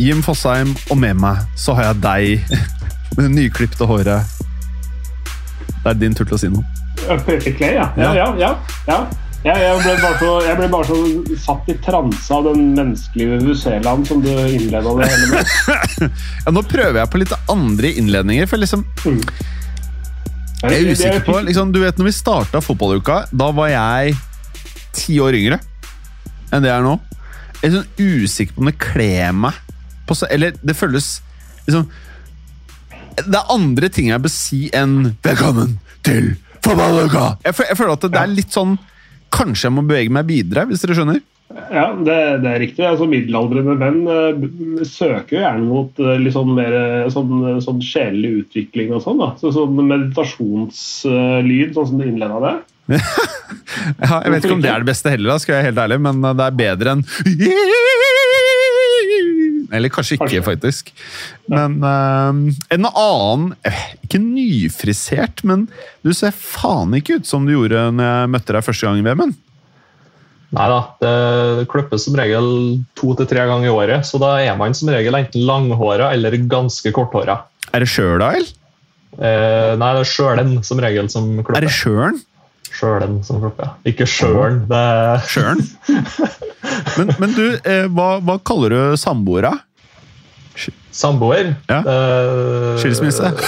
Jim 0.00 0.22
Fosheim, 0.24 0.72
og 0.90 0.98
med 1.00 1.18
meg 1.20 1.42
så 1.58 1.74
har 1.76 1.90
jeg 1.90 2.02
deg 2.04 2.54
med 3.16 3.26
det 3.26 3.32
nyklipte 3.34 3.88
håret. 3.88 4.38
Det 5.82 5.90
er 5.90 5.98
din 5.98 6.14
tur 6.16 6.24
til 6.24 6.38
å 6.38 6.40
si 6.40 6.52
noe. 6.52 6.64
Clay, 7.58 7.74
ja. 7.74 7.90
Ja, 7.98 8.12
ja, 8.14 8.26
ja. 8.38 8.50
ja. 8.86 8.98
ja 9.44 9.54
jeg, 9.58 9.78
ble 9.82 9.94
bare 9.98 10.18
så, 10.20 10.32
jeg 10.46 10.58
ble 10.60 10.68
bare 10.70 10.86
så 10.86 11.38
satt 11.42 11.70
i 11.72 11.76
transe 11.82 12.36
av 12.36 12.46
den 12.46 12.68
menneskelige 12.76 13.40
Vuseland 13.42 14.06
som 14.08 14.22
du 14.22 14.30
innleda 14.30 14.94
det 15.00 15.10
hele 15.10 15.32
med. 15.32 16.12
Ja, 16.44 16.54
nå 16.54 16.62
prøver 16.66 17.02
jeg 17.02 17.12
på 17.12 17.22
litt 17.22 17.34
andre 17.50 17.96
innledninger, 18.02 18.48
for 18.50 18.62
liksom 18.62 18.86
Mm. 19.02 19.24
Jeg 20.62 20.76
er 20.78 20.92
usikker 20.94 21.24
på 21.26 21.40
liksom, 21.42 21.72
Du 21.74 21.80
vet 21.82 21.96
når 21.98 22.06
vi 22.06 22.12
starta 22.14 22.60
fotballuka, 22.62 23.24
da 23.34 23.48
var 23.50 23.72
jeg 23.72 24.12
ti 24.94 25.16
år 25.18 25.34
yngre 25.34 25.58
enn 26.52 26.62
det 26.62 26.68
jeg 26.68 26.76
er 26.76 26.84
nå. 26.84 26.92
Jeg 27.58 27.64
er 27.66 27.74
sånn 27.80 27.98
usikker 27.98 28.54
på 28.54 28.62
om 28.62 28.68
det 28.68 28.76
kler 28.78 29.32
meg 29.34 29.58
på 30.06 30.16
Eller 30.30 30.56
det 30.62 30.76
føles 30.78 31.20
liksom 31.66 31.88
Det 33.28 33.38
er 33.38 33.52
andre 33.52 33.90
ting 33.92 34.08
jeg 34.10 34.22
bør 34.22 34.32
si 34.32 34.62
enn 34.74 35.16
'velkommen 35.22 35.78
til 36.02 36.36
fotballuka'. 36.64 37.42
Jeg, 37.44 37.54
jeg 37.68 37.76
føler 37.76 37.92
at 37.92 38.08
det 38.08 38.22
er 38.22 38.32
litt 38.32 38.54
sånn 38.54 38.78
Kanskje 39.32 39.68
jeg 39.68 39.74
må 39.76 39.84
bevege 39.88 40.12
meg 40.12 40.26
videre, 40.28 40.66
hvis 40.68 40.82
dere 40.84 40.96
skjønner? 40.98 41.20
Ja, 41.72 41.86
det, 41.96 42.16
det 42.42 42.50
er 42.50 42.60
riktig. 42.62 42.84
Altså, 42.86 43.06
middelaldrende 43.08 43.74
menn 43.80 44.00
eh, 44.08 44.84
søker 44.88 45.36
jo 45.36 45.42
gjerne 45.42 45.68
mot 45.68 46.02
eh, 46.02 46.20
litt 46.20 46.36
sånn 46.36 46.52
mer 46.56 46.76
eh, 46.76 47.10
sånn, 47.12 47.32
sånn 47.64 47.80
sjelelig 47.84 48.30
utvikling 48.42 48.92
og 48.96 49.02
sånn. 49.04 49.20
da. 49.20 49.32
Så, 49.40 49.52
sånn 49.56 49.76
meditasjonslyd, 49.80 51.74
sånn 51.76 51.88
som 51.90 52.00
du 52.00 52.06
innleda 52.08 52.38
det. 52.46 52.54
Ja, 53.72 54.18
jeg 54.20 54.32
vet 54.34 54.44
ikke 54.44 54.56
om 54.56 54.62
det 54.62 54.68
er 54.68 54.82
det 54.82 54.90
beste 54.90 55.10
heller, 55.12 55.32
da, 55.32 55.38
skal 55.40 55.54
jeg 55.54 55.62
være 55.62 55.68
helt 55.70 55.80
ærlig, 55.80 55.96
men 56.04 56.16
det 56.36 56.44
er 56.44 56.56
bedre 56.58 56.92
enn 56.92 57.02
Eller 59.70 59.92
kanskje 59.92 60.16
ikke, 60.16 60.26
Kanskje. 60.26 60.42
faktisk. 60.46 60.90
Men 61.52 61.78
uh, 61.84 62.32
en 62.74 62.88
annen 62.88 63.46
eh, 63.68 63.84
Ikke 64.06 64.20
nyfrisert, 64.22 65.44
men 65.48 65.68
du 66.02 66.12
ser 66.16 66.34
faen 66.34 66.94
ikke 66.98 67.20
ut 67.20 67.28
som 67.28 67.46
du 67.46 67.54
gjorde 67.54 67.86
når 67.94 68.10
jeg 68.10 68.32
møtte 68.34 68.56
deg 68.56 68.66
første 68.66 68.88
gang 68.88 69.06
VM-en. 69.06 69.36
Nei 70.52 70.64
da, 70.68 70.80
det 71.00 71.68
klippes 71.72 72.04
som 72.04 72.16
regel 72.18 72.48
to 72.98 73.14
til 73.16 73.28
tre 73.30 73.46
ganger 73.48 73.70
i 73.70 73.72
året, 73.72 74.04
så 74.04 74.20
da 74.20 74.34
er 74.42 74.58
man 74.60 74.74
som 74.76 74.90
regel 74.92 75.16
enten 75.16 75.46
langhåra 75.48 76.10
eller 76.12 76.36
ganske 76.44 76.92
korthåra. 76.92 77.38
Er 77.72 77.80
det 77.80 77.88
Stjørdal? 77.88 78.44
Eh, 79.16 79.72
nei, 79.76 79.88
det 79.96 80.02
er 80.02 80.08
sjølen 80.08 80.52
som 80.64 80.80
regel 80.80 81.08
som 81.12 81.40
Er 81.40 81.64
det 81.64 81.72
Sjøren? 81.72 82.20
Sjølen 82.72 83.18
som 83.26 83.40
klokka. 83.42 83.74
Ikke 83.88 84.06
sjølen. 84.08 84.62
Det 84.70 84.84
Sjøren? 85.28 85.60
Men, 86.96 87.08
men 87.18 87.32
du, 87.34 87.44
eh, 87.68 87.86
hva, 87.90 88.16
hva 88.22 88.36
kaller 88.46 88.72
du 88.72 88.96
samboere? 89.00 89.50
samboer. 90.92 91.54
Ja. 91.70 91.80
Eh, 91.80 92.78
Skilsmisse? 92.82 93.32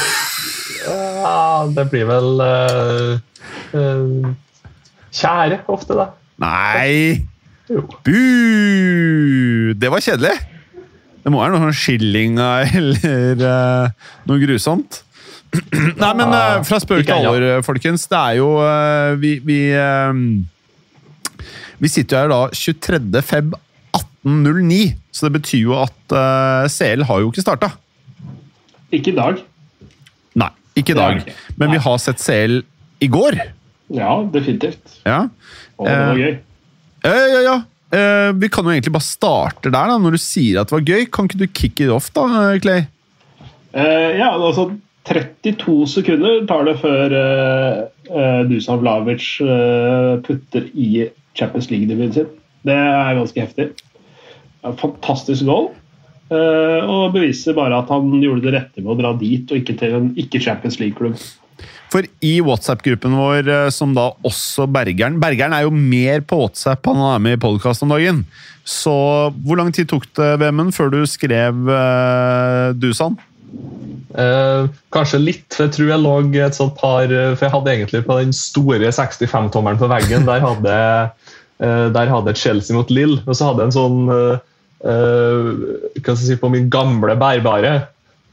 Ja, 0.85 1.65
det 1.73 1.87
blir 1.89 2.05
vel 2.05 2.43
eh, 2.45 3.13
eh, 3.73 4.27
Kjære, 5.15 5.63
ofte, 5.73 5.97
da. 5.97 6.11
Nei! 6.43 7.23
Jo. 7.71 7.87
Bu! 8.05 9.73
Det 9.81 9.89
var 9.89 10.05
kjedelig. 10.05 10.35
Det 11.25 11.33
må 11.33 11.41
være 11.41 11.55
noe 11.55 11.71
sånn 11.71 11.79
skillinga 11.79 12.49
eller 12.77 13.45
eh, 13.49 14.11
noe 14.29 14.43
grusomt. 14.43 15.04
Nei, 16.03 16.11
men 16.19 16.33
eh, 16.35 16.63
fra 16.67 16.79
spøk 16.83 17.05
til 17.07 17.15
alvor, 17.15 17.45
folkens. 17.67 18.07
Det 18.11 18.19
er 18.19 18.39
jo 18.41 18.49
eh, 18.65 19.15
Vi, 19.23 19.33
vi, 19.47 19.59
eh, 19.77 20.13
vi 21.83 21.91
sitter 21.93 22.17
jo 22.17 22.23
her 22.25 22.33
da 22.33 22.41
23. 22.55 23.23
feb 23.27 23.55
1809, 23.95 24.79
så 25.15 25.29
det 25.29 25.35
betyr 25.41 25.63
jo 25.67 25.77
at 25.83 26.15
eh, 26.17 26.69
CL 26.73 27.05
har 27.11 27.23
jo 27.23 27.31
ikke 27.33 27.45
starta. 27.45 27.73
Ikke 28.95 29.13
i 29.13 29.17
dag. 29.19 29.43
Nei, 30.39 30.51
ikke 30.79 30.95
i 30.95 30.99
dag. 30.99 31.21
ikke. 31.23 31.37
Men 31.61 31.75
vi 31.75 31.83
har 31.87 32.01
sett 32.03 32.23
CL 32.23 32.61
i 33.05 33.11
går. 33.11 33.37
Ja, 33.95 34.17
definitivt. 34.33 34.99
Ja. 35.05 35.25
Og 35.77 35.87
det 35.91 35.95
var 35.99 36.15
Eh, 36.15 36.25
gøy. 36.25 36.35
Ja, 37.05 37.15
ja, 37.29 37.41
ja. 37.51 37.57
Eh, 37.95 38.31
vi 38.41 38.49
kan 38.51 38.65
jo 38.67 38.73
egentlig 38.73 38.95
bare 38.95 39.07
starte 39.07 39.69
der, 39.71 39.91
da. 39.93 39.99
Når 40.01 40.17
du 40.17 40.23
sier 40.23 40.63
at 40.63 40.71
det 40.71 40.79
var 40.79 40.87
gøy, 40.89 41.05
kan 41.13 41.29
ikke 41.29 41.43
du 41.43 41.47
kick 41.53 41.83
it 41.85 41.93
off, 41.93 42.09
da, 42.17 42.25
Clay? 42.65 42.87
Uh, 43.75 44.15
ja, 44.15 44.29
altså 44.39 44.69
32 45.05 45.77
sekunder 45.93 46.47
tar 46.49 46.65
det 46.69 46.79
før 46.81 47.13
uh, 47.13 48.43
Dusan 48.49 48.81
Vlavic 48.81 49.27
uh, 49.45 50.17
putter 50.25 50.71
i 50.73 51.09
Champions 51.37 51.69
League-debuten 51.73 52.15
sin. 52.17 52.31
Det 52.65 52.77
er 52.77 53.19
ganske 53.19 53.45
heftig. 53.45 53.71
Fantastisk 54.65 55.45
goal. 55.45 55.73
Uh, 56.33 56.81
og 56.89 57.13
beviser 57.13 57.57
bare 57.57 57.83
at 57.83 57.91
han 57.93 58.09
gjorde 58.23 58.47
det 58.47 58.55
rette 58.57 58.81
med 58.81 58.95
å 58.95 59.01
dra 59.03 59.13
dit, 59.21 59.45
og 59.45 59.61
ikke 59.61 59.77
til 59.81 59.97
en 59.99 60.13
ikke-Champions 60.21 60.81
League-klubb. 60.81 61.21
For 61.93 62.07
i 62.27 62.33
WhatsApp-gruppen 62.43 63.15
vår, 63.15 63.47
eh, 63.47 63.69
som 63.71 63.93
da 63.95 64.09
også 64.27 64.67
Bergeren 64.67 65.21
Bergeren 65.23 65.55
er 65.55 65.63
jo 65.63 65.71
mer 65.71 66.25
på 66.27 66.41
WhatsApp, 66.41 66.89
han 66.91 66.99
er 66.99 67.23
med 67.23 67.37
i 67.37 67.43
podkast 67.45 67.85
om 67.87 67.93
dagen. 67.95 68.25
Så 68.67 68.95
hvor 69.45 69.61
lang 69.61 69.71
tid 69.75 69.87
tok 69.93 70.09
det, 70.19 70.33
Vemund, 70.43 70.73
før 70.75 70.91
du 70.91 71.05
skrev 71.07 71.69
uh, 71.69 72.73
Dusan? 72.75 73.15
Eh, 74.15 74.67
kanskje 74.95 75.19
litt, 75.19 75.47
for 75.51 75.67
jeg 75.67 75.75
tror 75.75 75.89
jeg 75.91 76.03
lå 76.05 76.15
et 76.39 76.55
sånt 76.55 76.77
par 76.79 77.11
For 77.11 77.43
jeg 77.43 77.51
hadde 77.51 77.73
egentlig 77.73 78.05
på 78.07 78.19
den 78.21 78.35
store 78.37 78.93
65-tommeren 78.95 79.81
på 79.81 79.91
veggen. 79.91 80.27
Der 80.29 80.45
hadde, 80.45 80.77
eh, 81.59 81.87
der 81.95 82.13
hadde 82.13 82.37
Chelsea 82.39 82.77
mot 82.77 82.91
Lill, 82.95 83.19
og 83.27 83.35
så 83.35 83.51
hadde 83.51 83.65
jeg 83.65 83.73
en 83.73 83.79
sånn 83.79 84.13
eh, 84.15 84.45
eh, 84.87 85.49
Hva 85.99 86.15
skal 86.15 86.15
jeg 86.15 86.29
si 86.29 86.43
På 86.43 86.53
min 86.53 86.71
gamle 86.71 87.17
bærbare, 87.19 87.89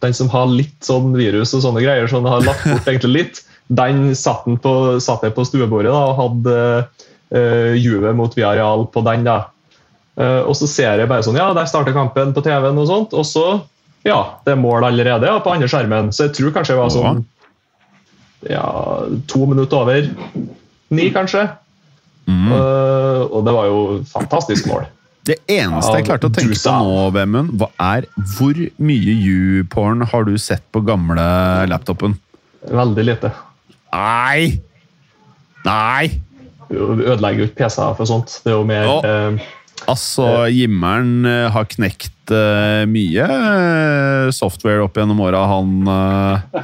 den 0.06 0.18
som 0.18 0.30
har 0.34 0.50
litt 0.50 0.78
sånn 0.86 1.16
virus 1.18 1.56
og 1.58 1.66
sånne 1.66 1.84
greier, 1.84 2.10
så 2.10 2.22
har 2.26 2.46
lagt 2.46 2.66
bort 2.66 2.90
egentlig 2.90 3.14
litt, 3.14 3.42
den 3.72 4.12
satt, 4.18 4.46
den 4.48 4.58
på, 4.62 5.00
satt 5.00 5.24
jeg 5.26 5.36
på 5.38 5.46
stuebordet 5.46 5.94
da, 5.94 6.00
og 6.10 6.18
hadde 6.18 6.56
uh, 7.38 7.74
Juve 7.78 8.10
mot 8.18 8.34
Viareal 8.36 8.88
på 8.92 9.04
den. 9.06 9.28
da. 9.30 9.44
Eh, 10.20 10.42
og 10.44 10.56
så 10.60 10.68
ser 10.68 11.00
jeg 11.00 11.08
bare 11.08 11.24
sånn 11.24 11.40
Ja, 11.40 11.52
der 11.56 11.70
starter 11.70 11.96
kampen 11.96 12.34
på 12.36 12.44
TV-en, 12.44 12.80
og 12.82 12.90
sånt, 12.90 13.14
og 13.16 13.28
så 13.28 13.46
ja, 14.08 14.20
det 14.46 14.56
er 14.56 14.60
mål 14.60 14.88
allerede 14.88 15.30
ja, 15.30 15.40
på 15.44 15.54
andre 15.54 15.70
skjermen. 15.70 16.10
Så 16.16 16.28
jeg 16.28 16.36
tror 16.40 16.56
kanskje 16.56 16.76
jeg 16.76 16.82
var 16.82 16.94
sånn 16.94 17.24
ja, 18.50 18.66
to 19.30 19.46
minutter 19.46 19.84
over 19.84 20.08
ni, 20.92 21.12
kanskje. 21.14 21.46
Eh, 22.32 23.22
og 23.28 23.46
det 23.46 23.54
var 23.54 23.70
jo 23.70 23.80
fantastisk 24.10 24.70
mål. 24.72 24.88
Det 25.28 25.38
eneste 25.54 26.00
jeg 26.00 26.08
klarte 26.08 26.32
å 26.32 26.34
tenke 26.34 26.58
på 26.58 26.74
nå, 26.74 27.04
Vemund, 27.14 27.62
er 27.78 28.08
hvor 28.34 28.58
mye 28.82 29.14
YouPorn 29.14 30.02
har 30.10 30.26
du 30.26 30.34
sett 30.42 30.64
på 30.74 30.82
gamle 30.86 31.22
laptopen? 31.70 32.18
Veldig 32.66 33.06
lite. 33.06 33.32
Nei! 33.94 34.58
Nei! 35.68 36.10
Vi 36.72 36.80
ødelegger 36.80 37.44
jo 37.44 37.50
ikke 37.52 37.60
PC-er 37.66 37.98
for 38.00 38.10
sånt. 38.10 38.40
Det 38.42 38.54
er 38.54 38.58
jo 38.58 38.66
mer 38.66 38.90
oh. 38.90 39.06
eh, 39.06 39.50
Altså, 39.90 40.26
Jimmeren 40.52 41.26
eh, 41.26 41.48
har 41.52 41.68
knekt 41.72 42.32
uh, 42.32 42.84
mye 42.90 43.26
eh, 43.26 44.28
software 44.36 44.84
opp 44.86 44.98
gjennom 45.00 45.20
åra, 45.24 45.42
han 45.50 45.72
uh, 45.88 46.62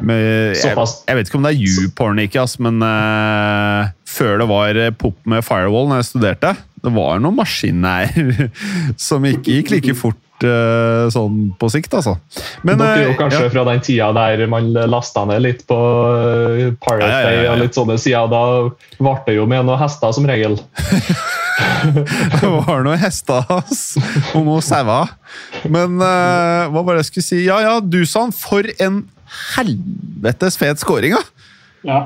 med, 0.00 0.56
jeg, 0.62 0.74
jeg 0.74 1.18
vet 1.18 1.28
ikke 1.28 1.38
om 1.38 1.46
det 1.46 1.52
er 1.54 1.66
YouPorn, 1.68 2.22
ikke, 2.24 2.42
ass, 2.44 2.56
men 2.62 2.80
uh, 2.82 3.90
før 4.08 4.40
det 4.42 4.48
var 4.50 4.80
pop 4.98 5.18
med 5.28 5.44
firewall 5.46 5.90
når 5.90 6.02
jeg 6.02 6.10
studerte, 6.12 6.54
det 6.84 6.94
var 6.94 7.20
noen 7.22 7.36
maskiner 7.38 8.08
som 9.08 9.26
ikke 9.26 9.58
gikk 9.58 9.72
like 9.74 9.94
fort 9.98 10.46
eh, 10.46 11.08
sånn 11.12 11.50
på 11.58 11.70
sikt, 11.72 11.94
altså. 11.98 12.16
Men, 12.66 12.78
Dere 12.80 12.94
er 12.94 13.02
eh, 13.02 13.08
jo 13.10 13.16
kanskje 13.18 13.42
ja. 13.46 13.52
fra 13.54 13.64
den 13.70 13.82
tida 13.84 14.10
der 14.16 14.44
man 14.50 14.70
lasta 14.90 15.24
ned 15.28 15.42
litt 15.44 15.64
på 15.68 15.78
eh, 15.78 16.62
Pirate 16.78 17.08
Ja, 17.08 17.18
ja, 17.24 17.32
ja, 17.32 17.42
ja. 17.48 17.56
Og 17.56 17.62
litt 17.64 17.78
sånne 17.78 17.98
sider. 18.00 18.30
Da 18.30 18.42
ble 19.00 19.14
det 19.26 19.38
jo 19.38 19.48
med 19.50 19.66
noen 19.66 19.80
hester, 19.82 20.14
som 20.14 20.28
regel. 20.28 20.58
Det 22.38 22.46
var 22.46 22.84
noen 22.86 23.00
hester 23.02 23.48
ass, 23.50 23.96
og 24.36 24.44
noen 24.46 24.62
sauer. 24.62 25.10
Men 25.66 25.96
uh, 25.98 26.70
hva 26.70 26.82
var 26.84 26.94
det 26.94 27.02
jeg 27.02 27.08
skulle 27.10 27.26
si? 27.26 27.38
Ja, 27.48 27.58
ja, 27.64 27.72
du 27.82 27.98
sa 28.06 28.22
han, 28.26 28.34
for 28.34 28.66
en 28.82 29.02
helvetes 29.56 30.58
fet 30.60 30.78
scoring, 30.82 31.18
da! 31.18 31.50
Ja. 31.86 31.98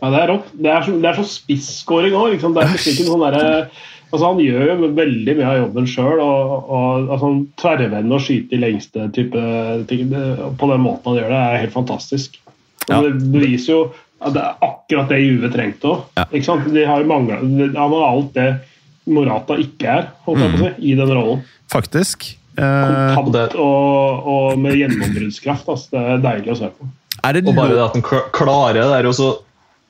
Ja, 0.00 0.08
det 0.08 0.20
er 0.22 0.30
rått. 0.32 0.52
Det 0.56 0.70
er 0.72 0.84
så, 0.84 0.96
det 0.96 1.08
er 1.10 1.18
så 1.18 1.26
spisskåring 1.28 2.14
òg. 2.16 2.34
Liksom. 2.34 2.54
Det 2.56 2.64
er 2.64 2.76
ikke 2.78 3.06
noe 3.06 3.12
sånn 3.12 3.24
derre 3.26 3.48
Altså, 4.10 4.24
han 4.26 4.40
gjør 4.42 4.64
jo 4.66 4.90
veldig 4.98 5.34
mye 5.38 5.48
av 5.48 5.58
jobben 5.60 5.88
sjøl. 5.90 6.20
Og, 6.22 6.70
og 6.74 7.10
altså, 7.14 7.32
tverrvende 7.62 8.16
og 8.16 8.24
skyte 8.24 8.56
i 8.56 8.62
lengste 8.62 9.08
type 9.16 9.42
ting 9.90 10.10
på 10.10 10.70
den 10.72 10.84
måten 10.84 11.12
han 11.12 11.20
gjør 11.20 11.34
det, 11.34 11.40
er 11.40 11.62
helt 11.64 11.76
fantastisk. 11.76 12.40
Ja. 12.88 13.00
Det 13.06 13.14
beviser 13.30 13.72
jo 13.74 13.82
at 14.20 14.34
det 14.34 14.42
er 14.42 14.66
akkurat 14.66 15.12
det 15.12 15.20
Juve 15.22 15.50
trengte 15.52 15.94
òg. 15.94 16.02
Ja. 16.18 16.26
De 16.28 16.84
Han 16.90 17.94
har 17.94 18.04
alt 18.10 18.34
det 18.36 18.50
Morata 19.10 19.56
ikke 19.58 19.88
er, 19.88 20.10
holdt 20.26 20.42
jeg 20.44 20.52
på 20.52 20.58
å 20.58 20.64
si, 20.66 20.72
i 20.90 20.96
den 20.98 21.12
rollen. 21.14 21.44
Faktisk. 21.72 22.26
Eh, 22.60 23.14
Kontant 23.16 23.54
og, 23.56 24.26
og 24.28 24.58
med 24.60 24.76
gjennombruddskraft. 24.78 25.70
Altså. 25.70 25.94
Det 25.94 26.02
er 26.02 26.24
deilig 26.26 26.52
å 26.52 26.58
se 26.60 26.72
på. 26.74 26.90
er 27.22 27.38
det 27.38 27.46
Og 27.46 27.56
bare 27.56 27.78
det 27.78 27.86
at 27.86 27.96
han 27.96 28.04
klarer 28.36 28.82
det 28.82 28.90
der, 28.90 29.08
og 29.08 29.16
så 29.16 29.30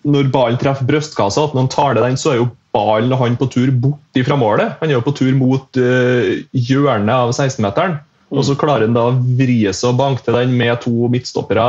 når 0.09 0.31
ballen 0.33 0.61
treffer 0.61 0.87
brystkassa, 0.89 1.49
at 1.49 1.57
når 1.57 1.67
han 1.67 1.73
tar 1.75 1.97
det 1.97 2.05
den, 2.07 2.17
så 2.21 2.33
er 2.33 2.39
jo 2.41 2.49
ballen 2.75 3.17
han 3.19 3.39
på 3.41 3.49
tur 3.51 3.73
bort 3.83 4.21
fra 4.27 4.39
målet. 4.39 4.77
Han 4.81 4.91
er 4.91 4.99
jo 4.99 5.07
på 5.07 5.15
tur 5.19 5.33
mot 5.39 5.81
uh, 5.81 6.39
hjørnet 6.55 7.15
av 7.17 7.33
16-meteren. 7.35 7.99
Og 8.31 8.47
så 8.47 8.55
klarer 8.59 8.87
han 8.87 8.95
da 8.95 9.09
å 9.11 9.17
vri 9.39 9.65
seg 9.75 9.91
og 9.91 9.99
banke 9.99 10.23
til 10.23 10.37
den 10.39 10.53
med 10.59 10.79
to 10.85 11.11
midtstoppere 11.11 11.65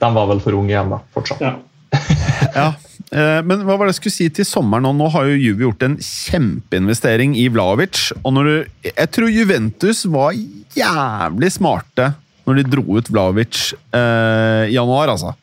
De 0.00 0.08
var 0.16 0.26
vel 0.30 0.40
for 0.40 0.52
unge 0.56 0.72
igjen, 0.72 0.92
da. 0.94 0.98
Fortsatt. 1.12 1.40
Ja. 1.44 1.52
ja. 2.60 2.68
eh, 3.10 3.40
Men 3.46 3.64
hva 3.66 3.76
var 3.76 3.86
det 3.86 3.94
jeg 3.94 4.00
skulle 4.00 4.16
si 4.16 4.28
til 4.40 4.48
sommeren? 4.48 4.88
nå? 4.96 5.10
Har 5.12 5.28
jo 5.28 5.38
Juve 5.38 5.66
gjort 5.68 5.84
en 5.86 5.98
kjempeinvestering 6.04 7.36
i 7.40 7.48
Vlaovic. 7.52 8.10
Og 8.22 8.40
du, 8.46 8.54
jeg 8.86 9.12
tror 9.14 9.32
Juventus 9.32 10.06
var 10.10 10.34
jævlig 10.76 11.52
smarte 11.56 12.12
når 12.48 12.60
de 12.60 12.70
dro 12.72 12.96
ut 12.96 13.10
Vlaovic 13.12 13.70
eh, 13.94 14.70
i 14.70 14.74
januar, 14.74 15.12
altså. 15.12 15.34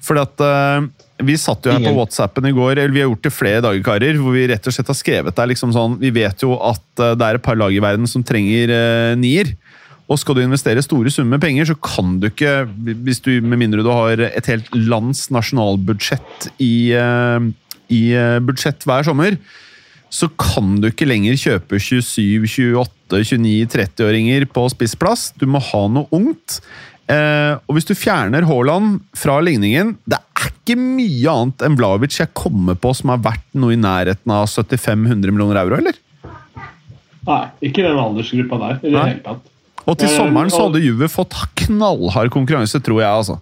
Fordi 0.00 0.22
at 0.24 0.42
eh, 0.44 0.86
Vi 1.28 1.36
satt 1.36 1.66
jo 1.66 1.74
her 1.74 1.82
på 1.84 1.92
WhatsAppen 1.98 2.46
i 2.48 2.54
går, 2.56 2.78
eller 2.78 2.94
vi 2.94 3.02
har 3.02 3.10
gjort 3.10 3.26
det 3.26 3.34
flere 3.34 3.60
dager, 3.64 3.82
karer, 3.84 4.16
hvor 4.16 4.32
vi 4.32 4.46
rett 4.48 4.66
og 4.66 4.72
slett 4.72 4.88
har 4.88 4.96
skrevet 4.96 5.36
der 5.36 5.50
liksom 5.52 5.74
sånn 5.76 5.98
Vi 6.00 6.12
vet 6.16 6.46
jo 6.46 6.54
at 6.56 7.02
eh, 7.02 7.12
det 7.18 7.26
er 7.26 7.38
et 7.38 7.44
par 7.44 7.58
lag 7.60 7.74
i 7.74 7.82
verden 7.82 8.08
som 8.10 8.24
trenger 8.26 8.72
eh, 8.72 9.12
nier. 9.20 9.52
Og 10.10 10.18
skal 10.18 10.36
du 10.36 10.42
investere 10.42 10.82
store 10.82 11.12
summer 11.14 11.38
penger, 11.38 11.68
så 11.70 11.76
kan 11.78 12.16
du 12.18 12.26
ikke, 12.30 12.64
hvis 13.06 13.22
du, 13.22 13.36
med 13.46 13.60
mindre 13.62 13.84
du 13.86 13.92
har 13.94 14.18
et 14.26 14.50
helt 14.50 14.70
lands 14.74 15.28
nasjonalbudsjett 15.30 16.50
i, 16.58 16.90
eh, 16.98 17.50
i 17.94 18.02
eh, 18.18 18.38
budsjett 18.42 18.82
hver 18.88 19.06
sommer, 19.06 19.38
så 20.10 20.26
kan 20.34 20.80
du 20.82 20.88
ikke 20.88 21.06
lenger 21.06 21.38
kjøpe 21.38 21.78
27, 21.78 22.42
28, 22.42 23.22
29, 23.38 23.68
30-åringer 23.70 24.48
på 24.50 24.64
spissplass. 24.72 25.28
Du 25.38 25.46
må 25.46 25.62
ha 25.62 25.84
noe 25.94 26.10
ungt. 26.10 26.58
Eh, 27.10 27.54
og 27.70 27.76
hvis 27.76 27.86
du 27.86 27.94
fjerner 27.98 28.44
Haaland 28.46 29.00
fra 29.18 29.40
ligningen 29.42 29.96
Det 30.06 30.14
er 30.14 30.44
ikke 30.46 30.76
mye 30.78 31.32
annet 31.32 31.64
enn 31.66 31.74
Vlavic 31.74 32.20
jeg 32.20 32.30
kommer 32.38 32.76
på 32.78 32.92
som 32.94 33.10
har 33.10 33.24
vært 33.24 33.48
noe 33.58 33.74
i 33.74 33.80
nærheten 33.80 34.30
av 34.30 34.44
75-100 34.46 35.32
millioner 35.34 35.58
euro, 35.64 35.80
eller? 35.80 35.98
Nei, 37.26 37.42
ikke 37.66 37.82
den 37.82 37.98
aldersgruppa 37.98 38.60
der 38.62 38.78
i 38.82 38.92
det 38.92 39.06
hele 39.08 39.24
tatt. 39.26 39.50
Og 39.88 39.96
til 39.98 40.08
Eh, 40.08 40.16
sommeren 40.16 40.50
så 40.52 40.66
hadde 40.68 40.82
Juve 40.84 41.08
fått 41.08 41.34
knallhard 41.56 42.30
konkurranse, 42.30 42.80
tror 42.84 43.00
jeg. 43.00 43.10
altså. 43.10 43.38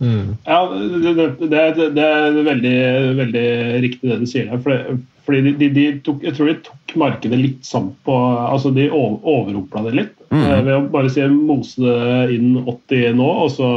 Ja, 0.47 0.61
det, 0.71 1.15
det, 1.51 1.59
det, 1.95 2.05
er- 2.05 2.43
veldig, 2.47 2.77
veldig 3.19 3.47
riktig 3.83 4.11
det 4.11 4.21
du 4.21 4.27
sier 4.27 4.51
der. 4.51 4.59
For 4.63 4.99
fordi 5.29 5.43
de, 5.45 5.53
de, 5.61 5.69
de 5.77 5.83
tok, 6.01 6.23
jeg 6.25 6.33
tror 6.39 6.47
de 6.49 6.55
tok 6.65 6.95
markedet 6.97 7.37
litt 7.37 7.67
sammen 7.69 7.91
på 8.07 8.15
altså 8.49 8.71
De 8.73 8.87
over- 8.89 9.21
overrumpla 9.29 9.83
det 9.85 9.93
litt. 9.99 10.15
Mm. 10.33 10.65
Ved 10.65 10.73
å 10.73 10.79
bare 10.93 11.11
si 11.13 11.21
mose 11.29 11.77
det 11.83 12.33
inn 12.39 12.55
80 12.65 13.13
nå, 13.19 13.29
og 13.45 13.51
så 13.53 13.69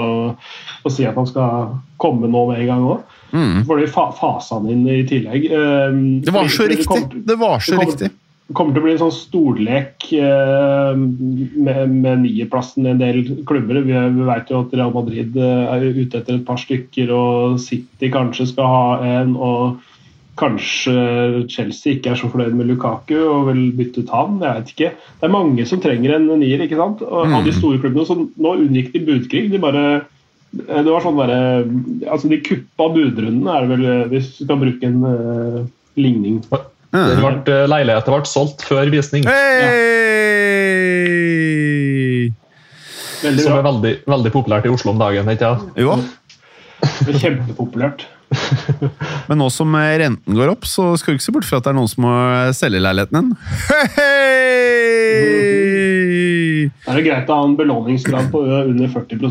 og 0.84 0.92
si 0.92 1.04
at 1.06 1.16
han 1.20 1.28
skal 1.28 1.74
komme 2.02 2.30
nå 2.32 2.46
med 2.50 2.62
en 2.64 2.68
gang 2.72 2.86
òg. 2.88 3.04
Mm. 3.36 3.66
For 3.68 3.80
de 3.80 3.88
fa 3.92 4.08
fasa 4.16 4.56
han 4.62 4.70
inn 4.72 4.88
i 4.88 5.02
tillegg. 5.08 5.46
Eh, 5.52 6.00
Det 6.24 6.34
var 6.36 6.48
så 6.48 6.64
fordi 6.64 6.78
riktig! 6.78 6.88
Det, 6.88 7.10
kom, 7.12 7.24
Det 7.28 7.38
var 7.40 7.60
så 7.60 7.72
det 7.72 7.78
kommer- 7.80 7.92
riktig. 7.92 8.12
Kommer 8.56 8.76
til 8.76 8.82
å 8.82 8.86
bli 8.86 8.94
en 8.96 9.02
sånn 9.02 9.14
storlek 9.16 10.08
eh, 10.18 10.92
med, 10.98 11.94
med 11.94 12.24
nierplassen 12.24 12.88
i 12.88 12.92
en 12.94 13.02
del 13.02 13.22
klubber. 13.48 13.82
Vi, 13.86 13.96
vi 13.96 14.28
vet 14.28 14.52
jo 14.52 14.64
at 14.64 14.76
Real 14.76 14.94
Madrid 14.96 15.38
eh, 15.38 15.64
er 15.76 15.88
ute 15.88 16.22
etter 16.22 16.38
et 16.38 16.46
par 16.48 16.60
stykker, 16.62 17.14
og 17.16 17.58
City 17.64 18.12
kanskje 18.14 18.52
skal 18.54 18.72
ha 18.72 18.86
en. 19.20 19.36
og 19.38 19.88
Kanskje 20.40 20.94
Chelsea 21.52 21.98
ikke 21.98 22.14
er 22.14 22.18
så 22.18 22.30
fornøyd 22.32 22.56
med 22.58 22.70
Lukaku 22.72 23.18
og 23.20 23.50
vil 23.52 23.66
bytte 23.78 24.02
ut 24.02 24.14
han. 24.16 24.40
Jeg 24.42 24.58
vet 24.58 24.72
ikke. 24.74 24.92
Det 25.20 25.28
er 25.28 25.34
mange 25.36 25.66
som 25.70 25.82
trenger 25.84 26.16
en 26.16 26.30
nier. 26.40 26.64
ikke 26.64 26.80
sant? 26.80 27.04
Og 27.06 27.36
Av 27.36 27.46
de 27.46 27.54
store 27.54 27.82
klubbene 27.84 28.08
så 28.08 28.16
nå 28.18 28.56
unngikk 28.64 28.94
de 28.96 29.04
budkrig. 29.06 29.50
De 29.52 29.62
bare 29.62 29.84
det 30.52 30.88
var 30.88 31.04
sånn 31.04 31.16
bare, 31.16 31.36
altså 32.12 32.28
De 32.32 32.42
kuppa 32.44 32.90
budrundene, 32.92 33.54
er 33.54 33.68
det 33.68 33.76
vel, 33.76 33.86
hvis 34.12 34.34
du 34.34 34.42
skal 34.44 34.60
bruke 34.60 34.88
en 34.88 34.98
uh, 35.06 35.60
ligning. 35.96 36.42
Den 36.92 37.22
ble, 37.24 37.32
eh, 37.48 37.68
leiligheten 37.72 38.12
ble 38.14 38.28
solgt 38.28 38.66
før 38.68 38.90
visning, 38.92 39.24
Hei! 39.24 39.92
Veldig 43.22 43.44
som 43.46 43.54
er 43.56 43.64
veldig, 43.64 43.94
veldig 44.10 44.32
populært 44.34 44.66
i 44.66 44.72
Oslo 44.74 44.92
om 44.96 45.00
dagen. 45.00 45.30
ikke 45.30 45.46
sant? 45.46 45.78
Jo, 45.80 45.96
Det 47.06 47.14
er 47.14 47.20
Kjempepopulært. 47.22 48.08
men 49.30 49.38
nå 49.40 49.48
som 49.54 49.76
eh, 49.78 49.98
renten 50.02 50.36
går 50.36 50.52
opp, 50.56 50.66
så 50.68 50.98
skal 50.98 51.14
du 51.14 51.20
ikke 51.20 51.28
se 51.28 51.36
bort 51.36 51.48
fra 51.48 51.60
at 51.62 51.68
det 51.68 51.72
er 51.74 51.78
noen 51.78 51.92
som 51.92 52.04
må 52.08 52.14
selge 52.58 52.82
leiligheten 52.82 53.16
din. 53.20 53.30
Hei! 53.70 54.32
Det 56.72 56.90
er 56.90 56.98
det 56.98 57.06
greit 57.06 57.30
å 57.30 57.38
ha 57.38 57.44
en 57.48 57.58
belåningsgrad 57.60 58.32
på 58.34 58.42
under 58.44 58.88
40 58.92 59.22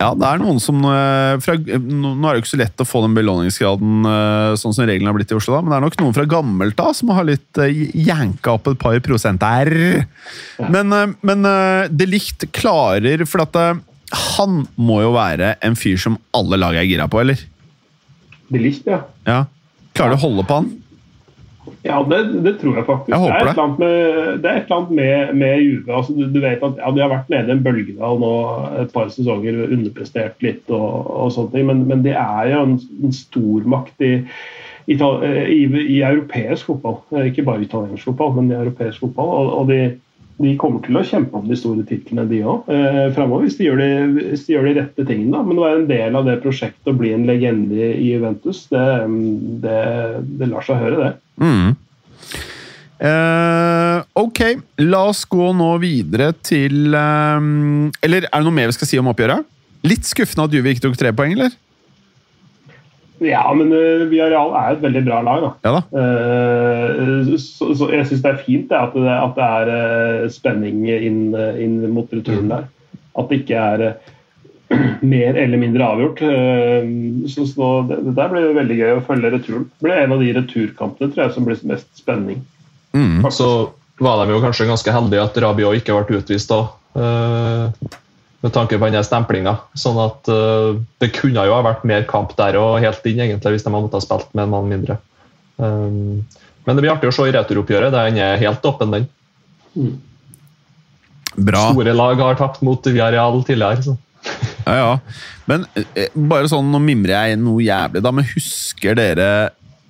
Ja, 0.00 0.10
det 0.18 0.26
er 0.26 0.40
noen 0.42 0.58
som 0.62 0.80
eh, 0.88 1.36
fra, 1.42 1.54
Nå 1.56 2.14
nå 2.16 2.26
er 2.26 2.34
det 2.34 2.40
jo 2.40 2.42
ikke 2.42 2.52
så 2.52 2.60
lett 2.60 2.82
å 2.82 2.86
få 2.88 3.02
den 3.04 3.14
belåningsgraden 3.16 4.08
eh, 4.08 4.54
sånn 4.58 4.74
som 4.74 4.88
reglene 4.88 5.12
har 5.12 5.16
blitt 5.18 5.32
i 5.34 5.38
Oslo, 5.38 5.54
da, 5.54 5.62
men 5.62 5.72
det 5.72 5.78
er 5.78 5.84
nok 5.86 5.98
noen 6.00 6.16
fra 6.16 6.26
gammelt 6.30 6.82
av 6.82 6.92
som 6.98 7.12
har 7.14 7.28
litt 7.28 7.62
janka 7.94 8.56
opp 8.56 8.72
et 8.72 8.80
par 8.82 8.98
prosent 9.04 9.42
der. 9.42 9.72
Men, 10.66 10.92
eh, 10.96 11.14
men 11.22 11.48
det 11.92 12.08
likt 12.10 12.48
klarer 12.56 13.24
For 13.28 13.44
at 13.44 13.56
eh, 13.58 13.80
han 14.36 14.62
må 14.76 15.00
jo 15.04 15.14
være 15.14 15.54
en 15.64 15.78
fyr 15.78 16.00
som 16.00 16.18
alle 16.36 16.58
lag 16.60 16.76
er 16.76 16.88
gira 16.88 17.08
på, 17.10 17.22
eller? 17.22 17.40
Bilist, 18.52 18.86
ja. 18.88 19.04
Ja. 19.28 19.44
Klarer 19.96 20.16
du 20.16 20.20
å 20.20 20.24
holde 20.26 20.44
på 20.48 20.58
han? 20.60 20.70
Ja, 21.84 22.00
det, 22.10 22.18
det, 22.42 22.56
tror 22.58 22.76
jeg 22.76 22.86
faktisk. 22.86 23.12
Jeg 23.12 23.20
det, 23.20 23.28
er 23.28 23.32
håper 23.32 23.46
et 23.46 23.50
eller 23.50 23.62
annet 23.64 23.78
med, 23.78 24.40
det 24.42 24.50
er 24.50 24.56
et 24.56 24.64
eller 24.64 24.76
annet 24.76 24.90
med, 24.98 25.34
med 25.38 25.60
Juve. 25.62 25.94
Altså, 25.94 26.14
du, 26.16 26.24
du, 26.34 26.40
vet 26.42 26.64
at 26.66 26.80
ja, 26.80 26.90
De 26.90 27.02
har 27.04 27.12
vært 27.12 27.30
nede 27.30 27.50
i 27.50 27.54
en 27.54 27.62
bølgedal 27.62 28.18
nå 28.22 28.32
et 28.82 28.92
par 28.94 29.12
sesonger, 29.14 29.60
underprestert 29.68 30.42
litt 30.42 30.74
og, 30.74 30.90
og 31.06 31.32
sånne 31.34 31.54
ting, 31.54 31.68
men, 31.70 31.84
men 31.90 32.02
de 32.06 32.14
er 32.18 32.50
jo 32.50 32.64
en, 32.66 32.76
en 33.06 33.14
stormakt 33.14 34.02
i, 34.02 34.12
i, 34.90 34.96
i, 34.98 35.60
i, 35.84 36.00
europeisk 36.02 36.72
fotball. 36.72 36.98
Ikke 37.28 37.46
bare 37.46 37.62
italiensk 37.62 38.10
fotball, 38.10 38.34
men 38.40 38.50
i 38.50 38.58
europeisk 38.58 39.04
fotball. 39.04 39.30
Og, 39.38 39.54
og 39.60 39.70
de, 39.70 39.80
de, 40.42 40.54
kommer 40.60 40.82
til 40.84 40.98
å 40.98 41.04
kjempe 41.06 41.38
om 41.38 41.46
de 41.48 41.56
store 41.58 41.84
titlene, 41.88 42.26
de 42.30 42.42
òg, 42.44 42.68
eh. 42.72 43.06
Hvis, 43.12 43.56
hvis, 43.56 44.44
de 44.46 44.54
gjør 44.54 44.68
de 44.68 44.74
rette 44.80 45.06
tingene. 45.06 45.32
Da. 45.36 45.42
Men 45.46 45.60
å 45.60 45.66
være 45.66 45.80
en 45.82 45.88
del 45.90 46.18
av 46.18 46.28
det 46.28 46.40
prosjektet 46.42 46.92
og 46.92 46.98
bli 47.00 47.14
en 47.16 47.26
legende 47.28 47.92
i 47.94 48.12
Juventus, 48.12 48.66
det, 48.72 48.84
det, 49.64 49.78
det 50.40 50.50
lar 50.50 50.66
seg 50.66 50.82
høre, 50.82 51.08
det. 51.08 51.12
Mm. 51.42 51.72
Uh, 53.02 53.98
ok, 54.20 54.44
la 54.84 55.00
oss 55.10 55.24
gå 55.26 55.48
nå 55.58 55.72
videre 55.82 56.28
til 56.46 56.94
um, 56.94 57.88
Eller 57.98 58.28
er 58.28 58.36
det 58.36 58.46
noe 58.46 58.54
mer 58.54 58.68
vi 58.70 58.76
skal 58.76 58.86
si 58.92 59.00
om 59.00 59.08
oppgjøret? 59.10 59.48
Litt 59.90 60.06
skuffende 60.06 60.46
at 60.46 60.54
Juve 60.54 60.70
ikke 60.70 60.84
tok 60.84 61.00
tre 61.00 61.10
poeng, 61.16 61.34
eller? 61.34 61.56
Ja, 63.26 63.44
men 63.56 63.72
uh, 63.74 64.04
Villarreal 64.10 64.54
er 64.58 64.74
et 64.74 64.84
veldig 64.84 65.02
bra 65.06 65.20
lag. 65.24 65.44
da. 65.44 65.50
Ja, 65.66 65.74
da. 65.76 65.82
Uh, 65.92 67.34
så, 67.40 67.72
så, 67.74 67.90
jeg 67.92 68.08
syns 68.08 68.24
det 68.24 68.32
er 68.32 68.42
fint 68.46 68.70
det, 68.70 68.78
at, 68.78 68.96
det, 68.96 69.12
at 69.16 69.36
det 69.38 69.50
er 69.58 69.72
uh, 69.72 70.30
spenning 70.32 70.86
inn, 70.88 71.22
inn, 71.34 71.78
mot 71.92 72.10
returen 72.12 72.50
der. 72.52 72.66
At 73.18 73.30
det 73.30 73.42
ikke 73.42 73.60
er 73.60 73.86
mer 75.14 75.38
eller 75.40 75.60
mindre 75.60 75.88
avgjort. 75.94 76.24
Så, 77.32 77.46
så 77.50 77.72
det, 77.88 78.02
det, 78.08 78.16
der 78.18 78.32
blir 78.32 78.52
veldig 78.56 78.80
gøy 78.80 78.96
å 78.96 79.06
følge 79.06 79.34
returen. 79.36 79.68
Det 79.70 79.88
blir 79.88 80.02
en 80.02 80.16
av 80.16 80.24
de 80.24 80.34
returkampene 80.40 81.12
tror 81.12 81.26
jeg, 81.26 81.36
som 81.36 81.48
blir 81.48 81.64
mest 81.68 81.90
spenning. 81.98 82.42
Mm. 82.96 83.24
Så 83.32 83.48
var 84.02 84.20
de 84.20 84.34
jo 84.34 84.40
kanskje 84.42 84.68
ganske 84.68 84.92
heldige 84.92 85.24
at 85.24 85.36
Rabiot 85.44 85.78
ikke 85.80 85.96
ble 86.00 86.22
utvist 86.22 86.52
da. 86.52 86.64
Med 88.42 88.52
tanke 88.54 88.78
på 88.78 88.90
den 88.90 89.06
stemplinga. 89.06 89.54
Sånn 89.78 89.98
at 90.02 90.28
uh, 90.32 90.74
det 91.02 91.12
kunne 91.14 91.44
jo 91.46 91.54
ha 91.54 91.62
vært 91.62 91.84
mer 91.86 92.06
kamp 92.10 92.34
der 92.38 92.58
og 92.58 92.80
helt 92.82 93.04
inn, 93.06 93.22
egentlig, 93.22 93.56
hvis 93.56 93.66
de 93.66 93.70
hadde 93.70 93.84
måttet 93.84 94.00
ha 94.00 94.04
spilt 94.04 94.32
med 94.34 94.48
en 94.48 94.54
mann 94.56 94.70
mindre. 94.70 94.98
Um, 95.62 96.24
men 96.66 96.78
det 96.78 96.84
blir 96.84 96.92
artig 96.94 97.10
å 97.10 97.14
se 97.14 97.28
i 97.28 97.34
returoppgjøret. 97.34 97.94
Den 97.94 98.18
er 98.22 98.40
helt 98.42 98.66
åpen, 98.66 98.94
den. 98.94 99.06
Mm. 99.78 99.94
Bra. 101.32 101.68
Store 101.72 101.94
lag 101.96 102.20
har 102.20 102.38
tapt 102.38 102.62
mot 102.66 102.86
Villarreal 102.86 103.40
tidligere. 103.46 103.82
Så. 103.86 103.96
ja, 104.68 104.76
ja. 104.76 104.92
Men 105.50 105.64
eh, 105.74 106.12
bare 106.14 106.50
sånn, 106.50 106.70
nå 106.70 106.82
mimrer 106.82 107.32
jeg 107.32 107.40
noe 107.42 107.64
jævlig, 107.64 108.02
da. 108.04 108.12
Men 108.14 108.28
husker 108.34 108.98
dere 108.98 109.30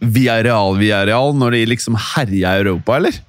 Villarreal 0.02 0.78
Villarreal 0.80 1.36
når 1.38 1.56
de 1.56 1.66
liksom 1.74 1.98
herja 2.14 2.56
Europa, 2.62 2.96
eller? 2.98 3.20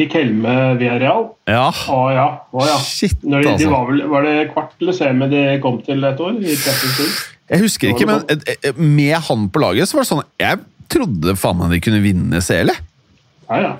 Rikelme 0.00 0.54
Real? 0.78 1.28
Ja. 1.48 1.66
Å 1.72 1.98
ja. 2.14 2.28
Å, 2.52 2.66
ja. 2.68 2.78
Shit, 2.84 3.18
de, 3.22 3.34
de 3.36 3.54
altså. 3.54 3.72
var, 3.72 3.88
vel, 3.90 4.04
var, 4.12 4.28
det 4.28 4.48
kvart 4.52 4.76
eller 4.82 4.96
semi 4.96 5.30
de 5.32 5.42
kom 5.64 5.80
til 5.86 6.04
et 6.04 6.22
år? 6.24 6.38
i 6.42 6.54
Jeg 6.54 7.62
husker 7.64 7.94
ikke, 7.94 8.08
men 8.08 8.24
med 8.76 9.16
han 9.28 9.48
på 9.52 9.64
laget 9.64 9.88
så 9.88 9.98
var 9.98 10.04
det 10.04 10.12
sånn 10.12 10.26
Jeg 10.40 10.64
trodde 10.92 11.36
faen 11.40 11.60
meg 11.60 11.76
de 11.76 11.84
kunne 11.84 12.04
vinne 12.04 12.42
CL. 12.44 12.72
Ja, 13.48 13.60
ja. 13.64 13.76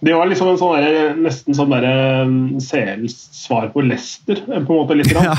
Det 0.00 0.14
var 0.16 0.30
liksom 0.30 0.48
en 0.48 0.58
sånn 0.60 0.78
der, 0.80 1.16
nesten 1.20 1.56
sånn 1.56 1.74
CLs 2.64 3.16
svar 3.36 3.68
på 3.74 3.82
Lester, 3.84 4.38
på 4.46 4.56
en 4.56 4.68
måte. 4.68 4.96
litt. 4.96 5.12
Ja. 5.20 5.34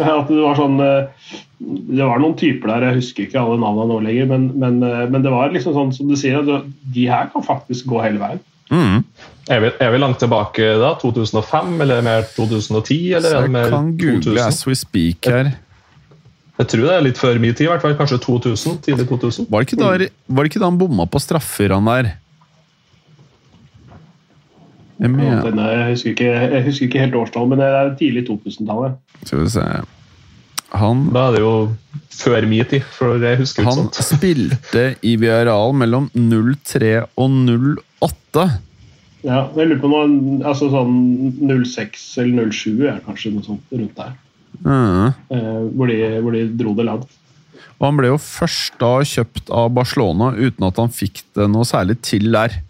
Eh, 0.00 0.08
at 0.16 0.30
det 0.30 0.40
var 0.40 0.56
sånn 0.56 0.80
eh, 0.80 1.26
Det 1.60 2.00
var 2.00 2.18
noen 2.18 2.34
typer 2.40 2.70
der, 2.72 2.86
jeg 2.88 3.02
husker 3.02 3.26
ikke 3.26 3.42
alle 3.42 3.58
navnene 3.60 3.90
nå 3.90 3.98
lenger, 4.06 4.30
men, 4.30 4.46
men, 4.56 4.78
eh, 4.82 5.04
men, 5.12 5.20
det 5.24 5.32
var 5.34 5.52
liksom 5.52 5.76
sånn 5.76 5.92
som 5.92 6.08
du 6.08 6.16
sier, 6.16 6.40
at 6.40 6.70
de 6.94 7.04
her 7.10 7.28
kan 7.32 7.44
faktisk 7.44 7.90
gå 7.92 8.00
hele 8.00 8.22
veien. 8.22 8.40
Mm. 8.70 9.04
Er, 9.46 9.60
vi, 9.62 9.70
er, 9.78 9.92
vi, 9.94 9.98
langt 10.02 10.18
tilbake 10.18 10.72
da? 10.80 10.94
2005, 10.98 11.80
eller 11.84 12.02
mer 12.02 12.26
2010? 12.34 12.98
Eller 13.14 13.30
Så 13.30 13.44
jeg 13.44 13.54
mer 13.54 13.70
kan 13.70 13.92
google 13.94 14.22
2000? 14.24 14.42
as 14.46 14.66
we 14.66 14.74
speak 14.74 15.30
her. 15.30 15.52
Jeg 16.56 16.70
tror 16.72 16.86
det 16.86 16.92
er 16.94 17.02
litt 17.04 17.18
før 17.20 17.38
min 17.38 17.52
tid, 17.52 17.66
i 17.66 17.70
hvert 17.70 17.84
fall. 17.84 17.96
Kanskje 17.98 18.18
2000? 18.24 18.78
Tidlig 18.86 19.08
2000. 19.10 19.48
Var 19.52 19.62
det 19.62 19.68
ikke 19.68 19.80
da, 19.82 20.08
var 20.26 20.46
det 20.46 20.50
ikke 20.52 20.62
da 20.62 20.70
han 20.70 20.78
bomma 20.80 21.04
på 21.06 21.20
straffer, 21.20 21.74
han 21.76 21.90
der? 21.90 22.14
Jeg, 24.96 25.12
jeg, 25.12 25.88
husker 25.90 26.14
ikke, 26.14 26.30
jeg, 26.32 26.62
husker 26.64 26.86
ikke, 26.86 27.02
helt 27.04 27.16
årstall, 27.20 27.50
men 27.50 27.60
det 27.60 27.66
er 27.68 27.90
tidlig 27.98 28.22
2000-tallet. 28.30 28.96
Skal 29.26 29.42
vi 29.42 29.50
se 29.52 29.64
Han 30.80 31.02
Da 31.12 31.26
er 31.26 31.36
det 31.36 31.42
jo 31.42 31.52
før 32.16 32.46
min 32.48 32.64
tid, 32.64 32.86
for 32.96 33.20
jeg 33.20 33.42
husker 33.42 33.68
Han 33.68 33.76
sånt. 33.76 34.00
spilte 34.14 34.86
i 35.04 35.18
Villarreal 35.20 35.76
mellom 35.76 36.08
03 36.16 36.94
og 37.04 37.36
08. 38.04 38.46
Ja, 39.26 39.46
jeg 39.56 39.70
lurer 39.70 39.80
på 39.82 39.90
noe 39.90 40.46
altså 40.46 40.68
sånn 40.70 40.96
06 41.40 42.04
eller 42.22 42.52
07 42.52 42.86
er 42.86 43.02
kanskje 43.06 43.32
noe 43.34 43.46
sånt 43.46 43.74
rundt 43.74 43.96
der. 43.98 44.12
Mm. 44.62 45.08
Eh, 45.34 45.62
hvor, 45.76 45.90
de, 45.90 45.96
hvor, 46.22 46.36
de, 46.36 46.44
dro 46.56 46.74
det 46.76 46.86
langt. 46.88 47.16
Og 47.76 47.88
Han 47.88 47.98
ble 47.98 48.12
jo 48.12 48.20
først 48.22 48.78
da 48.80 48.92
kjøpt 49.04 49.50
av 49.52 49.72
Barcelona 49.76 50.30
uten 50.36 50.68
at 50.68 50.78
han 50.80 50.92
fikk 50.94 51.24
det 51.36 51.48
noe 51.52 51.66
særlig 51.68 51.98
til 52.06 52.30
der. 52.32 52.60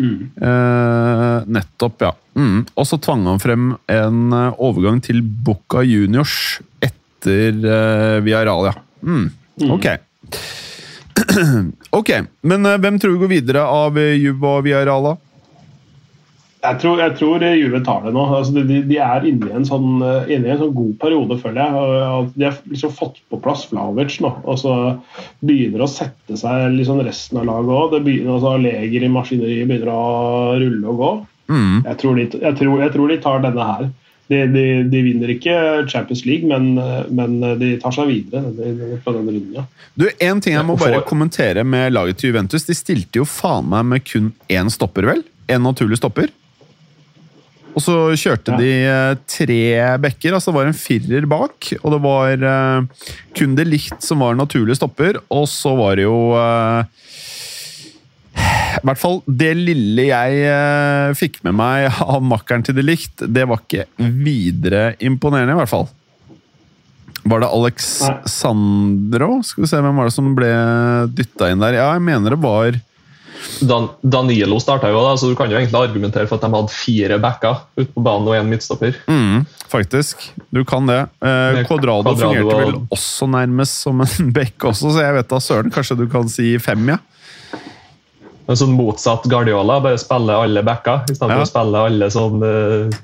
Mm. 0.00 0.30
Eh, 0.40 1.36
nettopp, 1.58 2.06
ja. 2.06 2.14
Mm. 2.38 2.64
Og 2.74 2.88
så 2.88 2.98
tvang 3.02 3.26
han 3.28 3.42
frem 3.42 3.74
en 3.90 4.20
eh, 4.32 4.62
overgang 4.62 5.02
til 5.04 5.20
Boca 5.20 5.84
Juniors 5.84 6.60
etter 6.80 7.58
eh, 7.58 8.16
Via 8.24 8.42
Ralia. 8.48 8.74
Mm. 9.04 9.28
Mm. 9.60 9.70
Ok. 9.76 9.90
ok, 12.00 12.12
men 12.42 12.66
eh, 12.66 12.78
hvem 12.82 13.00
tror 13.00 13.16
du 13.16 13.24
går 13.24 13.34
videre 13.34 13.64
av 13.66 13.98
eh, 13.98 14.16
Juve 14.20 14.54
og 14.58 14.64
Villarala? 14.66 15.16
Jeg 16.60 16.76
tror, 16.82 16.98
jeg 17.00 17.14
tror 17.16 17.44
Juve 17.56 17.78
tar 17.86 18.02
det 18.04 18.10
nå. 18.12 18.22
Altså, 18.36 18.60
de, 18.68 18.82
de, 18.84 18.96
er 19.00 19.24
inne 19.24 19.48
i, 19.48 19.52
en 19.56 19.64
sånn, 19.64 20.02
inne 20.28 20.44
i 20.44 20.52
en 20.52 20.60
sånn 20.60 20.74
god 20.76 20.90
periode, 21.00 21.38
føler 21.40 21.62
jeg. 21.62 22.26
De 22.34 22.44
har 22.44 22.58
liksom 22.68 22.92
fått 22.98 23.22
på 23.32 23.38
plass 23.40 23.62
Flavic 23.70 24.18
nå. 24.20 24.34
Og 24.44 24.60
så 24.60 24.74
begynner 25.40 25.86
å 25.86 25.88
sette 25.88 26.36
seg 26.36 26.74
liksom 26.74 27.00
resten 27.06 27.40
av 27.40 27.48
laget 27.48 27.72
òg. 27.78 28.10
Altså, 28.26 28.52
leger 28.60 29.08
i 29.08 29.12
maskineriet 29.14 29.72
begynner 29.72 29.94
å 29.94 30.04
rulle 30.60 30.92
og 30.92 31.00
gå. 31.00 31.10
Mm. 31.50 31.80
Jeg, 31.88 31.96
tror 32.02 32.20
de, 32.20 32.28
jeg, 32.28 32.56
tror, 32.60 32.76
jeg, 32.84 32.94
tror 32.94 33.10
de, 33.10 33.18
tar 33.24 33.42
denne 33.46 33.70
her. 33.72 33.88
De, 34.30 34.44
de, 34.46 34.64
de 34.86 35.02
vinner 35.02 35.32
ikke 35.34 35.54
Champions 35.90 36.20
League, 36.22 36.46
men, 36.46 36.76
men, 37.10 37.38
de 37.58 37.72
tar 37.82 37.94
seg 37.96 38.06
videre 38.12 38.44
fra 39.02 39.14
den 39.16 39.26
runden. 39.26 39.56
Ja. 39.58 39.64
Du, 39.98 40.06
En 40.22 40.42
ting 40.42 40.54
jeg 40.54 40.66
må 40.68 40.76
bare 40.78 41.02
kommentere 41.06 41.64
med 41.66 41.90
laget 41.96 42.20
til 42.20 42.30
Juventus. 42.30 42.68
De 42.68 42.76
stilte 42.78 43.18
jo 43.18 43.26
faen 43.26 43.66
meg 43.72 43.88
med 43.90 44.06
kun 44.06 44.30
én 44.46 44.70
stopper, 44.70 45.08
vel? 45.10 45.24
En 45.50 45.66
naturlig 45.66 45.98
stopper. 45.98 46.30
Og 47.76 47.82
så 47.84 47.96
kjørte 48.18 48.54
ja. 48.54 48.58
de 48.58 48.70
eh, 48.90 49.18
tre 49.30 49.60
bekker, 50.02 50.34
altså 50.34 50.50
det 50.50 50.58
var 50.58 50.70
en 50.70 50.76
firer 50.76 51.26
bak. 51.30 51.70
Og 51.80 51.94
det 51.94 52.00
var 52.02 52.44
uh, 52.44 53.06
kun 53.36 53.54
det 53.58 53.68
likt 53.68 54.02
som 54.04 54.24
var 54.24 54.38
naturlig 54.38 54.76
stopper, 54.78 55.20
og 55.30 55.46
så 55.50 55.74
var 55.78 56.00
det 56.00 56.06
jo 56.08 56.18
uh, 56.34 56.82
I 58.80 58.86
hvert 58.86 59.00
fall 59.00 59.18
det 59.26 59.54
lille 59.58 60.02
jeg 60.08 60.44
uh, 60.46 61.16
fikk 61.18 61.40
med 61.46 61.54
meg 61.58 61.88
av 62.00 62.22
makkeren 62.24 62.64
til 62.64 62.76
det 62.78 62.84
likt, 62.86 63.24
det 63.26 63.44
var 63.50 63.58
ikke 63.64 63.84
videre 63.98 64.94
imponerende, 65.04 65.52
i 65.56 65.60
hvert 65.60 65.72
fall. 65.72 65.88
Var 67.22 67.42
det 67.42 67.50
Alexandro? 67.52 69.42
Skal 69.44 69.64
vi 69.64 69.68
se, 69.68 69.80
hvem 69.84 69.98
var 70.00 70.08
det 70.08 70.14
som 70.14 70.30
ble 70.36 70.52
dytta 71.12 71.50
inn 71.52 71.60
der? 71.60 71.76
Ja, 71.76 71.90
jeg 71.96 72.04
mener 72.06 72.32
det 72.32 72.40
var 72.40 72.78
Dan 73.60 73.86
Danilo 74.00 74.58
starta 74.60 74.88
jo 74.92 75.00
da, 75.04 75.14
så 75.16 75.30
du 75.30 75.36
kan 75.36 75.50
jo 75.50 75.56
egentlig 75.58 75.78
argumentere 75.78 76.28
for 76.28 76.36
at 76.36 76.44
de 76.44 76.50
hadde 76.52 76.74
fire 76.74 77.16
backer 77.22 77.62
ute 77.78 77.88
på 77.94 78.02
banen 78.04 78.28
og 78.28 78.36
én 78.36 78.48
midtstopper. 78.50 78.96
Mm, 79.08 79.46
faktisk. 79.70 80.26
Du 80.52 80.60
kan 80.68 80.88
det. 80.88 81.00
Eh, 81.24 81.60
Quadrado, 81.68 82.14
fungerte 82.18 82.58
vel 82.58 82.74
også 82.92 83.28
nærmest 83.32 83.80
som 83.86 84.04
en 84.04 84.32
back 84.36 84.68
også, 84.70 84.92
så 84.92 85.06
jeg 85.06 85.16
vet 85.16 85.30
da 85.32 85.40
søren. 85.44 85.72
Kanskje 85.72 85.98
du 86.02 86.06
kan 86.12 86.28
si 86.32 86.52
fem, 86.62 86.92
ja? 86.92 87.00
En 88.50 88.58
sånn 88.58 88.74
motsatt 88.74 89.28
Guardiola, 89.30 89.78
bare 89.82 89.98
spille 90.00 90.34
alle 90.34 90.64
backer 90.66 91.04
istedenfor 91.06 91.38
ja. 91.38 91.46
å 91.46 91.50
spille 91.50 91.82
alle 91.86 92.08
sånn 92.10 92.42
uh, 92.42 92.96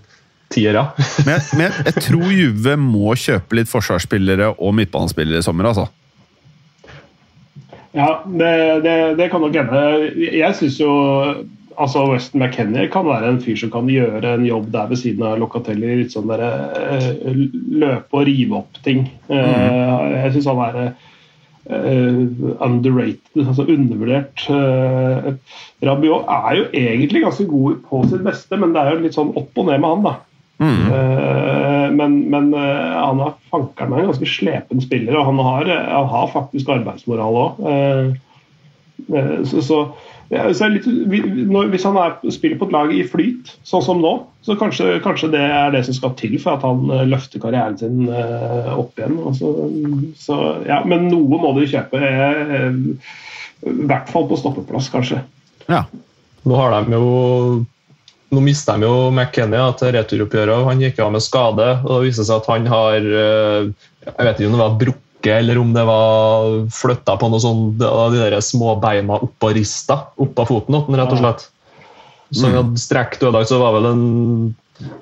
tiere. 0.51 0.89
men, 1.29 1.45
men 1.59 1.77
jeg, 1.85 2.03
tror 2.09 2.33
Juve 2.35 2.75
må 2.81 3.15
kjøpe 3.21 3.61
litt 3.61 3.71
forsvarsspillere 3.71 4.57
og 4.57 4.75
midtbanespillere 4.81 5.43
i 5.43 5.47
sommer, 5.47 5.71
altså. 5.71 5.87
Ja, 7.97 8.11
det, 8.27 8.51
det, 8.85 8.97
det 9.21 9.31
kan 9.33 9.41
nok 9.41 9.55
hende. 9.57 9.85
Jeg 10.19 10.51
syns 10.59 10.81
jo 10.83 10.91
altså 11.81 12.03
Weston 12.11 12.43
McKennie 12.43 12.91
kan 12.93 13.07
være 13.07 13.31
en 13.31 13.41
fyr 13.41 13.57
som 13.61 13.71
kan 13.73 13.89
gjøre 13.89 14.35
en 14.37 14.45
jobb 14.49 14.69
der 14.75 14.91
ved 14.91 15.01
siden 15.01 15.25
av 15.31 15.39
Locatelli. 15.41 15.95
Litt 16.03 16.13
sånn 16.17 16.29
der, 16.29 16.43
uh, 16.43 17.37
løpe 17.87 18.19
og 18.19 18.27
rive 18.29 18.59
opp 18.65 18.83
ting. 18.85 19.07
Mm. 19.31 20.17
Jeg 20.17 20.35
syns 20.35 20.51
han 20.51 20.65
er 20.67 20.81
underrated, 21.67 23.43
altså 23.43 23.67
undervurdert. 23.67 24.45
Rabiot 25.83 26.29
er 26.31 26.59
jo 26.61 26.67
egentlig 26.71 27.25
ganske 27.25 27.47
god 27.51 27.81
på 27.89 28.03
sitt 28.11 28.23
beste, 28.27 28.59
men 28.61 28.75
det 28.75 28.83
er 28.83 28.95
jo 28.95 29.03
litt 29.03 29.19
sånn 29.19 29.35
opp 29.35 29.59
og 29.59 29.69
ned 29.69 29.83
med 29.83 29.91
han, 29.91 30.07
da. 30.07 30.17
Mm. 30.57 31.97
men, 31.99 32.15
men 32.33 32.47
han 32.57 33.19
er 33.21 33.35
fankeren 33.53 33.91
meg 33.93 33.99
en 34.01 34.13
ganske 34.13 34.29
slepen 34.31 34.81
spiller, 34.81 35.19
og 35.19 35.27
han 35.29 35.43
har, 35.45 35.69
han 35.69 36.09
har 36.15 36.31
faktisk 36.33 36.71
arbeidsmoral 36.73 37.41
òg. 37.43 37.59
Så, 39.07 39.61
så, 39.61 39.65
så 39.67 39.81
litt, 40.31 40.87
Hvis 40.87 41.87
han 41.87 41.99
er, 42.01 42.17
spiller 42.35 42.59
på 42.59 42.67
et 42.69 42.75
lag 42.75 42.93
i 42.95 43.05
flyt, 43.07 43.53
sånn 43.69 43.85
som 43.85 44.01
nå, 44.03 44.15
så 44.47 44.57
kanskje, 44.59 44.99
kanskje, 45.05 45.31
det 45.35 45.43
er 45.43 45.71
det 45.75 45.85
som 45.87 45.97
skal 45.97 46.17
til 46.19 46.37
for 46.43 46.57
at 46.57 46.67
han 46.67 47.11
løfter 47.11 47.43
karrieren 47.43 47.79
sin 47.79 48.09
opp 48.11 48.99
igjen. 48.99 49.21
Så, 49.39 49.53
så, 50.19 50.41
ja, 50.67 50.83
men 50.87 51.09
noe 51.13 51.41
må 51.43 51.55
du 51.57 51.65
kjøpe. 51.67 52.03
I 52.03 53.79
hvert 53.87 54.11
fall 54.13 54.29
på 54.31 54.39
stoppeplass, 54.41 54.91
kanskje. 54.93 55.23
Ja. 55.71 55.85
Nå 56.47 56.59
har 56.61 56.77
de 56.77 56.95
jo 56.95 57.65
nå 58.35 58.43
mister 58.43 58.75
de 58.79 58.87
jo 58.87 59.09
McKenny 59.15 59.59
til 59.79 59.95
returoppgjøret. 59.95 60.67
Han 60.67 60.83
gikk 60.83 60.99
av 61.03 61.13
med 61.15 61.23
skade. 61.23 61.67
og 61.87 61.91
Det 61.93 62.09
viser 62.09 62.27
seg 62.27 62.41
at 62.43 62.49
han 62.51 62.67
har 62.71 62.97
Jeg 62.99 64.17
vet 64.19 64.41
ikke 64.41 64.49
om 64.51 64.57
det 64.57 64.63
var 64.63 64.79
brukket 64.81 65.06
eller 65.33 65.59
om 65.59 65.73
det 65.75 65.85
var 65.89 66.61
flytta 66.75 67.17
på 67.21 67.31
noe 67.33 67.43
sånt, 67.43 67.81
de 67.81 68.21
der 68.21 68.39
små 68.45 68.77
beina 68.83 69.19
oppå 69.27 69.51
rista, 69.57 70.07
oppå 70.21 70.47
foten, 70.49 70.79
rett 70.95 71.15
og 71.15 71.23
slett. 71.23 71.49
Så 72.35 72.49
han 72.49 72.57
hadde 72.59 72.83
strekt 72.83 73.23
ødelagt, 73.23 73.51
så 73.51 73.61
var 73.63 73.77
vel 73.77 73.91
en 73.93 74.07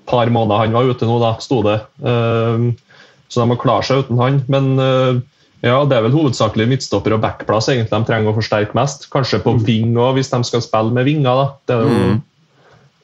par 0.09 0.31
måneder 0.31 0.67
han 0.67 0.77
var 0.77 0.91
ute 0.91 1.09
nå, 1.09 1.19
da, 1.23 1.35
sto 1.43 1.63
det. 1.65 1.79
Så 2.05 3.41
de 3.41 3.47
må 3.49 3.57
klare 3.61 3.87
seg 3.87 4.05
uten 4.05 4.21
han. 4.21 4.43
Men 4.53 5.23
ja, 5.65 5.79
det 5.89 5.97
er 5.97 6.05
vel 6.05 6.13
hovedsakelig 6.13 6.67
midtstopper 6.69 7.17
og 7.17 7.23
backplass 7.25 7.71
egentlig 7.73 7.97
de 7.97 8.09
trenger 8.11 8.31
å 8.31 8.37
forsterke 8.37 8.77
mest. 8.77 9.09
Kanskje 9.13 9.41
på 9.45 9.57
ving 9.65 9.97
òg, 9.97 10.19
hvis 10.19 10.29
de 10.33 10.43
skal 10.45 10.63
spille 10.65 10.93
med 10.93 11.09
vinger. 11.09 11.41
da. 11.41 11.47
Det, 11.71 11.79
jo, 11.81 12.17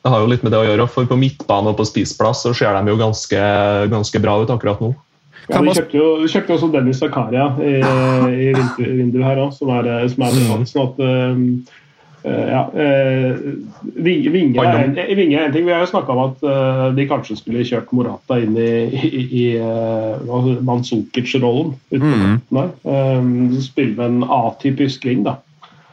det, 0.03 0.13
har 0.13 0.21
jo 0.21 0.29
litt 0.29 0.45
med 0.45 0.53
det 0.53 0.61
å 0.61 0.67
gjøre. 0.69 0.89
for 0.93 1.09
På 1.09 1.19
midtbane 1.21 1.73
og 1.73 1.79
på 1.81 1.89
spissplass 1.89 2.45
så 2.45 2.53
ser 2.57 2.77
de 2.77 2.93
jo 2.93 3.01
ganske, 3.01 3.47
ganske 3.93 4.21
bra 4.21 4.37
ut 4.43 4.53
akkurat 4.53 4.83
nå. 4.85 4.93
Ja, 5.49 5.61
vi 5.65 5.73
kjøpte 5.75 5.97
jo, 5.97 6.09
vi 6.21 6.29
kjøpte 6.31 6.57
også 6.57 6.69
Dennis 6.75 7.01
Zakaria 7.01 7.47
i, 7.65 7.79
i 8.37 8.51
vinduet 8.53 9.25
her 9.25 9.41
òg, 9.47 9.55
som 9.57 9.71
er, 9.79 9.89
som 10.13 10.27
er 10.27 10.37
mm. 10.37 10.67
sånn 10.69 10.85
at 10.85 11.01
uh, 11.01 11.77
ja, 12.21 12.67
uh, 12.69 13.39
Vinge 13.97 14.61
er 14.61 14.83
en 14.85 14.95
ting. 15.55 15.65
Vi 15.65 15.73
har 15.73 15.81
jo 15.81 15.89
snakka 15.89 16.13
om 16.13 16.21
at 16.27 16.43
uh, 16.45 16.83
de 16.93 17.07
kanskje 17.09 17.39
skulle 17.41 17.65
kjørt 17.65 17.89
Morata 17.97 18.37
inn 18.45 18.59
i, 18.61 18.73
i, 18.93 19.23
i 19.41 19.45
uh, 19.57 20.21
Manzukic-rollen. 20.67 21.73
Mm. 21.97 22.37
Um, 22.85 23.31
spille 23.65 23.97
med 23.97 24.05
en 24.05 24.27
atypisk 24.29 25.09
ving, 25.09 25.25
da. 25.25 25.39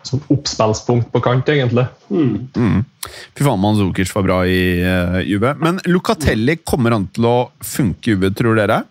Som 0.08 0.22
oppspillspunkt 0.32 1.10
på 1.12 1.20
kant, 1.24 1.50
egentlig. 1.51 1.88
Mm. 2.12 2.36
Mm. 2.56 2.84
Fy 3.08 3.48
faen, 3.48 3.63
Manzukic 3.63 4.12
var 4.16 4.27
bra 4.27 4.38
i 4.48 4.60
uh, 4.84 5.18
Juve. 5.24 5.56
Men 5.63 5.80
Lucatelli, 5.88 6.60
kommer 6.68 6.96
han 6.96 7.08
til 7.16 7.27
å 7.27 7.38
funke 7.63 8.12
i 8.12 8.16
Juve, 8.18 8.36
tror 8.36 8.60
dere? 8.60 8.84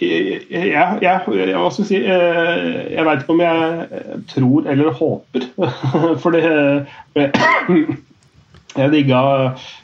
Jeg, 0.00 0.44
jeg, 0.50 0.98
jeg, 1.02 1.48
jeg 1.50 1.72
si 1.76 1.98
eh, 2.00 2.60
Jeg 2.94 3.04
veit 3.06 3.22
ikke 3.22 3.34
om 3.34 3.42
jeg 3.44 4.22
tror 4.32 4.68
eller 4.72 4.96
håper. 4.96 5.46
For 6.22 6.36
det 6.36 6.44
Jeg 8.78 8.92
digga, 8.92 9.20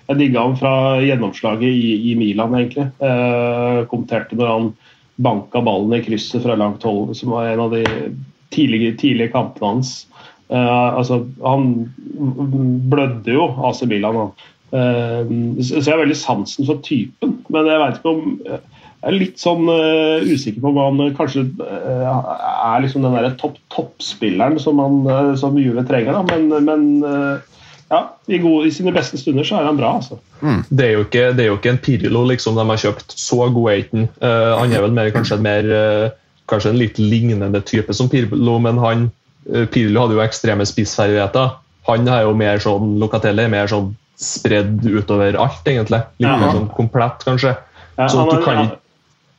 jeg 0.07 0.19
digga 0.21 0.45
han 0.47 0.59
fra 0.59 0.75
gjennomslaget 1.03 1.69
i, 1.69 1.95
i 2.13 2.15
Milan, 2.19 2.55
egentlig. 2.55 2.87
Eh, 3.03 3.81
kommenterte 3.91 4.39
når 4.39 4.53
han 4.53 4.69
banka 5.27 5.63
ballen 5.65 5.97
i 5.97 6.05
krysset 6.05 6.45
fra 6.45 6.55
langt 6.59 6.85
hold, 6.87 7.11
som 7.19 7.33
var 7.35 7.49
en 7.51 7.65
av 7.65 7.75
de 7.75 7.83
tidlige, 8.55 8.95
tidlige 9.01 9.33
kampene 9.35 9.73
hans. 9.75 9.91
Eh, 10.55 10.87
altså, 11.01 11.25
han 11.43 11.91
blødde 12.93 13.35
jo 13.35 13.49
AC 13.67 13.83
Milan. 13.91 14.31
Eh, 14.71 15.35
så 15.67 15.83
jeg 15.83 15.91
har 15.91 16.05
veldig 16.05 16.21
sansen 16.23 16.71
for 16.71 16.79
typen, 16.87 17.41
men 17.51 17.67
jeg 17.73 17.83
veit 17.83 17.99
ikke 17.99 18.15
om 18.15 18.39
jeg 18.97 19.13
er 19.13 19.19
litt 19.21 19.39
sånn 19.39 19.69
uh, 19.69 20.25
usikker 20.25 20.63
på 20.63 20.71
om 20.73 20.79
han 20.81 21.03
uh, 21.05 21.17
kanskje 21.17 21.45
uh, 21.61 22.31
er 22.73 22.81
liksom 22.83 23.05
den 23.05 23.15
der 23.15 23.35
topp 23.39 23.59
toppspilleren 23.71 24.57
som, 24.63 24.81
han, 24.81 25.37
som 25.39 25.59
Juve 25.61 25.85
trenger. 25.87 26.17
Da. 26.17 26.23
Men, 26.27 26.65
men 26.65 27.43
ja, 27.93 28.01
i, 28.27 28.39
gode, 28.41 28.65
i, 28.67 28.73
sine 28.75 28.95
beste 28.95 29.21
stunder 29.21 29.47
så 29.47 29.61
er 29.61 29.69
han 29.69 29.79
bra. 29.79 29.93
Altså. 30.01 30.17
Mm. 30.41 30.63
Det, 30.71 30.87
er 30.87 30.95
ikke, 31.05 31.27
det, 31.37 31.45
er 31.45 31.51
jo 31.53 31.59
ikke, 31.59 31.75
en 31.75 31.83
Pirlo 31.85 32.23
liksom, 32.31 32.57
de 32.57 32.65
har 32.71 32.81
kjøpt. 32.83 33.15
Så 33.21 33.39
god 33.55 33.69
ikke 33.85 34.01
han. 34.01 34.09
er 34.73 34.87
vel 34.87 34.97
mer, 34.97 35.13
kanskje, 35.15 35.39
mer, 35.45 35.69
kanskje 36.51 36.73
en 36.73 36.81
litt 36.81 36.99
lignende 36.99 37.61
type 37.69 37.95
som 37.95 38.09
Pirlo, 38.11 38.57
men 38.65 38.81
han, 38.83 39.07
Pirlo 39.75 40.07
hadde 40.07 40.17
jo 40.17 40.25
ekstreme 40.25 40.67
spissferdigheter. 40.67 41.53
Han 41.87 42.09
er 42.11 42.25
jo 42.25 42.33
mer 42.35 42.65
sånn 42.65 42.97
Locatelli 42.99 43.45
er 43.45 43.53
mer 43.53 43.71
sånn 43.71 43.93
spredd 44.19 44.81
utover 44.89 45.37
alt, 45.37 45.63
egentlig. 45.69 46.01
Litt 46.17 46.33
ja. 46.33 46.41
mer 46.41 46.57
sånn 46.57 46.73
komplett, 46.75 47.23
kanskje. 47.29 47.55
Ja, 48.01 48.09
så 48.11 48.25
du 48.25 48.41
kan 48.41 48.65
ikke 48.65 48.81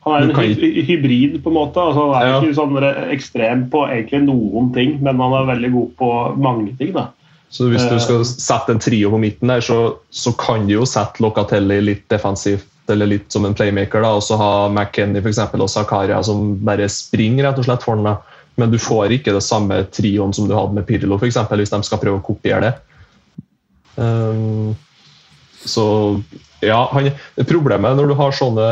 han 0.08 0.30
er 0.30 0.30
en 0.30 0.58
hy 0.58 0.82
hybrid, 0.88 1.38
på 1.44 1.52
en 1.52 1.56
måte. 1.58 1.82
Altså, 1.82 2.08
han 2.14 2.24
er 2.24 2.32
ja. 2.32 2.40
ikke 2.40 2.58
sånn 2.58 3.12
ekstrem 3.14 3.68
på 3.72 3.84
egentlig 3.88 4.24
noen 4.26 4.72
ting, 4.74 4.96
men 5.04 5.22
han 5.22 5.36
er 5.38 5.52
veldig 5.52 5.70
god 5.76 5.94
på 6.00 6.10
mange 6.48 6.74
ting. 6.80 6.92
da. 6.96 7.10
Så 7.48 7.68
hvis 7.72 7.84
du 7.88 7.96
eh. 7.96 8.02
skal 8.04 8.24
sette 8.28 8.74
en 8.74 8.82
trio 8.82 9.12
på 9.14 9.20
midten 9.22 9.52
der, 9.52 9.64
så, 9.64 9.78
så 10.10 10.34
kan 10.36 10.66
du 10.68 10.74
jo 10.76 10.88
sette 10.88 11.22
Locatelli 11.24 11.80
litt 11.84 12.04
defensivt 12.12 12.68
eller 12.92 13.08
litt 13.10 13.32
som 13.32 13.44
en 13.44 13.56
playmaker, 13.56 14.00
da, 14.04 14.14
og 14.16 14.24
så 14.24 14.38
ha 14.40 14.52
McKenny 14.70 15.20
for 15.20 15.28
eksempel, 15.30 15.60
og 15.64 15.68
Zakaria 15.72 16.20
som 16.24 16.54
bare 16.64 16.88
springer 16.92 17.44
rett 17.44 17.60
og 17.60 17.66
slett 17.68 17.84
for 17.84 18.00
den. 18.00 18.16
Men 18.58 18.72
du 18.72 18.78
får 18.80 19.12
ikke 19.18 19.34
det 19.36 19.44
samme 19.44 19.82
trioen 19.92 20.32
som 20.34 20.48
du 20.48 20.54
hadde 20.56 20.76
med 20.76 20.86
Pirlo, 20.88 21.18
for 21.18 21.28
eksempel, 21.28 21.60
hvis 21.60 21.72
de 21.74 21.82
skal 21.86 22.00
prøve 22.02 22.20
å 22.20 22.24
kopiere 22.24 22.62
det. 22.64 22.72
Um, 23.98 24.72
så 25.68 25.84
ja, 26.64 26.78
han, 26.92 27.10
Problemet 27.46 27.96
når 27.98 28.10
du 28.10 28.14
har 28.18 28.34
sånne, 28.34 28.68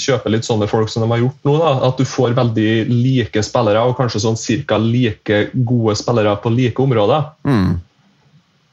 kjøper 0.00 0.34
litt 0.34 0.46
sånne 0.46 0.66
folk 0.70 0.90
som 0.90 1.04
de 1.04 1.10
har 1.12 1.22
gjort 1.22 1.46
nå, 1.46 1.56
da, 1.62 1.74
at 1.90 2.00
du 2.00 2.06
får 2.08 2.34
veldig 2.38 2.70
like 2.90 3.44
spillere, 3.46 3.84
og 3.86 3.98
kanskje 3.98 4.24
sånn 4.24 4.38
cirka 4.40 4.80
like 4.82 5.44
gode 5.54 5.94
spillere 6.00 6.34
på 6.42 6.52
like 6.54 6.82
områder. 6.82 7.30
Mm. 7.46 7.76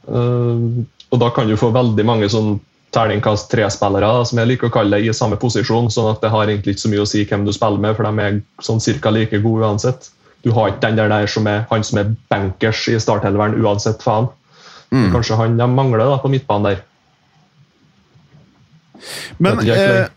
Uh, 0.08 0.82
og 1.12 1.22
da 1.22 1.30
kan 1.36 1.48
du 1.50 1.58
få 1.60 1.70
veldig 1.76 2.08
mange 2.08 2.30
sånn 2.32 2.58
terningkast 2.96 3.52
tre-spillere, 3.52 4.10
som 4.26 4.39
jeg 4.41 4.50
liker 4.50 4.70
å 4.70 4.74
kalle 4.74 4.98
det, 4.98 5.06
i 5.06 5.15
samme 5.15 5.38
posisjon. 5.39 5.91
sånn 5.93 6.10
at 6.12 6.24
det 6.24 6.32
har 6.34 6.48
egentlig 6.48 6.76
ikke 6.76 6.86
så 6.86 6.91
mye 6.93 7.04
å 7.04 7.10
si 7.10 7.24
hvem 7.28 7.46
du 7.46 7.54
spiller 7.54 7.84
med, 7.84 7.98
for 7.98 8.08
de 8.08 8.26
er 8.26 8.39
sånn 8.63 8.82
cirka 8.84 9.13
like 9.13 9.41
gode 9.43 9.67
uansett. 9.67 10.10
Du 10.46 10.54
har 10.56 10.72
ikke 10.72 10.88
den 10.88 10.98
der, 11.00 11.12
der 11.12 11.30
som 11.30 11.48
er 11.50 11.65
han 11.70 11.84
som 11.86 12.00
er 12.02 12.13
bankers 12.32 12.88
i 12.89 12.98
starthelveren 13.02 13.58
uansett 13.62 14.02
faen. 14.06 14.30
Mm. 14.89 15.12
Kanskje 15.12 15.36
han 15.36 15.58
de 15.60 15.67
mangler 15.67 16.06
da 16.08 16.20
på 16.24 16.32
midtbanen 16.32 16.72
der. 16.72 16.84
Men 19.43 19.62
eh, 19.63 20.07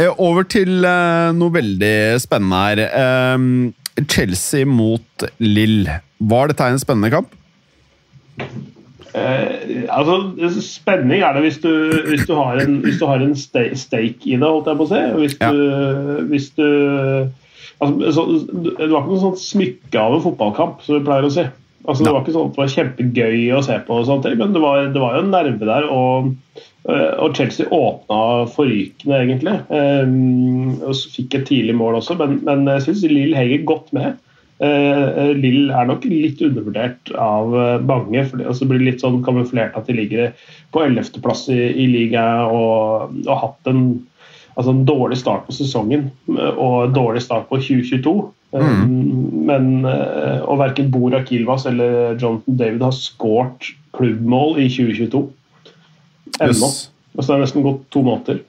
eh, 0.00 0.10
over 0.20 0.46
til 0.48 0.84
eh, 0.86 1.30
noe 1.36 1.54
veldig 1.54 1.94
spennende 2.22 2.64
her. 2.64 2.84
Eh, 2.88 4.04
Chelsea 4.08 4.68
mot 4.68 5.28
Lill. 5.42 5.88
Var 6.30 6.52
dette 6.52 6.68
en 6.72 6.82
spennende 6.82 7.12
kamp? 7.12 7.34
Eh, 9.10 9.84
altså, 9.90 10.60
Spenning 10.62 11.24
er 11.26 11.34
det 11.34 11.42
hvis 11.42 11.58
du, 11.58 11.70
hvis 12.06 12.26
du 12.28 12.34
har 12.38 12.60
en, 12.62 12.78
hvis 12.84 13.00
du 13.00 13.06
har 13.10 13.22
en 13.24 13.34
stake 13.34 14.22
i 14.22 14.36
det, 14.36 14.46
holdt 14.46 14.70
jeg 14.70 14.78
på 14.78 14.86
å 14.86 14.90
si. 14.90 15.00
Hvis 15.18 15.38
du, 15.40 15.62
ja. 15.62 16.18
hvis 16.30 16.50
du 16.54 16.66
altså, 17.82 18.12
så, 18.14 18.26
Det 18.78 18.90
var 18.92 19.02
ikke 19.02 19.16
noe 19.16 19.24
sånt 19.24 19.42
smykke 19.42 20.04
av 20.04 20.16
en 20.16 20.24
fotballkamp, 20.28 20.84
som 20.86 20.98
vi 20.98 21.06
pleier 21.08 21.26
å 21.26 21.32
si. 21.34 21.46
Altså, 21.88 22.04
det 22.04 22.12
var 22.12 22.22
ikke 22.22 22.36
sånn 22.36 22.50
at 22.50 22.54
det 22.54 22.60
var 22.60 22.74
kjempegøy 22.74 23.44
å 23.56 23.62
se 23.64 23.78
på, 23.86 23.98
og 23.98 24.08
sånt, 24.08 24.28
men 24.36 24.52
det 24.54 24.62
var, 24.62 24.82
det 24.92 25.00
var 25.02 25.16
jo 25.16 25.24
en 25.24 25.32
nerve 25.32 25.70
der. 25.70 25.88
og 25.88 26.34
og 26.88 27.36
Chelsea 27.36 27.68
åpna 27.68 28.46
forrykende, 28.54 29.20
egentlig. 29.20 29.56
Um, 29.68 30.80
og 30.80 30.96
så 30.96 31.12
fikk 31.12 31.36
et 31.36 31.46
tidlig 31.50 31.76
mål 31.76 31.98
også, 32.00 32.16
men, 32.20 32.38
men 32.46 32.64
jeg 32.72 32.86
syns 32.86 33.06
Lill 33.10 33.36
henger 33.36 33.66
godt 33.68 33.90
med. 33.96 34.20
Uh, 34.60 35.32
Lill 35.36 35.70
er 35.72 35.88
nok 35.88 36.04
litt 36.08 36.40
undervurdert 36.44 37.12
av 37.16 37.52
mange. 37.88 38.24
for 38.28 38.40
altså, 38.40 38.64
Det 38.64 38.70
blir 38.72 38.86
litt 38.88 39.04
sånn 39.04 39.20
kamuflert 39.26 39.76
at 39.76 39.88
de 39.88 39.96
ligger 39.98 40.32
på 40.72 40.84
11.-plass 40.86 41.48
i, 41.52 41.60
i 41.84 41.88
ligaen 41.90 42.48
og, 42.48 43.16
og 43.26 43.42
hatt 43.44 43.72
en, 43.72 43.84
altså 44.56 44.72
en, 44.72 44.84
dårlig 44.88 45.20
start 45.20 45.46
på 45.48 45.56
sesongen 45.56 46.08
og 46.32 46.86
en 46.86 46.96
dårlig 46.96 47.24
start 47.24 47.48
på 47.52 47.60
2022. 47.60 48.14
Mm. 48.50 48.96
Men 49.46 49.84
Og 49.86 50.56
verken 50.58 50.88
Bora 50.90 51.20
Kilvas 51.22 51.68
eller 51.70 52.16
Jonathan 52.18 52.56
David 52.58 52.82
har 52.82 52.96
skåret 52.96 53.68
klubbmål 53.94 54.58
i 54.58 54.66
2022 54.66 55.28
ennå. 56.38 56.70
Yes. 56.70 56.88
Altså, 57.16 57.26
det 57.26 57.36
har 57.36 57.44
nesten 57.44 57.66
gått 57.66 57.86
to 57.90 58.02
måneder. 58.06 58.42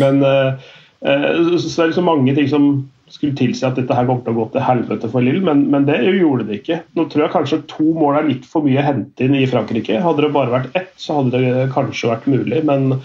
Men 0.00 0.24
uh, 0.24 0.56
uh, 1.04 1.28
så 1.58 1.68
det 1.68 1.84
er 1.84 1.92
liksom 1.92 2.08
mange 2.08 2.34
ting 2.36 2.48
som 2.50 2.72
skulle 3.10 3.36
tilsi 3.36 3.66
at 3.66 3.78
dette 3.78 3.94
her 3.94 4.06
kommer 4.06 4.22
til 4.24 4.34
å 4.34 4.38
gå 4.38 4.46
til 4.54 4.64
helvete 4.64 5.10
for 5.10 5.24
Lill, 5.24 5.40
men, 5.46 5.64
men, 5.72 5.86
det 5.88 5.98
gjorde 6.04 6.46
det 6.48 6.60
ikke. 6.60 6.80
Nå 6.98 7.06
tror 7.10 7.24
jeg 7.24 7.34
kanskje 7.34 7.62
to 7.70 7.88
mål 7.96 8.20
er 8.20 8.28
litt 8.28 8.46
for 8.48 8.66
mye 8.66 8.80
å 8.82 8.86
hente 8.86 9.26
inn 9.26 9.34
i 9.38 9.48
Frankrike. 9.50 9.98
Hadde 10.04 10.26
det 10.26 10.34
bare 10.36 10.54
vært 10.54 10.76
ett, 10.78 10.92
så 11.00 11.18
hadde 11.18 11.40
det 11.42 11.70
kanskje 11.74 12.12
vært 12.12 12.28
mulig, 12.30 12.62
men, 12.68 13.00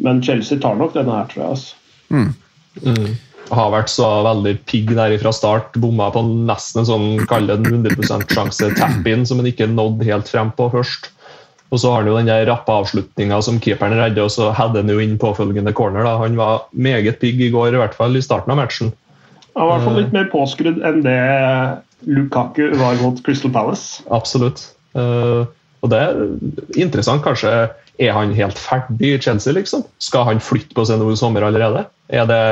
men 0.00 0.22
Chelsea 0.24 0.60
tar 0.62 0.80
nok 0.80 0.96
denne 0.96 1.18
her, 1.18 1.28
tror 1.32 1.44
jeg. 1.44 1.58
Altså. 1.58 1.76
Mm. 2.10 2.30
Mm. 2.86 3.10
Har 3.50 3.72
vært 3.74 3.92
så 3.92 4.08
veldig 4.24 4.56
pigg 4.70 4.92
der 4.96 5.16
fra 5.20 5.32
start. 5.34 5.76
Bomma 5.82 6.08
på 6.14 6.22
nesten 6.24 6.82
en 6.82 6.90
sånn, 6.90 7.08
kall 7.30 7.50
det 7.50 7.60
100 7.60 8.30
sjanse 8.30 8.72
tap-in 8.78 9.26
som 9.28 9.42
en 9.42 9.50
ikke 9.50 9.68
nådde 9.68 10.08
helt 10.08 10.30
frem 10.30 10.54
på 10.56 10.70
først. 10.72 11.10
Og 11.70 11.78
så 11.78 11.90
har 11.92 12.02
han 12.02 12.10
jo 12.10 12.16
den 12.18 12.30
der 12.30 12.48
rappe 12.50 12.74
avslutninga 12.74 13.38
som 13.46 13.60
keeperen 13.62 13.94
redder, 13.94 14.26
og 14.26 14.32
så 14.34 14.50
hadde 14.56 14.82
han 14.82 14.90
jo 14.90 14.98
inn 15.02 15.18
påfølgende 15.22 15.74
corner. 15.76 16.02
da. 16.06 16.16
Han 16.18 16.38
var 16.38 16.66
meget 16.72 17.20
pigg 17.22 17.40
i 17.40 17.52
går, 17.54 17.74
i 17.74 17.82
hvert 17.82 17.94
fall 17.94 18.18
i 18.18 18.24
starten 18.24 18.50
av 18.50 18.58
matchen. 18.58 18.90
Han 19.54 19.68
var 19.68 19.70
i 19.70 19.76
hvert 19.76 19.86
fall 19.86 20.00
litt 20.00 20.16
mer 20.16 20.28
påskrudd 20.32 20.82
enn 20.86 21.00
det 21.06 21.20
Lukaku 22.10 22.70
var 22.80 22.98
mot 23.02 23.22
Crystal 23.22 23.52
Palace. 23.54 24.02
Absolutt. 24.10 24.64
Uh, 24.96 25.46
og 25.84 25.92
det 25.92 26.00
er 26.00 26.20
interessant. 26.80 27.22
Kanskje 27.24 27.52
er 28.00 28.14
han 28.16 28.34
helt 28.36 28.58
ferdig 28.58 29.14
i 29.14 29.20
Chelsea, 29.22 29.54
liksom? 29.56 29.84
Skal 30.02 30.26
han 30.28 30.42
flytte 30.42 30.74
på 30.76 30.84
seg 30.88 31.00
nå 31.00 31.10
i 31.12 31.18
sommer 31.20 31.46
allerede? 31.46 31.86
Er 32.08 32.26
det 32.28 32.42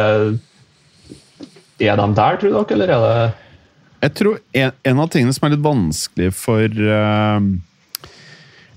Er 1.79 1.97
de 1.97 2.07
der, 2.15 2.37
tror 2.41 2.51
dere, 2.51 2.75
eller 2.75 2.91
er 2.91 3.05
det 3.05 3.35
Jeg 4.03 4.15
tror 4.19 4.39
en, 4.55 4.73
en 4.85 5.01
av 5.03 5.11
tingene 5.11 5.35
som 5.35 5.47
er 5.47 5.57
litt 5.57 5.65
vanskelig 5.65 6.31
for 6.37 6.63
uh, 6.69 7.41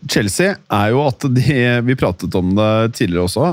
Chelsea, 0.09 0.55
er 0.71 0.91
jo 0.93 1.03
at 1.05 1.25
de 1.29 1.57
Vi 1.85 1.97
pratet 1.99 2.33
om 2.35 2.55
det 2.57 2.71
tidligere 2.97 3.27
også. 3.27 3.51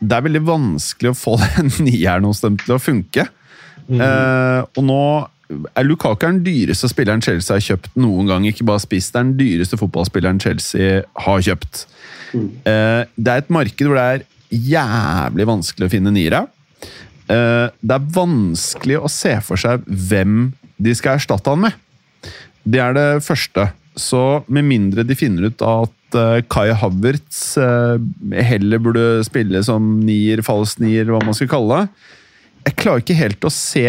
Det 0.00 0.16
er 0.16 0.26
veldig 0.26 0.44
vanskelig 0.46 1.12
å 1.12 1.18
få 1.18 1.36
den 1.56 1.72
nieren 1.84 2.28
hos 2.28 2.42
dem 2.44 2.58
til 2.60 2.76
å 2.76 2.82
funke. 2.82 3.26
Mm. 3.86 4.00
Eh, 4.02 4.60
og 4.76 4.86
nå 4.86 5.02
er 5.46 5.86
Lukaku 5.86 6.24
den 6.24 6.40
dyreste 6.42 6.88
spilleren 6.90 7.22
Chelsea 7.22 7.54
har 7.54 7.64
kjøpt 7.64 7.94
noen 8.00 8.28
gang. 8.30 8.46
Ikke 8.48 8.66
bare 8.66 8.82
spist, 8.82 9.12
det 9.14 9.20
er 9.20 9.28
den 9.28 9.36
dyreste 9.38 9.78
fotballspilleren 9.80 10.40
Chelsea 10.42 11.04
har 11.26 11.44
kjøpt. 11.48 11.84
Mm. 12.32 12.48
Eh, 12.66 13.02
det 13.14 13.32
er 13.32 13.44
et 13.44 13.54
marked 13.54 13.86
hvor 13.86 13.98
det 13.98 14.06
er 14.10 14.26
jævlig 14.50 15.48
vanskelig 15.48 15.88
å 15.88 15.92
finne 15.92 16.12
niere. 16.14 16.44
Eh, 17.30 17.66
det 17.70 17.98
er 17.98 18.12
vanskelig 18.16 19.00
å 19.00 19.10
se 19.10 19.34
for 19.44 19.60
seg 19.60 19.86
hvem 19.86 20.50
de 20.82 20.94
skal 20.98 21.20
erstatte 21.20 21.52
han 21.52 21.66
med. 21.66 21.82
Det 22.66 22.82
er 22.82 22.96
det 22.96 23.08
første. 23.24 23.70
Så 23.96 24.22
med 24.52 24.66
mindre 24.68 25.06
de 25.08 25.16
finner 25.16 25.48
ut 25.48 25.62
at 25.64 26.18
uh, 26.18 26.42
Kai 26.52 26.68
Havertz 26.76 27.56
heller 27.56 28.82
burde 28.82 29.06
spille 29.24 29.62
som 29.64 29.96
nier, 30.04 30.42
falsk 30.44 30.82
nier, 30.84 31.08
hva 31.08 31.22
man 31.24 31.36
skal 31.36 31.48
kalle 31.48 31.80
det 31.80 32.68
Jeg 32.68 32.76
klarer 32.82 33.04
ikke 33.04 33.16
helt 33.16 33.48
å 33.48 33.52
se 33.52 33.86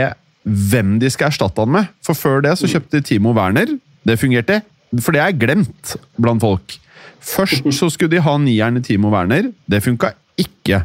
hvem 0.47 0.95
de 1.01 1.09
skal 1.11 1.27
erstatte 1.31 1.59
han 1.63 1.73
med. 1.73 1.89
For 2.05 2.15
før 2.15 2.43
det 2.45 2.55
så 2.59 2.69
kjøpte 2.71 3.03
Timo 3.03 3.33
Werner. 3.35 3.73
Det 4.07 4.15
fungerte. 4.21 4.61
For 4.95 5.15
det 5.15 5.23
er 5.23 5.35
glemt 5.35 5.95
blant 6.15 6.43
folk. 6.43 6.77
Først 7.19 7.67
så 7.75 7.89
skulle 7.91 8.15
de 8.15 8.23
ha 8.23 8.37
nieren 8.39 8.79
i 8.79 8.83
Timo 8.85 9.11
Werner. 9.11 9.49
Det 9.67 9.81
funka 9.83 10.13
ikke. 10.39 10.83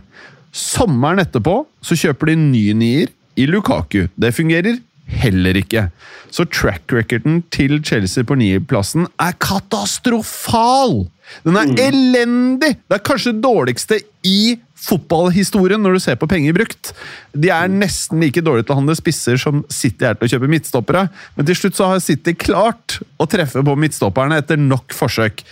Sommeren 0.53 1.23
etterpå 1.23 1.63
så 1.85 1.99
kjøper 1.99 2.33
de 2.33 2.39
ny 2.41 2.65
nier 2.77 3.13
i 3.39 3.47
Lukaku. 3.49 4.07
Det 4.19 4.33
fungerer 4.37 4.81
heller 5.23 5.59
ikke. 5.61 5.87
Så 6.33 6.47
track 6.49 6.93
recorden 6.95 7.43
til 7.53 7.79
Chelsea 7.85 8.25
på 8.25 8.37
niendeplassen 8.41 9.07
er 9.21 9.37
katastrofal! 9.43 11.03
Den 11.47 11.57
er 11.57 11.71
mm. 11.71 11.79
elendig! 11.81 12.75
Det 12.89 12.99
er 12.99 13.05
kanskje 13.05 13.35
det 13.35 13.45
dårligste 13.45 13.99
i 14.29 14.57
fotballhistorien 14.83 15.83
når 15.83 15.97
du 15.97 16.03
ser 16.03 16.19
på 16.19 16.29
penger 16.31 16.57
brukt. 16.57 16.93
De 17.37 17.53
er 17.55 17.71
nesten 17.71 18.23
like 18.23 18.43
dårlige 18.45 18.67
til 18.69 18.75
å 18.75 18.81
handle 18.81 18.97
spisser 18.99 19.39
som 19.41 19.63
City 19.73 20.09
er 20.09 20.19
til 20.19 20.29
å 20.29 20.33
kjøpe 20.35 20.51
midtstoppere. 20.51 21.07
Men 21.37 21.49
til 21.49 21.59
slutt 21.59 21.79
så 21.79 21.93
har 21.93 22.03
City 22.03 22.35
klart 22.35 22.99
å 23.23 23.29
treffe 23.31 23.63
på 23.65 23.77
midtstopperne 23.79 24.41
etter 24.43 24.61
nok 24.61 24.97
forsøk. 24.97 25.45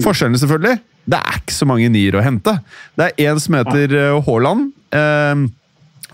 Forskjellene 0.00 0.38
selvfølgelig, 0.38 0.78
det 1.10 1.18
er 1.18 1.40
ikke 1.40 1.56
så 1.56 1.66
mange 1.66 1.88
nier 1.92 2.18
å 2.18 2.24
hente. 2.24 2.54
Det 2.98 3.08
er 3.08 3.30
én 3.30 3.40
som 3.42 3.56
heter 3.58 3.96
eh, 3.98 4.20
Haaland. 4.28 4.70
Eh, 4.94 5.46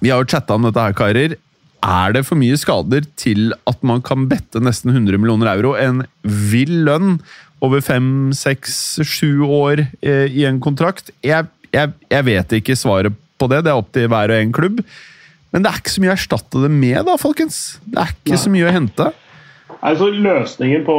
vi 0.00 0.12
har 0.12 0.22
jo 0.22 0.30
chatta 0.30 0.56
om 0.56 0.64
dette 0.66 0.82
her, 0.82 0.96
karer. 0.96 1.36
Er 1.84 2.14
det 2.16 2.24
for 2.28 2.38
mye 2.40 2.56
skader 2.58 3.04
til 3.20 3.52
at 3.68 3.82
man 3.86 4.00
kan 4.04 4.28
bette 4.30 4.62
nesten 4.62 4.94
100 4.94 5.20
millioner 5.20 5.52
euro? 5.52 5.74
En 5.78 6.04
vill 6.22 6.84
lønn 6.86 7.18
over 7.64 7.80
fem, 7.84 8.32
seks, 8.36 8.98
sju 9.06 9.44
år 9.44 9.86
eh, 10.04 10.26
i 10.28 10.44
en 10.48 10.60
kontrakt? 10.62 11.12
Jeg 11.24 11.48
jeg, 11.74 11.92
jeg, 12.10 12.26
vet 12.26 12.56
ikke 12.60 12.76
svaret 12.78 13.14
på 13.36 13.48
det, 13.50 13.62
det 13.66 13.72
er 13.72 13.80
opp 13.80 13.92
til 13.94 14.08
hver 14.10 14.32
og 14.32 14.40
en 14.40 14.54
klubb. 14.54 14.82
Men 15.52 15.64
det 15.64 15.70
er 15.70 15.80
ikke 15.80 15.94
så 15.94 16.02
mye 16.02 16.12
å 16.12 16.16
erstatte 16.16 16.62
det 16.64 16.72
med, 16.72 16.98
da, 17.08 17.16
folkens. 17.20 17.60
Det 17.84 18.02
er 18.02 18.12
ikke 18.12 18.34
Nei. 18.34 18.42
så 18.42 18.52
mye 18.52 18.68
å 18.68 18.74
hente. 18.74 19.08
Altså, 19.86 20.08
løsningen 20.10 20.82
på, 20.86 20.96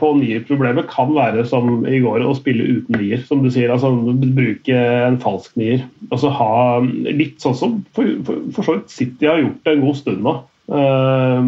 på 0.00 0.10
nier-problemet 0.16 0.88
kan 0.88 1.12
være 1.12 1.44
som 1.48 1.84
i 1.84 2.00
går, 2.00 2.24
å 2.24 2.36
spille 2.38 2.64
uten 2.78 2.96
nier. 2.96 3.20
Som 3.28 3.42
du 3.44 3.50
sier, 3.52 3.72
altså 3.74 3.92
bruke 4.22 4.78
en 4.78 5.20
falsk 5.20 5.52
nier. 5.60 5.84
Altså 6.10 6.32
ha 6.32 6.80
litt 6.84 7.44
sånn 7.44 7.58
som 7.58 7.76
for, 7.96 8.08
for, 8.24 8.48
for 8.56 8.66
så 8.66 8.78
vidt 8.78 8.94
City 8.94 9.28
har 9.28 9.42
gjort 9.42 9.60
det 9.66 9.76
en 9.76 9.84
god 9.84 10.00
stund 10.00 10.24
nå. 10.24 10.34
Uh, 10.64 11.44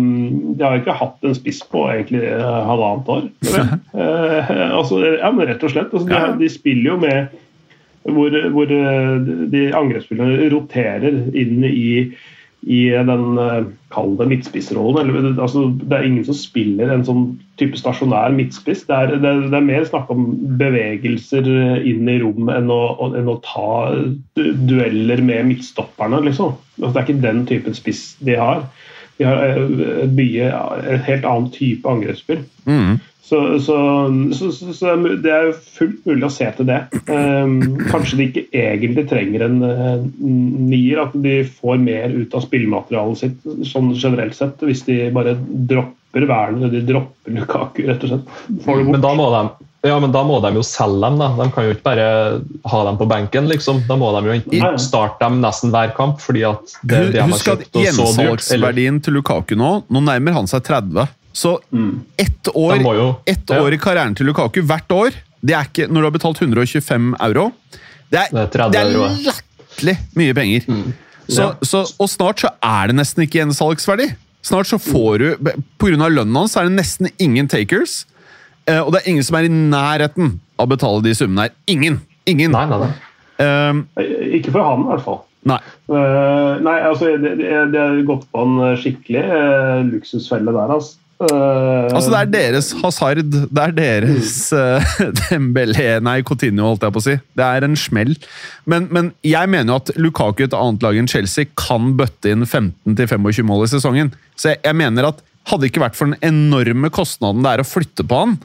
de 0.58 0.60
har 0.60 0.76
ikke 0.76 0.98
hatt 0.98 1.24
en 1.24 1.36
spiss 1.38 1.62
på 1.72 1.86
egentlig 1.88 2.28
halvannet 2.36 3.08
år. 3.14 3.26
Uh, 3.96 4.52
altså, 4.82 5.00
ja, 5.06 5.32
men 5.32 5.48
rett 5.48 5.64
og 5.64 5.72
slett. 5.72 5.96
Altså, 5.96 6.10
de, 6.12 6.22
de, 6.42 6.52
spiller 6.52 6.90
jo 6.92 7.00
med 7.00 7.36
hvor, 8.06 8.36
hvor 8.54 8.70
eh, 8.70 9.14
de 9.50 9.62
angrepsspillerne 9.74 10.50
roterer 10.52 11.16
inn 11.34 11.64
i, 11.66 11.88
i 12.66 12.88
den 12.90 13.24
kalde 13.36 13.74
kall 13.94 14.14
det 14.18 14.26
midtspissrollen. 14.30 15.38
Altså, 15.38 15.66
det 15.80 15.96
er 15.96 16.06
ingen 16.08 16.24
som 16.26 16.34
spiller 16.34 16.90
en 16.90 17.04
sånn 17.06 17.26
type 17.60 17.78
stasjonær 17.78 18.34
midtspiss. 18.34 18.84
Det 18.88 18.96
er, 18.96 19.14
det, 19.22 19.34
det 19.52 19.58
er 19.58 19.68
mer 19.68 19.86
snakk 19.86 20.10
om 20.12 20.26
bevegelser 20.58 21.46
inn 21.86 22.10
i 22.10 22.18
rom 22.22 22.50
enn 22.52 22.72
å, 22.72 22.80
enn 23.12 23.30
å 23.30 23.38
ta 23.44 23.94
dueller 24.34 25.22
med 25.22 25.52
midtstopperne. 25.52 26.24
Liksom. 26.26 26.56
Altså, 26.80 26.92
det 26.92 27.00
er 27.00 27.06
ikke 27.06 27.26
den 27.28 27.46
typen 27.48 27.78
spiss 27.78 28.04
de 28.26 28.38
har. 28.40 28.66
De 29.16 29.24
har 29.24 29.42
eh, 29.46 30.08
mye, 30.12 30.50
en 30.50 31.04
helt 31.06 31.28
annen 31.28 31.52
type 31.54 31.88
angrepsspill. 31.88 32.42
Mm. 32.68 32.98
Så, 33.26 33.58
så, 33.58 33.76
så, 34.38 34.72
så, 34.72 34.92
det 35.18 35.32
er 35.34 35.48
fullt 35.50 36.04
mulig 36.06 36.28
å 36.28 36.30
se 36.30 36.46
til 36.54 36.68
det. 36.68 36.78
Um, 37.10 37.56
kanskje 37.88 38.20
de 38.20 38.26
ikke 38.28 38.44
egentlig 38.54 39.02
trenger 39.10 39.48
en 39.48 39.56
uh, 39.66 40.04
nier, 40.22 41.00
at 41.02 41.16
de 41.24 41.40
får 41.58 41.80
mer 41.82 42.14
ut 42.14 42.36
av 42.38 42.44
spillematerialet 42.46 43.18
sitt 43.18 43.48
sånn 43.66 43.90
generelt 43.98 44.38
sett, 44.38 44.62
hvis 44.62 44.84
de 44.86 45.00
bare 45.14 45.34
dropper 45.42 46.28
Werner 46.30 46.70
de 46.70 46.84
dropper 46.86 47.34
Lukaku, 47.34 47.82
rett 47.90 48.06
og 48.06 48.14
slett. 48.14 48.30
Men 48.86 49.02
da 49.02 49.16
må 49.18 49.26
de 49.34 49.42
ja, 49.86 49.98
men 50.02 50.10
da 50.10 50.22
må 50.26 50.38
de 50.42 50.50
jo 50.56 50.62
selge 50.66 50.98
dem. 51.04 51.18
da. 51.20 51.28
De 51.38 51.46
kan 51.54 51.66
jo 51.66 51.74
ikke 51.76 51.84
bare 51.86 52.06
ha 52.70 52.80
dem 52.88 52.96
på 52.98 53.06
benken. 53.10 53.46
liksom. 53.50 53.84
Da 53.86 53.94
må 54.00 54.08
de 54.16 54.22
jo 54.26 54.34
enten 54.34 54.80
starte 54.82 55.20
dem 55.22 55.38
nesten 55.44 55.70
hver 55.74 55.92
kamp. 55.94 56.18
fordi 56.22 56.42
at 56.48 56.74
det, 56.82 57.02
det 57.14 57.26
Husk 57.28 57.52
at 57.52 57.62
gjensalgsverdien 57.70 58.98
til 59.04 59.18
Lukaku 59.20 59.54
nå 59.58 59.70
Nå 59.86 60.02
nærmer 60.08 60.40
han 60.40 60.50
seg 60.50 60.64
30. 60.66 61.06
Så 61.36 61.58
mm. 61.68 62.00
ett 62.16 62.48
år, 62.54 62.80
jo, 62.96 63.08
ett 63.28 63.50
år 63.52 63.74
i 63.76 63.78
karrieren 63.80 64.14
til 64.16 64.30
Lukaku 64.30 64.62
hvert 64.64 64.92
år 64.94 65.16
det 65.46 65.54
er 65.54 65.68
ikke, 65.68 65.86
Når 65.92 66.00
du 66.00 66.06
har 66.08 66.14
betalt 66.14 66.40
125 66.40 67.10
euro 67.28 67.50
Det 68.10 68.22
er, 68.22 68.30
det 68.32 68.80
er 68.80 68.94
latterlig 69.26 69.96
mye 70.16 70.34
penger. 70.36 70.64
Mm. 70.70 70.94
Så, 71.26 71.42
ja. 71.42 71.48
så, 71.66 71.82
og 72.00 72.08
snart 72.08 72.40
så 72.40 72.52
er 72.64 72.88
det 72.88 72.96
nesten 73.00 73.24
ikke 73.24 73.40
gjensalgsverdi. 73.40 74.06
Snart 74.46 74.70
så 74.70 74.78
får 74.78 75.18
du 75.18 75.50
Pga. 75.82 76.06
lønnen 76.06 76.38
hans 76.38 76.54
er 76.56 76.68
det 76.68 76.76
nesten 76.78 77.10
ingen 77.18 77.50
takers. 77.50 78.04
Eh, 78.70 78.78
og 78.78 78.94
det 78.94 79.02
er 79.02 79.10
ingen 79.10 79.26
som 79.26 79.36
er 79.40 79.48
i 79.48 79.52
nærheten 79.52 80.36
av 80.56 80.68
å 80.68 80.70
betale 80.70 81.02
de 81.04 81.14
summene 81.18 81.48
her. 81.48 81.56
Ingen! 81.66 81.98
Ingen! 82.30 82.54
Nei, 82.54 82.64
nei, 82.70 82.78
nei. 82.86 82.92
Um, 83.42 83.82
ikke 84.38 84.54
for 84.54 84.64
han, 84.64 84.86
i 84.86 84.92
hvert 84.94 85.04
fall. 85.04 85.18
Nei. 85.50 85.58
Uh, 85.90 86.62
nei, 86.62 86.78
altså, 86.86 87.12
det, 87.20 87.34
det, 87.42 87.76
har 87.76 87.98
gått 88.08 88.24
på 88.32 88.46
en 88.46 88.78
skikkelig 88.80 89.26
uh, 89.26 89.82
luksusfelle 89.90 90.54
der. 90.54 90.78
altså. 90.78 91.02
Uh, 91.16 91.88
altså, 91.96 92.10
det 92.12 92.18
er 92.18 92.32
deres 92.34 92.66
Hazard, 92.82 93.22
det 93.24 93.62
er 93.62 93.70
deres 93.72 94.32
uh, 94.52 94.96
Dembélé 95.30 95.94
Nei, 96.04 96.18
Coutinho, 96.26 96.66
holdt 96.68 96.84
jeg 96.84 96.92
på 96.92 97.00
å 97.00 97.06
si. 97.06 97.14
Det 97.38 97.46
er 97.46 97.64
en 97.64 97.78
smell. 97.80 98.12
Men, 98.68 98.90
men 98.92 99.08
jeg 99.24 99.48
mener 99.48 99.72
jo 99.72 99.78
at 99.80 99.94
Lukaku, 99.96 100.44
et 100.44 100.56
annet 100.56 100.84
lag 100.84 100.98
enn 101.00 101.08
Chelsea, 101.08 101.48
kan 101.56 101.94
bøtte 101.96 102.34
inn 102.34 102.44
15-25 102.44 103.48
mål 103.48 103.64
i 103.64 103.70
sesongen. 103.72 104.12
Så 104.36 104.52
jeg, 104.52 104.60
jeg, 104.66 104.76
mener 104.76 105.08
at 105.08 105.24
hadde 105.48 105.64
det 105.64 105.72
ikke 105.72 105.86
vært 105.86 105.96
for 105.96 106.10
den 106.10 106.20
enorme 106.26 106.92
kostnaden 106.92 107.44
det 107.46 107.54
er 107.54 107.64
å 107.64 107.68
flytte 107.68 108.04
på 108.04 108.20
han, 108.20 108.36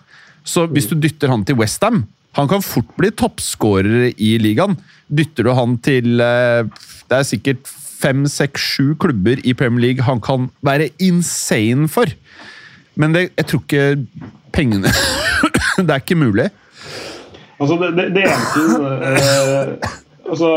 så 0.47 0.63
hvis 0.71 0.88
du 0.89 0.95
dytter 0.95 1.29
han 1.29 1.43
til 1.45 1.60
Westham 1.60 2.05
Han 2.34 2.47
kan 2.49 2.63
fort 2.65 2.89
bli 2.97 3.12
toppskårer 3.13 4.15
i 4.15 4.31
ligaen. 4.41 4.77
Dytter 5.12 5.45
du 5.45 5.51
han 5.53 5.75
til 5.84 6.23
uh, 6.23 6.63
Det 7.12 7.17
er 7.17 7.27
sikkert 7.27 7.67
fem, 8.01 8.23
seks, 8.31 8.63
sju 8.63 8.95
klubber 8.97 9.41
i 9.45 9.53
Premier 9.53 9.89
League 9.89 10.07
han 10.07 10.23
kan 10.23 10.47
være 10.65 10.89
insane 11.03 11.89
for. 11.91 12.10
Men 12.99 13.15
det, 13.15 13.27
jeg 13.39 13.47
tror 13.49 13.63
ikke 13.65 13.86
pengene 14.56 14.91
Det 15.86 15.89
er 15.89 16.01
ikke 16.01 16.19
mulig. 16.19 16.49
Altså, 17.62 17.77
det, 17.80 17.91
det, 17.97 18.08
det 18.15 18.23
eneste 18.25 18.63
eh, 19.08 19.91
altså, 20.30 20.49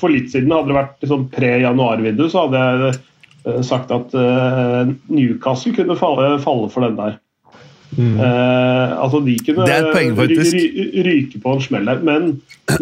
For 0.00 0.12
litt 0.12 0.32
siden 0.32 0.52
hadde 0.54 0.72
det 0.72 0.76
vært 0.76 0.98
liksom, 1.04 1.28
pre-januar-vindu, 1.32 2.26
så 2.30 2.44
hadde 2.46 2.64
jeg 2.64 2.90
eh, 2.98 3.62
sagt 3.66 3.94
at 3.94 4.14
eh, 4.18 4.92
Newcastle 5.14 5.74
kunne 5.78 5.96
falle, 5.98 6.36
falle 6.42 6.68
for 6.74 6.86
den 6.86 6.98
der. 6.98 7.16
Mm. 7.96 8.18
Eh, 8.20 8.90
altså 9.00 9.22
De 9.24 9.38
kunne 9.46 9.64
poeng, 9.94 10.12
ry, 10.18 10.66
ryke 11.06 11.40
på 11.42 11.54
en 11.56 11.64
smell 11.64 11.88
der. 11.88 12.02
men 12.04 12.28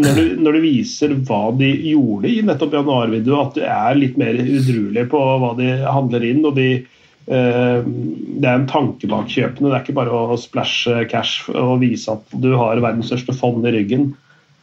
når 0.03 0.17
du, 0.19 0.25
når 0.43 0.57
du, 0.57 0.65
viser 0.65 1.15
hva 1.29 1.45
de 1.57 1.71
gjorde 1.93 2.33
i 2.33 2.43
nettopp 2.45 2.75
januarvinduet, 2.81 3.39
at 3.45 3.57
du 3.61 3.63
er 3.69 4.01
litt 4.01 4.19
mer 4.21 4.41
udruelig 4.43 5.07
på 5.13 5.23
hva 5.45 5.55
de 5.61 5.71
handler 5.87 6.27
inn, 6.33 6.43
og 6.45 6.59
de 6.59 6.71
Eh, 6.81 6.96
det 7.27 8.47
er 8.47 8.53
en 8.53 8.69
tanke 8.71 9.09
bak 9.11 9.27
kjøpene. 9.33 9.71
Det 9.71 9.75
er 9.75 9.83
ikke 9.83 9.97
bare 9.99 10.15
å 10.15 10.37
splæsje 10.39 11.09
cash 11.11 11.49
og 11.51 11.81
vise 11.83 12.13
at 12.13 12.37
du 12.39 12.53
har 12.55 12.79
verdens 12.79 13.11
største 13.11 13.35
fond 13.35 13.67
i 13.67 13.73
ryggen. 13.75 14.13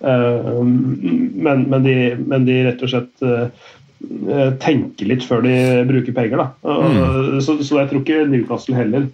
Eh, 0.04 0.62
men, 0.64 1.66
men, 1.72 1.80
de, 1.84 1.96
men 2.20 2.48
de, 2.48 2.60
rett 2.68 2.84
og 2.84 2.92
slett 2.92 3.26
eh, 3.28 3.68
eh, 4.36 4.80
litt 5.08 5.28
før 5.28 5.44
de 5.46 5.58
bruker 5.90 6.16
penger. 6.16 6.48
Mm. 6.64 7.42
Så, 7.44 7.60
så, 7.64 7.82
jeg 7.82 7.92
tror 7.92 8.04
ikke 8.04 8.24
Newcastle 8.32 8.80
heller 8.80 9.12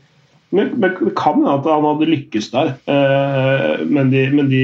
men, 0.49 0.71
men 0.81 0.95
det 0.97 1.13
kan 1.17 1.38
hende 1.38 1.51
at 1.59 1.67
han 1.69 1.85
hadde 1.85 2.07
lykkes 2.09 2.47
der. 2.55 2.71
Eh, 2.89 3.83
men, 3.85 4.09
de, 4.09 4.23
men 4.33 4.49
de, 4.49 4.63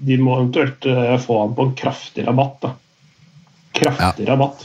de, 0.00 0.16
må 0.16 0.38
eventuelt 0.38 0.88
eh, 0.88 1.16
få 1.20 1.42
han 1.42 1.52
på 1.56 1.66
en 1.68 1.74
kraftig 1.76 2.24
rabatt. 2.24 2.56
Da. 2.62 2.70
Kraftig 3.76 4.24
ja. 4.24 4.30
rabatt. 4.32 4.64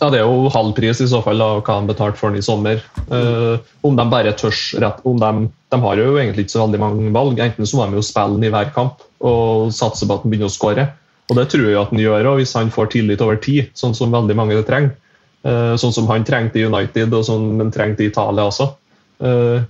Ja, 0.00 0.10
Det 0.10 0.20
er 0.20 0.26
jo 0.26 0.50
halv 0.54 0.74
pris 0.76 1.00
i 1.02 1.08
så 1.10 1.20
fall 1.24 1.42
av 1.42 1.62
hva 1.66 1.78
han 1.80 1.88
betalte 1.88 2.20
for 2.20 2.30
den 2.30 2.38
i 2.38 2.46
sommer. 2.46 2.82
Uh, 3.10 3.58
om 3.86 3.96
de 3.98 4.06
bare 4.10 4.34
tørs 4.38 4.70
rett, 4.78 5.00
om 5.08 5.18
de, 5.18 5.48
de, 5.72 5.80
har 5.82 6.00
jo 6.00 6.16
egentlig 6.16 6.46
ikke 6.46 6.54
så 6.54 6.64
veldig 6.66 6.82
mange 6.82 7.12
valg. 7.14 7.40
Enten 7.42 7.66
så 7.66 7.78
må 7.80 7.88
de 7.88 7.98
jo 7.98 8.06
spille 8.06 8.36
den 8.36 8.48
i 8.48 8.52
hver 8.54 8.70
kamp 8.76 9.02
og 9.18 9.72
satse 9.74 10.06
på 10.06 10.14
at 10.14 10.24
han 10.24 10.32
begynner 10.32 10.50
å 10.50 10.54
skåre. 10.54 10.86
Og 11.28 11.36
det 11.36 11.48
tror 11.52 11.66
jeg 11.66 11.80
at 11.80 11.90
han 11.92 12.02
gjør 12.02 12.30
og 12.30 12.38
hvis 12.40 12.54
han 12.56 12.70
får 12.72 12.92
tillit 12.94 13.24
over 13.24 13.40
tid, 13.42 13.72
sånn 13.76 13.96
som 13.96 14.14
veldig 14.14 14.38
mange 14.38 14.60
trenger. 14.68 14.94
Uh, 15.46 15.74
sånn 15.78 15.94
som 15.94 16.06
han 16.10 16.26
trengte 16.26 16.60
i 16.60 16.68
United, 16.68 17.12
og 17.14 17.26
som 17.26 17.50
han 17.58 17.74
trengte 17.74 18.06
i 18.06 18.12
Italia 18.12 18.46
også. 18.50 18.70
Uh, 19.22 19.66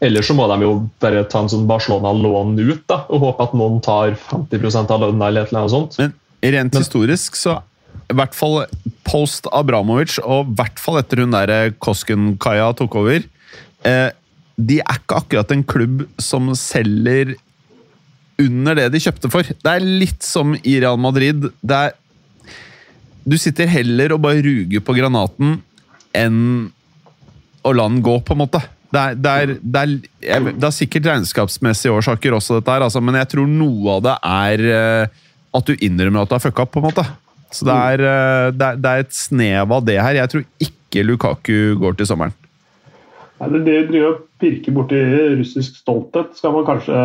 Ellers 0.00 0.30
så 0.30 0.34
må 0.36 0.46
de 0.48 0.64
jo 0.64 0.76
bare 1.02 1.26
ta 1.28 1.42
en 1.44 1.50
sånn 1.52 1.66
Barcelona-lån 1.68 2.54
ut 2.56 2.84
da, 2.88 3.02
og 3.12 3.26
håpe 3.26 3.44
at 3.44 3.56
noen 3.56 3.82
tar 3.84 4.14
50 4.16 4.78
av 4.80 5.02
lønna 5.02 5.28
eller 5.28 5.44
et 5.44 5.72
sånt. 5.72 5.98
Men 6.00 6.14
rent 6.56 6.78
historisk 6.80 7.36
så 7.36 7.58
i 8.10 8.16
hvert 8.16 8.34
fall 8.34 8.62
post 9.10 9.48
Abramovic, 9.50 10.18
og 10.22 10.46
i 10.46 10.56
hvert 10.60 10.80
fall 10.80 11.00
etter 11.00 11.24
hun 11.24 11.34
der 11.34 11.74
Kosken-Kaja 11.82 12.70
tok 12.78 12.94
over 13.00 13.18
eh, 13.18 14.08
De 14.54 14.80
er 14.82 15.00
ikke 15.00 15.18
akkurat 15.24 15.54
en 15.54 15.64
klubb 15.66 16.04
som 16.22 16.52
selger 16.58 17.34
under 18.40 18.78
det 18.78 18.90
de 18.94 19.00
kjøpte 19.02 19.28
for. 19.32 19.44
Det 19.44 19.70
er 19.70 19.84
litt 19.84 20.24
som 20.24 20.54
i 20.56 20.78
Real 20.80 21.00
Madrid. 21.00 21.50
Det 21.60 21.80
er, 21.88 21.96
du 23.28 23.36
sitter 23.40 23.68
heller 23.68 24.14
og 24.14 24.22
bare 24.24 24.40
ruger 24.44 24.84
på 24.84 24.96
granaten 24.96 25.58
enn 26.16 26.70
å 27.60 27.72
la 27.76 27.88
den 27.90 28.00
gå, 28.04 28.14
på 28.24 28.32
en 28.32 28.40
måte. 28.40 28.62
Det 28.90 29.00
er, 29.00 29.18
det, 29.18 29.32
er, 29.32 29.50
det, 29.60 29.80
er, 30.24 30.46
det 30.50 30.66
er, 30.66 30.72
sikkert 30.74 31.10
regnskapsmessige 31.12 31.92
årsaker 31.94 32.34
også, 32.34 32.58
dette 32.58 32.72
her, 32.74 32.86
altså, 32.86 33.02
men 33.04 33.20
jeg 33.20 33.28
tror 33.34 33.50
noe 33.50 33.98
av 33.98 34.06
det 34.08 34.14
er 34.26 34.64
uh, 34.66 35.20
at 35.60 35.68
du 35.68 35.84
innrømmer 35.84 36.24
at 36.24 36.32
du 36.32 36.34
har 36.34 36.42
fucka 36.42 36.64
opp. 36.64 36.72
på 36.74 36.80
en 36.80 36.88
måte. 36.88 37.04
Så 37.50 37.66
det 37.66 37.76
er, 37.76 38.04
uh, 38.06 38.50
det 38.54 38.90
er, 38.90 39.04
et 39.04 39.14
snev 39.14 39.72
av 39.74 39.86
det 39.86 39.98
her. 39.98 40.20
Jeg 40.20 40.32
tror 40.32 40.46
ikke 40.62 41.06
Lukaku 41.06 41.74
går 41.80 41.98
til 41.98 42.08
sommeren. 42.10 42.36
Eller 43.40 43.62
det 43.64 43.76
driver 43.88 44.10
å 44.10 44.18
pirke 44.40 44.72
borti 44.74 44.98
russisk 45.38 45.78
stolthet 45.80 46.34
skal 46.36 46.52
man 46.52 46.66
kanskje 46.68 46.96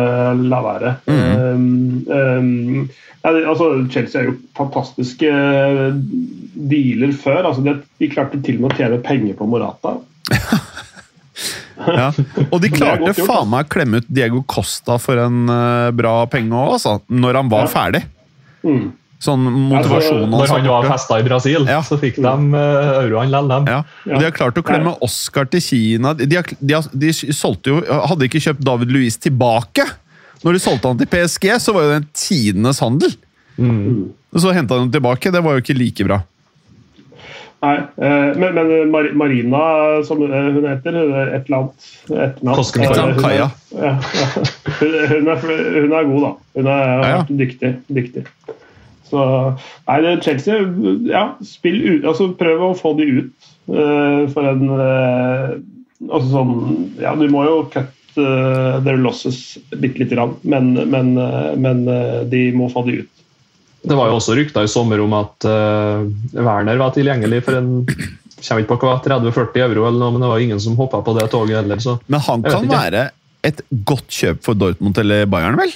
la 0.50 0.58
være. 0.64 0.92
Mm. 1.08 1.22
Um, 1.40 1.68
um, 2.12 2.88
altså, 3.24 3.70
Chelsea 3.92 4.20
er 4.20 4.28
jo 4.30 4.36
fantastiske 4.56 5.30
dealer 6.72 7.14
før. 7.16 7.40
Altså, 7.48 7.64
de, 7.64 7.78
de 8.02 8.10
klarte 8.12 8.42
til 8.44 8.60
og 8.60 8.66
med 8.66 8.74
å 8.74 8.80
tjene 8.82 9.00
penger 9.04 9.38
på 9.38 9.48
Morata. 9.48 9.96
Ja. 11.76 12.10
Og 12.50 12.60
de 12.62 12.70
klarte 12.76 13.12
faen 13.16 13.50
meg 13.52 13.66
å 13.66 13.72
klemme 13.72 14.00
ut 14.00 14.06
Diego 14.08 14.42
Costa 14.48 14.96
for 15.00 15.20
en 15.20 15.48
uh, 15.48 15.92
bra 15.96 16.18
penge 16.32 16.52
òg, 16.56 16.76
altså. 16.78 16.98
Når 17.08 17.40
han 17.42 17.52
var 17.52 17.66
ja. 17.66 17.72
ferdig. 17.72 18.04
Mm. 18.66 18.86
Sånn 19.26 19.42
motivasjon 19.42 20.24
altså, 20.24 20.36
Når 20.36 20.52
han 20.52 20.68
var 20.70 20.88
festa 20.92 21.18
i 21.20 21.26
Brasil, 21.26 21.66
ja. 21.70 21.80
så 21.86 21.98
fikk 22.00 22.20
de 22.22 22.34
uh, 22.54 23.02
euroene 23.02 23.32
likevel. 23.34 23.68
Ja. 23.72 23.80
Og 24.06 24.14
de 24.16 24.28
har 24.28 24.34
klart 24.36 24.60
å 24.60 24.64
klemme 24.66 24.94
Oscar 25.04 25.48
til 25.50 25.64
Kina. 25.64 26.14
De, 26.18 26.28
har, 26.36 26.46
de, 26.60 26.76
har, 26.76 26.86
de 26.92 27.12
solgte 27.14 27.74
jo 27.74 27.82
Hadde 27.86 28.28
ikke 28.28 28.42
kjøpt 28.48 28.64
David 28.66 28.94
Louis 28.94 29.18
tilbake. 29.20 29.86
Når 30.44 30.56
de 30.56 30.62
solgte 30.62 30.92
han 30.92 31.00
til 31.00 31.10
PSG, 31.10 31.50
så 31.62 31.74
var 31.74 31.86
jo 31.86 31.92
det 31.92 32.00
en 32.02 32.08
tidenes 32.14 32.80
handel. 32.84 33.12
Mm. 33.56 34.08
Så 34.36 34.52
henta 34.52 34.76
de 34.76 34.84
ham 34.84 34.92
tilbake. 34.92 35.32
Det 35.32 35.42
var 35.42 35.56
jo 35.56 35.64
ikke 35.64 35.76
like 35.76 36.06
bra. 36.06 36.22
Nei, 37.64 37.76
eh, 37.96 38.36
men, 38.36 38.54
men 38.54 39.06
Marina, 39.16 39.60
som 40.04 40.20
hun 40.20 40.32
heter, 40.68 40.98
et 40.98 41.48
eller 41.48 41.56
annet 41.56 41.86
etternavn 42.26 43.22
Kaja. 43.22 43.48
Ja, 43.72 43.94
ja. 43.96 44.26
Hun, 44.76 44.92
hun, 45.08 45.28
er, 45.32 45.38
hun, 45.40 45.92
er, 45.94 46.04
god, 46.04 46.20
da. 46.20 46.30
Hun 46.58 46.66
er 46.68 46.82
ja, 46.84 47.10
ja. 47.14 47.20
dyktig. 47.38 47.70
dyktig. 47.88 48.26
Så 49.06 49.22
Nei, 49.86 50.16
Chelsea 50.24 50.58
Ja, 51.06 51.24
spill 51.46 51.78
ut 51.84 52.06
Altså, 52.08 52.32
prøv 52.38 52.64
å 52.68 52.74
få 52.78 52.96
de 52.98 53.06
ut 53.20 53.50
uh, 53.70 54.26
for 54.32 54.48
en 54.50 54.64
uh, 54.72 55.52
Altså 56.10 56.26
sånn 56.32 56.56
Ja, 57.02 57.14
du 57.18 57.26
må 57.32 57.44
jo 57.46 57.60
cut 57.72 58.18
uh, 58.18 58.82
their 58.82 58.98
losses 58.98 59.58
bitte 59.74 60.02
lite 60.02 60.16
grann, 60.16 60.34
men, 60.42 60.74
men, 60.90 61.14
men 61.60 61.84
de 62.30 62.42
må 62.56 62.68
få 62.72 62.82
de 62.86 63.00
ut. 63.02 63.24
Det 63.86 63.94
var 63.94 64.10
jo 64.10 64.18
også 64.18 64.34
rykter 64.34 64.66
i 64.66 64.70
sommer 64.70 65.00
om 65.04 65.12
at 65.14 65.46
uh, 65.46 66.06
Werner 66.34 66.80
var 66.80 66.94
tilgjengelig 66.96 67.42
for 67.46 67.58
en 67.58 67.84
kommer 68.46 68.62
ikke 68.62 68.76
på 68.76 68.88
hva, 68.88 68.96
30-40 69.04 69.62
euro, 69.64 69.86
eller 69.88 70.00
noe, 70.00 70.14
men 70.14 70.24
det 70.24 70.30
var 70.30 70.42
ingen 70.42 70.60
som 70.62 70.76
hoppa 70.78 71.00
på 71.04 71.14
det 71.16 71.28
toget 71.32 71.60
heller. 71.60 71.80
Så. 71.82 71.96
Men 72.12 72.22
han 72.26 72.44
kan 72.44 72.68
være 72.70 73.08
et 73.46 73.62
godt 73.86 74.10
kjøp 74.12 74.42
for 74.44 74.58
Dortmund 74.58 74.98
eller 75.00 75.26
Bayern, 75.30 75.58
vel? 75.60 75.72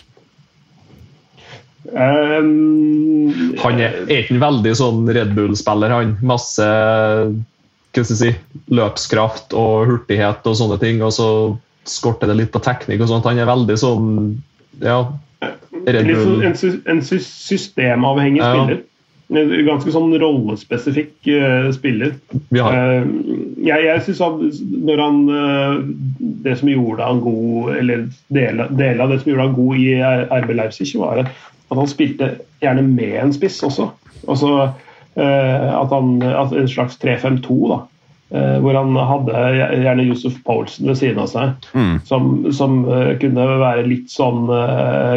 Um, 1.88 3.54
han 3.62 3.80
er, 3.80 4.02
er 4.04 4.22
ikke 4.22 4.36
en 4.36 4.42
veldig 4.42 4.74
sånn 4.76 5.08
Red 5.16 5.32
Bull-spiller, 5.36 5.94
han. 5.94 6.18
Masse 6.26 6.66
hva 7.90 8.04
skal 8.04 8.14
jeg 8.14 8.20
si, 8.20 8.60
løpskraft 8.70 9.56
og 9.58 9.88
hurtighet 9.88 10.46
og 10.46 10.58
sånne 10.58 10.78
ting. 10.82 11.00
Og 11.02 11.14
så 11.16 11.30
skorter 11.88 12.30
det 12.30 12.38
litt 12.38 12.52
på 12.54 12.62
teknikk 12.62 13.02
og 13.02 13.10
sånt. 13.10 13.26
Han 13.26 13.40
er 13.40 13.50
veldig 13.50 13.80
sånn 13.80 14.12
ja, 14.80 15.02
Sånn 15.40 16.44
en, 16.44 16.54
en 16.92 17.00
systemavhengig 17.06 18.42
ja. 18.42 18.52
spiller. 18.52 18.80
Ganske 19.30 19.92
sånn 19.94 20.12
rollespesifikk 20.18 21.28
uh, 21.30 21.68
spiller. 21.72 22.16
Uh, 22.50 23.06
jeg 23.62 23.86
jeg 23.86 24.02
syns 24.06 24.22
at 24.26 24.40
når 24.88 25.02
han 25.04 25.20
uh, 25.30 25.76
Det 26.44 26.56
som 26.58 26.72
gjorde 26.72 27.06
han 27.06 27.22
god, 27.22 27.70
eller 27.78 28.04
deler 28.34 28.74
del 28.74 29.00
av 29.00 29.14
det 29.14 29.20
som 29.22 29.30
gjorde 29.30 29.46
han 29.46 29.56
god 29.56 29.80
i 29.80 29.86
RB 30.42 30.52
Leipzig, 30.58 30.90
var 30.98 31.22
at, 31.22 31.30
han 31.78 31.90
spilte 31.90 32.32
gjerne 32.62 32.82
med 32.82 33.14
en 33.20 33.34
spiss 33.36 33.62
også. 33.66 33.92
Altså 34.26 34.72
at 35.20 35.90
han 35.90 36.22
at 36.22 36.52
En 36.54 36.68
slags 36.70 36.94
3-5-2. 37.02 37.54
da 37.68 37.80
Eh, 38.30 38.58
hvor 38.62 38.76
han 38.78 38.94
hadde 38.94 39.38
gjerne 39.82 40.04
Josef 40.06 40.36
Poulsen 40.46 40.86
ved 40.86 41.00
siden 41.00 41.18
av 41.18 41.30
seg, 41.32 41.64
mm. 41.74 41.94
som, 42.06 42.28
som 42.54 42.76
uh, 42.86 43.16
kunne 43.18 43.46
være 43.58 43.88
litt 43.88 44.12
sånn 44.12 44.44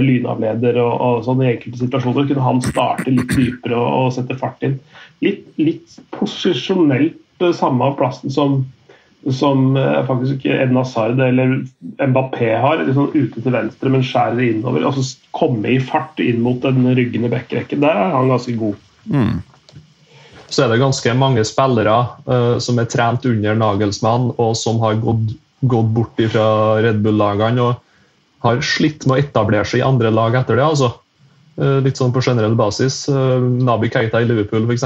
lynavleder 0.02 0.80
og, 0.82 0.94
og, 0.98 1.20
sånn 1.28 1.44
i 1.46 1.52
enkelte 1.52 1.84
situasjoner. 1.84 2.26
Kunne 2.32 2.48
han 2.48 2.64
starte 2.66 3.14
litt 3.14 3.36
dypere 3.38 3.78
og, 3.78 3.90
og 4.00 4.16
sette 4.16 4.38
fart 4.40 4.66
inn. 4.66 4.80
Litt, 5.22 5.46
litt 5.62 6.00
posisjonelt 6.18 7.46
samme 7.54 7.92
plassen 8.00 8.34
som, 8.34 8.64
som 9.32 9.78
faktisk 10.08 10.44
Edna 10.52 10.82
Sard 10.84 11.22
eller 11.24 11.62
Mbappé 12.02 12.50
har. 12.60 12.84
Sånn 12.92 13.14
ute 13.14 13.40
til 13.40 13.56
venstre, 13.56 13.92
men 13.94 14.04
skjærer 14.04 14.42
innover. 14.50 14.84
Altså 14.90 15.06
komme 15.36 15.76
i 15.76 15.80
fart 15.80 16.20
inn 16.20 16.42
mot 16.44 16.60
den 16.66 16.84
ryggende 16.98 17.32
backrekken. 17.32 17.84
Der 17.86 17.96
er 17.96 18.18
han 18.18 18.34
ganske 18.34 18.58
god. 18.60 18.80
Mm 19.08 19.42
så 20.54 20.66
er 20.66 20.74
det 20.74 20.82
ganske 20.84 21.14
mange 21.18 21.44
spillere 21.48 21.96
uh, 22.28 22.58
som 22.62 22.80
er 22.80 22.90
trent 22.92 23.26
under 23.30 23.58
Nagelsmann, 23.58 24.32
og 24.38 24.54
som 24.60 24.82
har 24.84 25.00
gått, 25.02 25.34
gått 25.66 25.94
bort 25.96 26.22
fra 26.34 26.48
Red 26.84 27.02
Bull-lagene 27.06 27.64
og 27.64 27.80
har 28.44 28.60
slitt 28.66 29.08
med 29.08 29.16
å 29.16 29.24
etablere 29.24 29.66
seg 29.68 29.82
i 29.82 29.88
andre 29.88 30.12
lag 30.14 30.36
etter 30.38 30.60
det. 30.60 30.68
altså. 30.68 30.94
Uh, 31.58 31.80
litt 31.86 32.00
sånn 32.00 32.14
på 32.14 32.24
generell 32.26 32.58
basis. 32.60 33.04
Uh, 33.10 33.42
Nabi 33.42 33.90
Keita 33.94 34.22
i 34.22 34.30
Liverpool, 34.30 34.68
f.eks. 34.68 34.86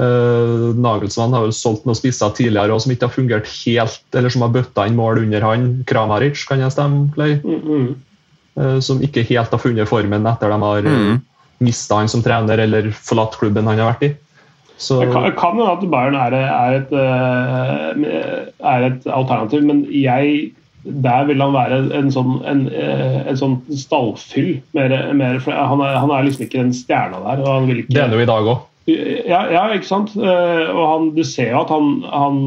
Uh, 0.00 0.70
Nagelsmann 0.80 1.34
har 1.36 1.44
jo 1.44 1.52
solgt 1.52 1.84
noen 1.84 1.98
spisser 1.98 2.32
tidligere 2.36 2.72
og 2.72 2.80
som 2.80 2.94
ikke 2.94 3.08
har 3.08 3.12
fungert 3.12 3.50
helt, 3.60 4.00
eller 4.16 4.32
som 4.32 4.46
har 4.46 4.54
bøtta 4.54 4.86
inn 4.88 4.96
mål 4.96 5.24
under 5.26 5.44
han. 5.44 5.66
Kramaric, 5.88 6.46
kan 6.48 6.62
jeg 6.64 6.72
stemme, 6.72 7.10
Clay? 7.16 7.40
Mm 7.44 7.60
-hmm. 7.60 8.80
som 8.80 9.00
ikke 9.00 9.22
helt 9.22 9.50
har 9.50 9.58
funnet 9.58 9.88
formen 9.88 10.26
etter 10.26 10.50
de 10.50 10.62
har 10.62 10.82
mm. 10.82 11.20
mista 11.58 11.94
han 11.94 12.08
som 12.08 12.22
trener 12.22 12.58
eller 12.58 12.90
forlatt 12.90 13.38
klubben 13.38 13.66
han 13.66 13.78
har 13.78 13.92
vært 13.92 14.02
i. 14.02 14.14
Så... 14.80 15.00
Det 15.00 15.12
kan, 15.12 15.32
kan 15.36 15.58
hende 15.58 15.72
at 15.72 15.82
Bayern 15.92 16.14
er, 16.16 16.32
er, 16.32 16.76
et, 16.78 16.92
eh, 16.92 18.46
er, 18.64 18.86
et, 18.86 19.06
alternativ, 19.06 19.62
men 19.62 19.84
jeg 19.92 20.54
der 20.84 21.26
vil 21.28 21.42
han 21.44 21.52
være 21.52 21.80
en 21.98 22.08
sånn, 22.08 22.38
en, 22.48 22.62
eh, 22.72 23.18
en 23.28 23.36
sånn 23.36 23.58
stallfyll. 23.76 24.54
Mer, 24.72 24.94
mer, 25.12 25.36
han, 25.44 25.82
er, 25.84 25.98
han, 26.00 26.08
er, 26.16 26.24
liksom 26.24 26.46
ikke 26.46 26.62
den 26.62 26.72
stjerna 26.72 27.20
der. 27.26 27.42
Ikke, 27.74 27.90
det 27.92 28.00
er 28.00 28.08
han 28.08 28.16
jo 28.16 28.22
i 28.24 28.30
dag 28.30 28.48
òg. 28.54 28.62
Ja, 29.28 29.42
ja, 29.52 29.64
ikke 29.74 29.88
sant. 29.88 30.14
Eh, 30.16 30.70
og 30.70 30.84
han, 30.86 31.10
du 31.16 31.22
ser 31.26 31.52
jo 31.54 31.64
at 31.64 31.74
han, 31.74 32.00
han, 32.10 32.40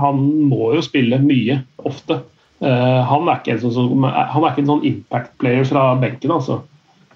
han 0.00 0.26
må 0.50 0.74
jo 0.76 0.84
spille 0.84 1.20
mye, 1.22 1.62
ofte. 1.82 2.22
Han 2.62 3.26
er 3.26 3.40
ikke 3.40 3.56
en 3.56 3.72
sånn, 3.74 4.04
han 4.06 4.44
er 4.44 4.52
ikke 4.52 4.62
en 4.62 4.68
sånn 4.68 4.84
impact 4.86 5.32
player 5.42 5.64
fra 5.66 5.88
benken, 5.98 6.30
altså. 6.30 6.60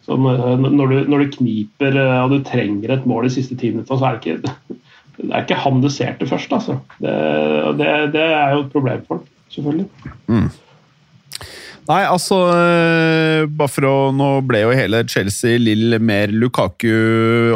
Som, 0.07 0.27
eh, 0.31 0.59
når, 0.59 0.87
du, 0.87 0.99
når, 1.11 1.25
du, 1.25 1.33
kniper 1.41 1.97
eh, 1.99 2.19
og 2.23 2.31
du 2.31 2.39
trenger 2.47 2.95
et 2.95 3.09
mål 3.11 3.27
de 3.27 3.33
siste 3.35 3.57
ti 3.59 3.73
minuttene, 3.73 3.99
så 3.99 4.07
er 4.07 4.19
det 4.19 4.21
ikke, 4.23 4.77
det 5.17 5.33
er 5.33 5.43
ikke 5.43 5.59
han 5.65 5.83
du 5.83 5.89
ser 5.91 6.15
til 6.19 6.31
først. 6.31 6.55
Altså. 6.55 6.79
Det, 7.03 7.15
det, 7.81 7.89
det, 8.15 8.29
er 8.37 8.55
jo 8.55 8.63
et 8.63 8.71
problem 8.75 9.03
for 9.09 9.19
ham, 9.19 9.33
selvfølgelig. 9.55 9.89
Mm. 10.31 10.47
Nei, 11.87 12.01
altså 12.03 12.39
øh, 12.51 13.45
Bare 13.47 13.71
for 13.71 13.87
å 13.87 13.95
Nå 14.15 14.31
ble 14.47 14.65
jo 14.65 14.75
hele 14.75 15.05
Chelsea 15.11 15.61
lill 15.63 15.99
mer 16.03 16.33
Lukaku, 16.35 16.91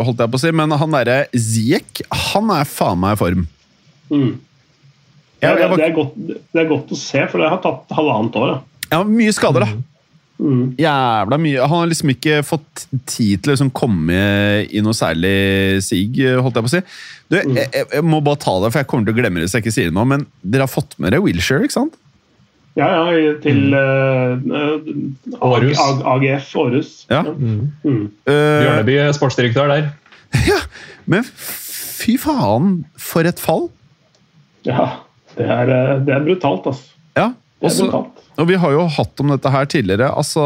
holdt 0.05 0.23
jeg 0.23 0.33
på 0.33 0.39
å 0.39 0.43
si, 0.45 0.53
men 0.55 0.77
han 0.79 0.95
derre 0.95 1.25
Ziek, 1.35 2.05
han 2.31 2.53
er 2.55 2.69
faen 2.69 3.01
meg 3.03 3.17
i 3.17 3.21
form. 3.21 3.45
Mm. 4.11 4.33
Ja, 5.41 5.55
det, 5.57 5.69
det, 5.73 5.87
er 5.87 5.95
godt, 5.97 6.17
det 6.21 6.61
er 6.63 6.69
godt 6.69 6.91
å 6.93 6.99
se, 6.99 7.23
for 7.31 7.41
det 7.41 7.49
har 7.49 7.63
tatt 7.65 7.95
halvannet 7.97 8.37
år. 8.37 8.51
Da. 8.53 8.83
Ja, 8.93 9.01
mye 9.09 9.33
skader, 9.33 9.65
da. 9.65 9.87
Mm. 10.41 10.75
Jævla 10.81 11.39
mye. 11.41 11.61
Han 11.65 11.83
har 11.83 11.89
liksom 11.91 12.13
ikke 12.15 12.41
fått 12.47 12.85
tid 13.09 13.43
til 13.43 13.51
å 13.51 13.55
liksom 13.55 13.73
komme 13.77 14.21
i 14.69 14.83
noe 14.85 14.97
særlig 14.97 15.81
sig, 15.85 16.07
holdt 16.41 16.61
jeg 16.61 16.67
på 16.67 16.71
å 16.71 16.75
si. 16.75 16.83
Du, 17.31 17.39
jeg, 17.39 17.67
jeg, 17.67 17.89
jeg 17.97 18.07
må 18.07 18.21
bare 18.25 18.41
ta 18.41 18.57
det, 18.63 18.73
for 18.73 18.83
jeg 18.83 18.91
kommer 18.91 19.09
til 19.09 19.17
å 19.17 19.21
glemme 19.21 19.41
det 19.41 19.49
hvis 19.49 19.57
jeg 19.59 19.65
ikke 19.65 19.77
sier 19.77 19.91
det 19.91 19.97
nå, 19.97 20.07
men 20.13 20.29
dere 20.43 20.67
har 20.67 20.73
fått 20.73 20.97
med 20.99 21.13
dere 21.13 21.25
Wilshere, 21.25 21.69
ikke 21.69 21.79
sant? 21.79 21.99
Ja, 22.79 22.87
ja, 23.11 23.33
til 23.43 23.75
uh, 23.75 24.39
Aarhus. 25.43 25.79
AG, 25.81 26.05
AGF 26.13 26.53
Aarhus. 26.63 26.93
Ja. 27.11 27.25
Mm. 27.27 27.73
Mm. 27.83 28.05
Eh, 28.31 28.61
Bjørneby 28.63 28.99
sportsdirektør 29.17 29.73
der. 29.73 29.89
ja. 30.51 30.61
Men 31.11 31.27
fy 31.27 32.15
faen, 32.21 32.85
for 32.99 33.27
et 33.27 33.43
fall! 33.43 33.69
ja 34.69 34.85
det, 35.39 35.47
er, 35.47 35.71
det 36.05 36.13
er 36.15 36.25
brutalt, 36.25 36.67
altså. 36.69 36.95
Ja, 37.17 37.31
er 37.33 37.67
også, 37.67 37.89
brutalt. 37.89 38.23
og 38.39 38.49
vi 38.51 38.59
har 38.61 38.75
jo 38.75 38.87
hatt 38.99 39.23
om 39.23 39.33
dette 39.33 39.53
her 39.53 39.69
tidligere. 39.73 40.11
Altså, 40.13 40.45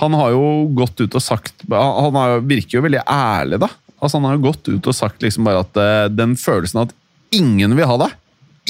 han 0.00 0.16
har 0.20 0.32
jo 0.34 0.46
gått 0.76 1.00
ut 1.02 1.16
og 1.18 1.22
sagt 1.22 1.66
Han 1.68 2.16
har, 2.16 2.40
virker 2.46 2.78
jo 2.78 2.84
veldig 2.86 3.02
ærlig, 3.04 3.60
da. 3.62 3.70
Altså, 3.98 4.18
han 4.18 4.28
har 4.28 4.38
jo 4.38 4.46
gått 4.46 4.70
ut 4.70 4.90
og 4.90 4.96
sagt 4.96 5.24
liksom 5.24 5.48
bare 5.48 5.64
at 5.66 5.84
den 6.14 6.38
følelsen 6.40 6.84
at 6.86 6.94
ingen 7.34 7.74
vil 7.78 7.88
ha 7.90 7.98
deg. 8.06 8.18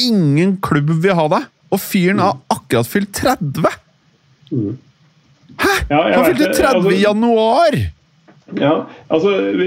Ingen 0.09 0.57
klubb 0.65 0.95
vil 1.05 1.19
ha 1.19 1.29
deg! 1.37 1.49
Og 1.71 1.79
fyren 1.83 2.19
har 2.23 2.39
akkurat 2.51 2.89
fylt 2.91 3.13
30! 3.15 3.71
Mm. 4.51 4.77
Hæ?! 5.61 5.73
Ja, 5.91 6.03
Han 6.17 6.25
fylte 6.31 6.45
det. 6.49 6.55
30 6.59 6.67
i 6.67 6.75
Altså- 6.75 7.01
januar! 7.05 7.81
Ja, 8.59 8.73
altså, 9.15 9.31
vi, 9.55 9.67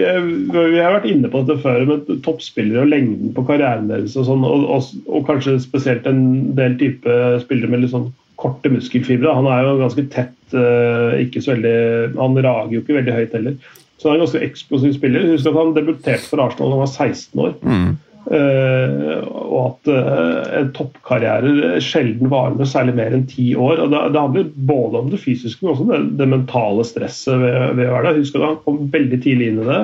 vi 0.51 0.79
har 0.83 0.91
vært 0.97 1.05
inne 1.07 1.29
på 1.31 1.39
dette 1.47 1.61
før, 1.63 1.85
med 1.87 2.09
toppspillere 2.25 2.81
og 2.83 2.89
lengden 2.91 3.29
på 3.31 3.45
karrieren 3.47 3.85
deres. 3.87 4.17
Og, 4.19 4.25
sånn, 4.27 4.43
og, 4.43 4.65
og, 4.75 4.89
og 5.07 5.23
kanskje 5.29 5.53
spesielt 5.63 6.03
en 6.09 6.51
del 6.57 6.75
type 6.81 7.13
spillere 7.45 7.71
med 7.71 7.85
litt 7.85 7.93
sånn 7.93 8.09
korte 8.43 8.67
muskelfibre. 8.73 9.31
Han 9.37 9.47
er 9.47 9.63
jo 9.69 9.77
ganske 9.79 10.03
tett, 10.11 10.35
eh, 10.51 11.15
ikke 11.23 11.39
så 11.45 11.53
veldig, 11.55 11.75
han 12.19 12.35
rager 12.43 12.75
jo 12.75 12.81
ikke 12.83 12.97
veldig 12.99 13.15
høyt 13.21 13.37
heller. 13.39 13.55
Så 13.95 14.09
han 14.09 14.17
er 14.17 14.19
en 14.19 14.25
ganske 14.25 14.43
eksplosiv 14.49 14.97
spiller. 14.97 15.29
Husk 15.31 15.47
at 15.47 15.61
han 15.61 15.71
debuterte 15.77 16.27
for 16.27 16.43
Arsenal 16.43 16.73
da 16.73 16.75
han 16.75 16.83
var 16.83 16.91
16 16.91 17.43
år. 17.45 17.53
Mm. 17.63 17.87
Eh, 18.23 19.23
og 19.27 19.55
at 19.59 19.89
eh, 19.91 20.51
en 20.61 20.69
toppkarriere 20.75 21.81
sjelden 21.83 22.29
varer 22.31 22.55
noe 22.55 22.69
særlig 22.69 22.95
mer 22.95 23.15
enn 23.15 23.25
ti 23.27 23.49
år. 23.51 23.81
og 23.83 23.91
Det, 23.91 24.19
handler 24.19 24.53
både 24.55 25.01
om 25.01 25.09
det 25.11 25.19
fysiske, 25.23 25.59
men 25.63 25.73
også 25.73 25.87
det, 25.89 25.99
det 26.21 26.29
mentale 26.31 26.85
stresset 26.87 27.41
ved, 27.41 27.75
ved 27.79 27.89
å 27.89 27.97
være 27.97 28.11
der. 28.11 28.21
Husker 28.21 28.45
han 28.47 28.61
kom 28.63 28.85
veldig 28.93 29.19
tidlig 29.25 29.51
inn 29.51 29.63
i 29.63 29.67
det 29.67 29.81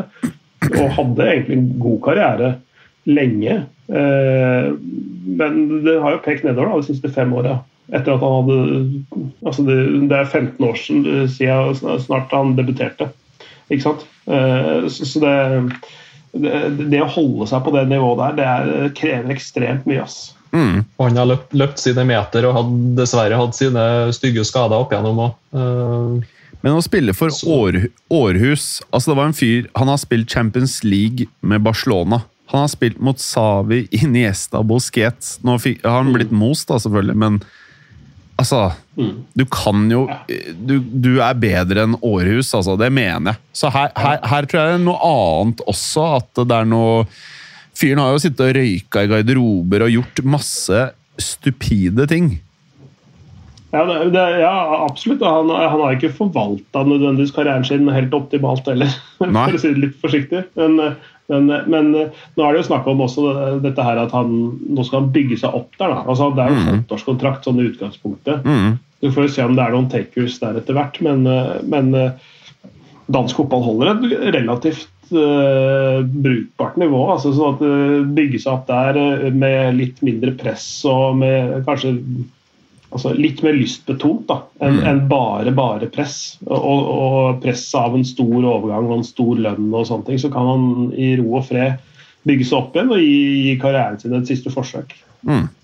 og 0.70 0.96
hadde 0.98 1.26
egentlig 1.26 1.58
en 1.58 1.68
god 1.82 2.00
karriere 2.08 2.54
lenge. 3.10 3.60
Eh, 3.90 4.72
men 5.40 5.60
det 5.84 6.00
har 6.04 6.16
jo 6.16 6.24
pekt 6.24 6.48
nedover 6.48 6.72
da, 6.72 6.80
de 6.80 6.94
siste 6.94 7.12
fem 7.12 7.36
åra. 7.36 7.60
Etter 7.90 8.14
at 8.14 8.24
han 8.24 8.36
hadde 8.38 8.58
altså 9.50 9.66
det, 9.66 9.80
det 10.12 10.16
er 10.16 10.28
15 10.30 10.68
år 10.68 10.78
siden, 10.78 11.96
snart 12.06 12.36
han 12.36 12.54
debuterte. 12.56 13.10
Ikke 13.70 13.82
sant? 13.88 14.04
Så 14.94 15.22
det 15.24 15.32
det, 16.34 16.90
det 16.92 17.02
å 17.04 17.10
holde 17.10 17.48
seg 17.50 17.64
på 17.66 17.74
det 17.76 17.86
nivået 17.90 18.20
der, 18.20 18.36
det 18.38 18.48
er, 18.50 18.92
krever 18.98 19.34
ekstremt 19.36 19.88
mye. 19.90 20.04
ass. 20.04 20.34
Mm. 20.52 20.84
Og 20.98 21.04
han 21.06 21.18
har 21.22 21.30
løpt, 21.30 21.54
løpt 21.54 21.78
sine 21.82 22.06
meter 22.10 22.48
og 22.50 22.56
hadde 22.58 22.96
dessverre 22.98 23.38
hatt 23.38 23.58
sine 23.58 23.84
stygge 24.16 24.46
skader 24.48 24.82
opp 24.82 24.94
igjennom 24.94 25.20
òg. 25.28 26.24
Men 26.62 26.76
å 26.76 26.82
spille 26.84 27.14
for 27.16 27.30
Så- 27.32 27.48
År, 27.48 27.88
Århus 28.12 28.82
altså 28.92 29.12
Det 29.12 29.16
var 29.16 29.26
en 29.30 29.34
fyr 29.38 29.68
Han 29.78 29.88
har 29.88 29.96
spilt 29.98 30.28
Champions 30.30 30.84
League 30.84 31.28
med 31.42 31.64
Barcelona. 31.64 32.24
Han 32.52 32.66
har 32.66 32.68
spilt 32.68 33.00
mot 33.00 33.18
Savi, 33.22 33.88
Iniesta, 33.92 34.64
Bosquet. 34.66 35.38
Nå 35.46 35.56
fikk, 35.62 35.84
har 35.86 36.04
han 36.04 36.12
blitt 36.14 36.32
most, 36.34 36.68
da, 36.68 36.80
selvfølgelig, 36.82 37.16
men 37.16 37.42
altså 38.40 38.70
Mm. 39.00 39.24
Du 39.32 39.46
kan 39.48 39.86
jo 39.88 40.02
du, 40.68 40.80
du 40.84 41.14
er 41.24 41.38
bedre 41.40 41.86
enn 41.88 41.96
Århus, 42.04 42.50
altså. 42.58 42.76
Det 42.80 42.90
mener 42.92 43.32
jeg. 43.32 43.42
Så 43.56 43.72
her, 43.72 43.94
her, 43.96 44.20
her 44.28 44.48
tror 44.50 44.60
jeg 44.60 44.74
det 44.74 44.80
er 44.82 44.84
noe 44.84 45.00
annet 45.08 45.64
også. 45.72 46.08
At 46.20 46.42
det 46.44 46.58
er 46.58 46.68
noe 46.68 47.06
Fyren 47.80 48.02
har 48.04 48.12
jo 48.12 48.20
sittet 48.20 48.44
og 48.44 48.58
røyka 48.58 49.06
i 49.06 49.08
garderober 49.08 49.86
og 49.86 49.94
gjort 49.94 50.20
masse 50.28 50.82
stupide 51.16 52.10
ting. 52.12 52.34
Ja, 53.72 53.86
det, 53.88 54.10
det, 54.12 54.26
ja 54.42 54.52
absolutt. 54.84 55.24
Han, 55.24 55.48
han 55.54 55.80
har 55.86 55.96
ikke 55.96 56.12
forvalta 56.18 56.84
nødvendigvis 56.84 57.32
karrieren 57.38 57.64
sin 57.64 57.88
helt 57.94 58.18
optimalt 58.18 58.68
heller, 58.68 58.92
Nei. 59.24 59.46
for 59.46 59.56
å 59.56 59.62
si 59.64 59.72
det 59.72 59.86
litt 59.86 59.96
forsiktig. 60.04 60.44
Men, 60.60 60.98
men, 61.30 61.50
men 61.70 61.90
nå 61.94 62.44
er 62.44 62.52
det 62.52 62.64
jo 62.64 62.68
snakk 62.68 62.88
om 62.90 63.06
også 63.06 63.32
dette 63.64 63.86
her 63.86 64.02
at 64.02 64.14
han 64.16 64.36
nå 64.66 64.86
skal 64.88 65.04
han 65.04 65.12
bygge 65.16 65.40
seg 65.44 65.56
opp 65.56 65.72
der. 65.78 65.94
Da. 65.94 66.04
Altså, 66.06 66.32
det 66.36 66.46
er 66.46 66.54
jo 66.54 66.60
en 66.62 66.80
åtteårskontrakt 66.82 67.48
sånn 67.48 67.62
i 67.62 67.68
utgangspunktet. 67.70 68.46
Mm. 68.46 68.78
Du 69.00 69.12
får 69.14 69.28
jo 69.28 69.34
se 69.38 69.46
om 69.48 69.56
det 69.56 69.64
er 69.64 69.76
noen 69.76 69.92
takers 69.92 70.40
der 70.42 70.58
etter 70.60 70.76
hvert, 70.76 70.98
men, 71.06 71.24
men 71.72 71.94
dansk 73.14 73.40
fotball 73.40 73.64
holder 73.66 73.94
et 73.94 74.34
relativt 74.36 74.90
uh, 75.14 76.02
brukbart 76.04 76.78
nivå. 76.80 77.04
Altså, 77.14 77.34
sånn 77.36 77.56
at 77.56 77.64
det 77.64 78.02
bygge 78.18 78.42
seg 78.44 78.56
opp 78.56 78.68
der 78.70 79.00
eh, 79.00 79.30
med 79.34 79.78
litt 79.80 80.04
mindre 80.06 80.36
press 80.40 80.68
og 80.90 81.20
med 81.22 81.60
kanskje 81.68 81.96
altså, 82.92 83.14
litt 83.18 83.44
mer 83.46 83.58
lystbetont 83.58 84.26
da, 84.30 84.40
enn 84.66 84.80
en 84.88 85.04
bare 85.12 85.54
bare 85.56 85.90
press. 85.94 86.40
Og, 86.48 86.90
og 86.94 87.44
press 87.44 87.68
av 87.78 87.98
en 87.98 88.08
stor 88.08 88.40
overgang 88.40 88.90
og 88.90 89.00
en 89.00 89.08
stor 89.08 89.36
lønn 89.48 89.70
og 89.74 89.88
sånne 89.90 90.10
ting, 90.10 90.22
så 90.22 90.32
kan 90.34 90.50
han 90.50 90.66
i 90.96 91.14
ro 91.20 91.38
og 91.40 91.48
fred 91.50 91.78
bygge 92.28 92.50
seg 92.50 92.58
opp 92.58 92.76
igjen 92.76 92.92
og 92.92 93.00
gi, 93.00 93.22
gi 93.46 93.54
karrieren 93.62 94.02
sin 94.02 94.18
et 94.18 94.28
siste 94.30 94.52
forsøk. 94.54 94.98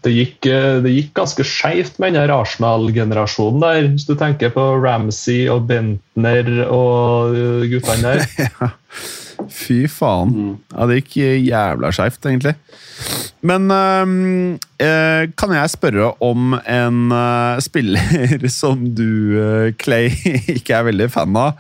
Det 0.04 0.12
gikk, 0.12 0.48
eh, 0.52 0.82
det 0.84 0.92
gikk 0.92 1.14
ganske 1.16 1.44
skeivt 1.48 2.00
med 2.04 2.18
den 2.18 2.32
Arsenal-generasjonen 2.34 3.62
der. 3.64 3.88
Hvis 3.94 4.08
du 4.08 4.16
tenker 4.20 4.52
på 4.52 4.66
Ramsey 4.84 5.46
og 5.52 5.68
Bentner 5.70 6.50
og 6.68 7.38
eh, 7.40 7.70
guttene 7.72 8.18
der. 8.18 8.76
Fy 9.52 9.86
faen. 9.92 10.56
Ja, 10.74 10.88
det 10.90 11.02
gikk 11.02 11.18
jævla 11.50 11.92
skeivt, 11.96 12.26
egentlig. 12.26 12.56
Men 13.46 13.68
eh, 13.72 15.26
kan 15.38 15.54
jeg 15.54 15.74
spørre 15.74 16.14
om 16.24 16.56
en 16.58 17.12
øh, 17.12 17.60
spiller 17.64 18.48
som 18.62 18.88
du, 18.98 19.36
øh, 19.42 19.74
Clay, 19.82 20.10
ikke 20.58 20.78
er 20.78 20.88
veldig 20.90 21.12
fan 21.14 21.36
av? 21.40 21.60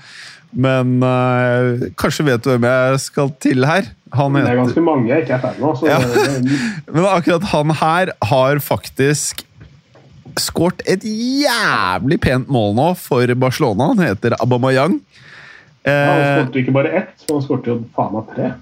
Men 0.55 1.01
eh, 1.03 1.89
kanskje 1.99 2.25
vet 2.29 2.45
du 2.45 2.53
hvem 2.53 2.67
jeg 2.69 3.01
skal 3.03 3.33
til 3.43 3.67
her? 3.67 3.91
Han 4.15 4.37
Det 4.37 4.45
er 4.47 4.61
ganske 4.61 4.83
mange 4.83 5.11
jeg 5.11 5.25
ikke 5.25 5.35
er 5.35 5.43
fan 5.43 5.59
av. 5.59 5.75
Så 5.75 5.89
Ja. 5.89 5.99
Men 6.93 7.09
akkurat 7.11 7.49
han 7.51 7.75
her 7.81 8.13
har 8.31 8.63
faktisk 8.63 9.43
skåret 10.39 10.81
et 10.89 11.03
jævlig 11.05 12.17
pent 12.23 12.49
mål 12.51 12.73
nå 12.75 12.87
for 12.99 13.29
Barcelona. 13.39 13.91
Han 13.93 14.03
heter 14.03 14.35
Abamayang. 14.39 14.99
Han 15.85 16.21
Eh, 16.21 16.29
skåret 16.41 16.61
ikke 16.63 16.75
bare 16.75 16.93
ett, 17.01 17.25
men 17.27 17.37
han 17.37 17.43
skåret 17.45 17.67
jo 17.69 17.79
faen 17.95 18.15
meg 18.15 18.31
tre. 18.35 18.53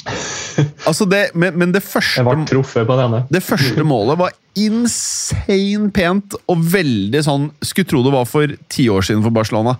altså 0.88 1.06
det, 1.08 1.22
men, 1.34 1.56
men 1.58 1.72
det 1.74 1.82
Jeg 1.82 1.90
første 1.92 2.24
ble 2.26 2.46
truffet 2.48 2.88
på 2.88 2.96
denne. 2.98 3.22
Det 3.32 3.42
første 3.44 3.84
målet 3.86 4.20
var 4.20 4.34
insane 4.58 5.90
pent 5.94 6.36
og 6.50 6.64
veldig 6.72 7.20
sånn 7.24 7.46
Skulle 7.64 7.88
tro 7.88 8.02
det 8.04 8.12
var 8.14 8.26
for 8.28 8.52
ti 8.72 8.88
år 8.92 9.06
siden 9.06 9.22
for 9.24 9.34
Barcelona. 9.34 9.78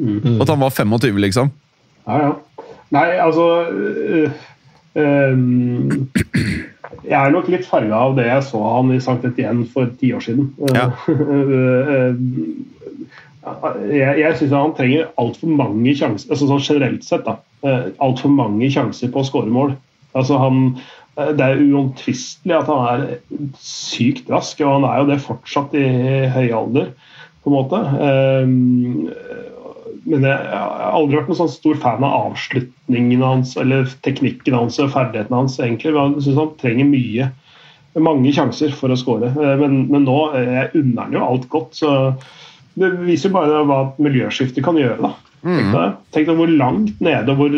Mm. 0.00 0.40
at 0.40 0.48
han 0.48 0.60
var 0.62 0.70
25, 0.72 1.18
liksom. 1.20 1.50
Ja, 2.06 2.20
ja. 2.22 2.64
Nei, 2.90 3.08
altså 3.20 3.46
øh, 3.68 4.30
øh, 4.96 5.38
Jeg 7.04 7.18
er 7.20 7.34
nok 7.34 7.50
litt 7.52 7.68
farga 7.68 7.98
av 8.06 8.16
det 8.16 8.24
jeg 8.26 8.46
så 8.48 8.62
han 8.64 8.94
i 8.94 9.00
Sankt 9.04 9.26
Etienne 9.28 9.66
for 9.68 9.90
ti 10.00 10.14
år 10.16 10.24
siden. 10.24 10.54
Ja. 10.72 10.88
jeg 13.40 14.20
jeg 14.20 14.36
syns 14.36 14.52
han 14.52 14.74
trenger 14.76 15.08
altfor 15.20 15.52
mange 15.56 15.94
sjanser, 15.96 16.28
altså 16.32 16.48
sånn 16.50 16.64
generelt 16.64 17.04
sett, 17.06 17.24
da. 17.24 17.38
Altfor 18.02 18.32
mange 18.32 18.68
sjanser 18.72 19.12
på 19.12 19.22
å 19.22 19.28
skåre 19.28 19.52
mål. 19.52 19.74
Altså 20.18 20.38
han, 20.40 20.74
det 21.16 21.46
er 21.46 21.62
uomtvistelig 21.62 22.56
at 22.56 22.68
han 22.70 22.86
er 22.90 23.04
sykt 23.62 24.30
rask, 24.32 24.60
og 24.64 24.80
han 24.80 24.88
er 24.88 25.00
jo 25.00 25.08
det 25.12 25.20
fortsatt 25.24 25.76
i 25.78 25.86
høy 26.34 26.50
alder, 26.56 26.90
på 27.40 27.50
en 27.52 27.56
måte. 27.56 27.84
Ehm, 28.06 29.10
Men 30.10 30.24
jeg 30.24 30.32
har 30.32 30.94
aldri 30.96 31.18
vært 31.18 31.28
noen 31.28 31.38
sånn 31.42 31.52
stor 31.52 31.76
fan 31.78 32.04
av 32.06 32.30
avslutningen 32.30 33.20
hans 33.22 33.52
eller 33.60 33.84
teknikken 34.02 34.56
hans 34.56 34.78
og 34.80 34.94
ferdighetene 34.94 35.42
hans. 35.42 35.58
egentlig. 35.60 35.92
men 35.92 36.14
Jeg 36.16 36.24
syns 36.24 36.40
han 36.40 36.54
trenger 36.58 36.88
mye. 36.88 37.26
Mange 38.00 38.32
sjanser 38.32 38.72
for 38.72 38.90
å 38.90 38.96
skåre. 38.96 39.28
Men, 39.60 39.84
men 39.92 40.08
nå 40.08 40.16
eh, 40.34 40.54
jeg 40.56 40.82
unner 40.82 41.04
han 41.04 41.12
jo 41.18 41.26
alt 41.26 41.48
godt. 41.52 41.76
så 41.76 41.92
Det 42.80 42.90
viser 43.04 43.30
jo 43.30 43.36
bare 43.36 43.62
hva 43.68 43.80
miljøskiftet 44.00 44.64
kan 44.64 44.78
gjøre. 44.80 44.98
da. 45.04 45.14
Deg, 45.72 45.96
tenk 46.14 46.28
deg 46.28 46.36
hvor 46.40 46.52
langt 46.52 47.00
nede 47.00 47.32
og 47.32 47.40
hvor 47.40 47.56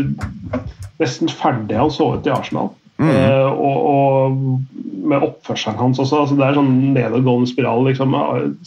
nesten 1.03 1.31
ferdig 1.31 1.79
han 1.79 1.91
så 1.95 2.13
ut 2.17 2.29
i 2.29 2.35
Arsenal. 2.35 2.71
Eh, 3.03 3.49
og, 3.51 3.77
og 3.91 5.07
med 5.11 5.27
oppførselen 5.27 5.81
hans 5.81 6.01
også. 6.03 6.23
Altså, 6.23 6.39
det 6.39 6.47
er 6.47 6.59
sånn 6.59 6.73
nedadgående 6.95 7.51
spiral. 7.51 7.87
Liksom, 7.89 8.17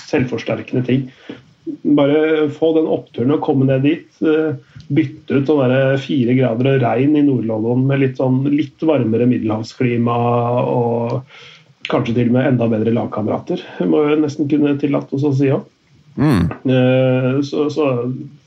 selvforsterkende 0.03 0.86
ting. 0.88 1.10
Bare 1.97 2.47
få 2.53 2.74
den 2.76 2.89
oppturen 2.91 3.34
og 3.36 3.43
komme 3.45 3.70
ned 3.70 3.86
dit. 3.88 4.08
Eh, 4.26 4.56
bytte 4.95 5.39
ut 5.39 5.49
sånn 5.49 5.76
fire 6.03 6.38
grader 6.38 6.74
og 6.76 6.84
regn 6.84 7.16
i 7.18 7.26
Nord-London 7.26 7.86
med 7.89 8.03
litt, 8.03 8.20
sånn, 8.20 8.43
litt 8.51 8.84
varmere 8.86 9.28
middelhavsklima 9.30 10.18
og 10.70 11.22
kanskje 11.89 12.18
til 12.18 12.30
og 12.32 12.36
med 12.36 12.49
enda 12.51 12.68
bedre 12.70 12.93
lagkamerater. 12.93 13.64
Må 13.89 14.03
jo 14.10 14.20
nesten 14.22 14.49
kunne 14.49 14.76
tillate 14.82 15.18
oss 15.18 15.26
å 15.26 15.34
si 15.38 15.53
òg. 15.53 15.66
Mm. 16.16 16.47
Eh, 16.72 17.32
så, 17.45 17.68
så 17.74 17.88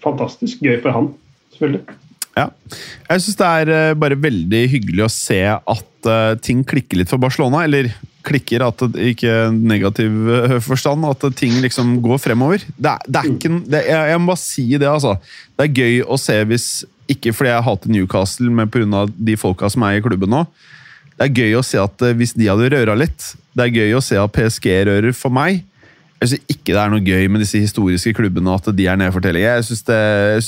fantastisk 0.04 0.62
gøy 0.64 0.78
for 0.82 0.94
han, 0.94 1.10
selvfølgelig. 1.54 1.98
Ja. 2.38 2.46
Jeg 3.08 3.24
syns 3.24 3.38
det 3.40 3.48
er 3.48 3.72
eh, 3.74 3.96
bare 3.98 4.18
veldig 4.20 4.60
hyggelig 4.70 5.06
å 5.06 5.10
se 5.12 5.40
at 5.48 6.06
uh, 6.06 6.36
ting 6.44 6.62
klikker 6.66 7.00
litt 7.00 7.10
for 7.10 7.20
Barcelona. 7.20 7.64
Eller 7.66 7.90
klikker, 8.28 8.62
at 8.66 8.82
det 8.92 9.14
ikke 9.14 9.34
negativ 9.56 10.60
forstand, 10.66 11.06
at 11.08 11.24
ting 11.38 11.56
liksom 11.64 11.96
går 12.04 12.20
fremover. 12.20 12.62
Det 12.76 12.92
er, 12.92 13.06
det 13.08 13.20
er 13.20 13.30
ikke, 13.32 13.52
det, 13.64 13.82
jeg, 13.88 14.12
jeg, 14.12 14.20
må 14.20 14.32
bare 14.32 14.42
si 14.42 14.66
det, 14.74 14.88
altså. 14.90 15.16
Det 15.56 15.66
er 15.66 15.82
gøy 15.82 16.00
å 16.04 16.20
se 16.20 16.38
hvis 16.50 16.68
Ikke 17.08 17.32
fordi 17.32 17.54
jeg 17.54 17.64
hater 17.64 17.92
Newcastle, 17.94 18.50
men 18.52 18.68
pga. 18.68 19.06
de 19.16 19.38
folka 19.40 19.70
som 19.72 19.86
er 19.88 19.96
i 19.96 20.04
klubben 20.04 20.28
nå. 20.28 20.44
Det 21.16 21.24
er 21.24 21.40
gøy 21.40 21.56
å 21.58 21.64
se 21.64 21.80
at 21.80 22.04
hvis 22.14 22.36
de 22.36 22.46
hadde 22.46 22.68
røra 22.70 22.94
litt 22.94 23.32
Det 23.56 23.64
er 23.64 23.72
gøy 23.74 23.96
å 23.96 24.02
se 24.04 24.20
at 24.20 24.34
PSG 24.36 24.68
rører 24.86 25.16
for 25.16 25.34
meg. 25.34 25.64
Jeg 26.18 26.32
syns 26.32 26.50
ikke 26.50 26.74
det 26.74 26.80
er 26.82 26.90
noe 26.90 27.04
gøy 27.04 27.28
med 27.30 27.42
disse 27.44 27.60
historiske 27.62 28.10
klubbene 28.18 28.50
og 28.50 28.58
at 28.58 28.74
de 28.74 28.86
er 28.90 28.98
nedfortellinger. 28.98 29.60
Jeg 29.60 29.66
syns 29.68 29.84
det, 29.86 29.98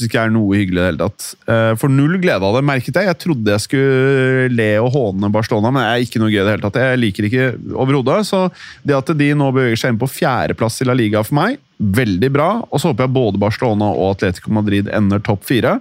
ikke 0.02 0.16
det 0.16 0.22
er 0.24 0.32
noe 0.34 0.58
hyggelig 0.58 0.80
i 0.80 0.80
det 0.80 0.88
hele 0.88 1.02
tatt. 1.04 1.26
Eh, 1.46 1.70
for 1.78 1.94
null 1.94 2.16
glede 2.18 2.42
av 2.48 2.58
det, 2.58 2.64
merket 2.66 2.98
jeg. 2.98 3.06
Jeg 3.06 3.18
trodde 3.22 3.54
jeg 3.54 3.64
skulle 3.68 4.48
le 4.50 4.68
og 4.82 4.90
håne 4.96 5.30
Barcelona, 5.30 5.70
men 5.70 5.84
det 5.84 5.92
er 5.92 6.06
ikke 6.08 6.22
noe 6.22 6.32
gøy 6.32 6.40
i 6.40 6.42
det 6.42 6.56
hele 6.56 6.64
tatt. 6.66 6.80
Jeg 6.82 7.00
liker 7.04 7.28
ikke 7.28 7.46
overhodet. 7.70 8.18
Så 8.26 8.42
det 8.82 8.98
at 8.98 9.14
de 9.22 9.30
nå 9.38 9.52
beveger 9.54 9.78
seg 9.78 9.94
inn 9.94 10.02
på 10.02 10.10
fjerdeplass 10.10 10.82
i 10.82 10.88
La 10.90 10.98
Liga 10.98 11.22
for 11.22 11.38
meg, 11.38 11.62
veldig 11.78 12.32
bra. 12.34 12.50
Og 12.66 12.82
så 12.82 12.90
håper 12.90 13.06
jeg 13.06 13.16
både 13.20 13.42
Barcelona 13.46 13.92
og 13.94 14.16
Atletico 14.16 14.50
Madrid 14.58 14.90
ender 14.90 15.22
topp 15.22 15.46
fire. 15.52 15.78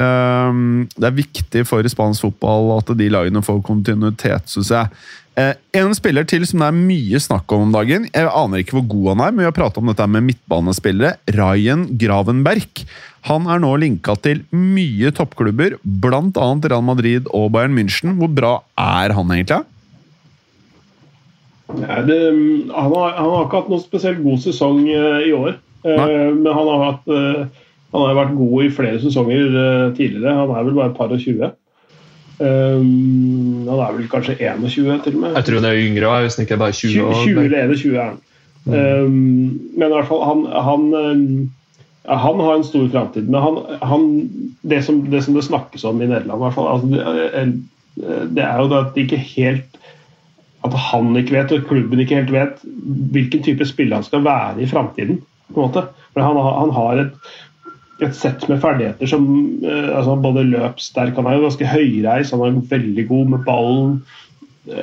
Eh, 0.00 0.60
det 0.96 1.08
er 1.08 1.18
viktig 1.18 1.64
for 1.68 1.86
spansk 1.90 2.28
fotball 2.28 2.76
at 2.78 2.94
de 2.98 3.10
lagene 3.12 3.42
får 3.44 3.60
kontinuitet, 3.66 4.48
syns 4.50 4.72
jeg. 4.72 5.02
Eh, 5.32 5.54
en 5.80 5.94
spiller 5.96 6.26
til 6.28 6.44
som 6.44 6.60
det 6.60 6.68
er 6.68 6.76
mye 6.76 7.20
snakk 7.22 7.52
om 7.54 7.66
om 7.66 7.72
dagen. 7.72 8.04
Jeg 8.12 8.28
aner 8.28 8.60
ikke 8.60 8.76
hvor 8.76 8.88
god 8.90 9.08
han 9.14 9.24
er, 9.24 9.32
men 9.32 9.44
vi 9.44 9.48
har 9.48 9.56
pratet 9.56 9.80
om 9.80 9.88
dette 9.88 10.08
med 10.12 10.26
midtbanespillere. 10.28 11.16
Ryan 11.32 11.86
Gravenberg. 12.00 12.84
Han 13.30 13.46
er 13.48 13.62
nå 13.62 13.70
linka 13.80 14.16
til 14.20 14.42
mye 14.52 15.12
toppklubber, 15.14 15.78
bl.a. 15.82 16.48
Real 16.66 16.84
Madrid 16.84 17.30
og 17.32 17.52
Bayern 17.54 17.76
München. 17.76 18.16
Hvor 18.18 18.32
bra 18.32 18.54
er 18.76 19.14
han 19.16 19.32
egentlig? 19.32 19.62
Ja, 21.72 22.02
det, 22.04 22.18
han, 22.28 22.92
har, 22.92 23.14
han, 23.16 23.30
har, 23.32 23.44
ikke 23.46 23.62
hatt 23.62 23.70
noen 23.72 23.80
spesielt 23.80 24.20
god 24.20 24.42
sesong 24.42 24.82
uh, 24.90 25.22
i 25.24 25.32
år. 25.32 25.54
Nei. 25.82 26.10
men 26.36 26.46
han 26.46 26.68
har, 26.68 26.82
hatt, 26.84 27.08
han 27.92 28.06
har 28.08 28.16
vært 28.16 28.36
god 28.38 28.64
i 28.64 28.70
flere 28.72 29.00
sesonger 29.02 29.50
tidligere. 29.96 30.36
Han 30.38 30.54
er 30.56 30.64
vel 30.64 30.78
bare 30.78 30.92
et 30.92 30.96
par 30.96 31.12
og 31.12 31.20
tjue. 31.20 31.50
Um, 32.42 33.68
han 33.68 33.78
er 33.78 33.96
vel 33.96 34.06
kanskje 34.10 34.38
21 34.40 35.00
til 35.04 35.16
og 35.16 35.20
med. 35.20 35.34
Jeg 35.36 35.46
tror 35.46 35.58
han 35.60 35.68
er 35.68 35.80
yngre 35.82 36.12
hvis 36.24 36.38
han 36.38 36.46
ikke 36.46 36.56
er 36.56 36.62
bare 36.62 36.76
20. 36.78 36.92
20, 36.92 37.18
20 37.26 37.42
eller 37.44 37.74
21 37.76 37.98
er 37.98 38.06
han. 38.08 38.22
Mm. 38.64 38.72
Um, 38.72 39.10
men 39.76 39.84
i 39.88 39.92
hvert 39.96 40.08
fall, 40.08 40.22
han, 40.26 40.46
han, 40.68 40.86
ja, 42.06 42.16
han 42.24 42.40
har 42.46 42.56
en 42.56 42.66
stor 42.66 42.88
framtid. 42.94 43.28
Men 43.28 43.44
han, 43.44 43.60
han, 43.82 44.08
det, 44.62 44.80
som, 44.86 45.02
det, 45.12 45.22
som, 45.26 45.36
det 45.38 45.44
snakkes 45.46 45.84
om 45.84 46.00
i 46.00 46.08
Nederland, 46.08 46.40
i 46.40 46.44
hvert 46.46 46.56
fall, 46.56 46.70
altså, 46.72 46.88
det, 46.88 48.24
det, 48.38 48.46
er 48.46 48.58
jo 48.58 48.70
det 48.72 48.80
at 48.80 48.94
de 48.96 49.04
ikke 49.04 49.20
helt 49.34 49.78
At 50.64 50.74
han 50.78 51.10
ikke 51.18 51.34
vet, 51.34 51.52
og 51.52 51.64
klubben 51.68 52.00
ikke 52.00 52.20
helt 52.20 52.32
vet, 52.32 52.60
hvilken 53.12 53.42
type 53.42 53.66
spiller 53.66 53.98
han 53.98 54.06
skal 54.06 54.22
være 54.24 54.62
i 54.62 54.68
framtiden. 54.70 55.18
Han, 55.56 56.38
han 56.38 56.70
har 56.70 57.00
et 57.02 57.32
et 58.06 58.16
sett 58.16 58.44
med 58.50 58.60
ferdigheter 58.62 59.10
som 59.10 59.26
eh, 59.64 59.88
altså 59.94 60.16
både 60.22 60.44
løpssterk 60.48 61.18
Han 61.18 61.28
er 61.28 61.38
jo 61.38 61.46
ganske 61.46 61.70
høyreis, 61.70 62.32
han 62.34 62.44
er 62.46 62.60
veldig 62.70 63.06
god 63.08 63.32
med 63.34 63.44
ballen. 63.46 63.96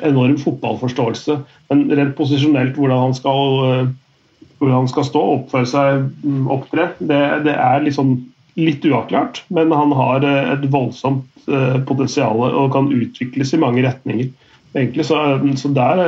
Enorm 0.03 0.35
fotballforståelse. 0.41 1.37
Men 1.71 1.85
rent 1.95 2.17
posisjonelt, 2.17 2.75
hvordan 2.77 3.05
han 3.07 3.15
skal, 3.17 3.55
eh, 3.69 4.43
hvordan 4.59 4.81
han 4.81 4.91
skal 4.91 5.07
stå 5.07 5.23
oppføre 5.37 5.69
seg, 5.71 6.03
mm, 6.23 6.45
opptre, 6.51 6.91
det, 6.99 7.21
det 7.47 7.55
er 7.55 7.85
liksom 7.85 8.17
litt 8.59 8.85
uavklart. 8.87 9.43
Men 9.55 9.73
han 9.75 9.95
har 9.95 10.27
eh, 10.27 10.53
et 10.57 10.69
voldsomt 10.71 11.25
potensial 11.89 12.43
og 12.45 12.67
kan 12.75 12.91
utvikles 12.93 13.55
i 13.55 13.57
mange 13.57 13.81
retninger. 13.81 14.27
Egentlig, 14.75 15.07
så, 15.07 15.39
så 15.57 15.71
der 15.73 16.01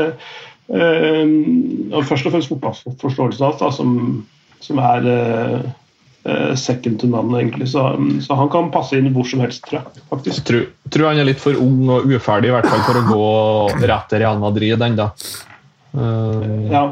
og 0.69 2.03
Først 2.05 2.27
og 2.29 2.35
fremst 2.35 2.51
fotballforståelsen 2.51 3.47
hans, 3.47 3.79
som, 3.79 3.95
som 4.61 4.81
er 4.85 5.07
second 6.55 6.99
to 7.01 7.07
none, 7.09 7.33
egentlig. 7.39 7.69
Så, 7.71 7.81
så, 8.21 8.35
han 8.37 8.49
kan 8.53 8.71
passe 8.73 8.97
inn 8.97 9.09
hvor 9.15 9.25
som 9.27 9.41
helst, 9.41 9.63
tror 9.65 9.79
jeg. 9.79 10.03
faktisk. 10.09 10.37
Jeg 10.37 10.47
tror, 10.47 10.67
tror, 10.93 11.07
han 11.09 11.21
er 11.23 11.29
litt 11.31 11.41
for 11.41 11.57
ung 11.57 11.89
og 11.89 12.11
uferdig 12.11 12.51
i 12.51 12.55
hvert 12.55 12.69
fall 12.69 12.83
for 12.85 12.99
å 12.99 13.05
gå 13.07 13.87
rett 13.89 14.11
til 14.11 14.21
Real 14.21 14.41
Madrid 14.41 14.85
ennå. 14.87 15.09
Uh, 15.97 16.69
ja. 16.71 16.85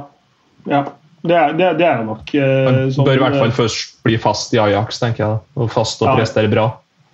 ja. 0.69 0.83
Det 1.19 1.35
er, 1.35 1.55
det, 1.59 1.71
det 1.81 1.87
er 1.87 2.03
nok. 2.07 2.33
Uh, 2.33 2.41
han 2.41 2.93
sånn, 2.95 3.07
bør 3.07 3.19
i 3.19 3.23
hvert 3.27 3.39
fall 3.43 3.55
først 3.63 3.97
bli 4.07 4.19
fast 4.21 4.53
i 4.55 4.61
Ajax, 4.63 5.01
tenker 5.03 5.25
jeg. 5.25 5.41
Og 5.59 5.73
fast 5.73 6.01
og 6.03 6.11
ja. 6.11 6.19
prestere 6.21 6.51
bra. 6.51 6.69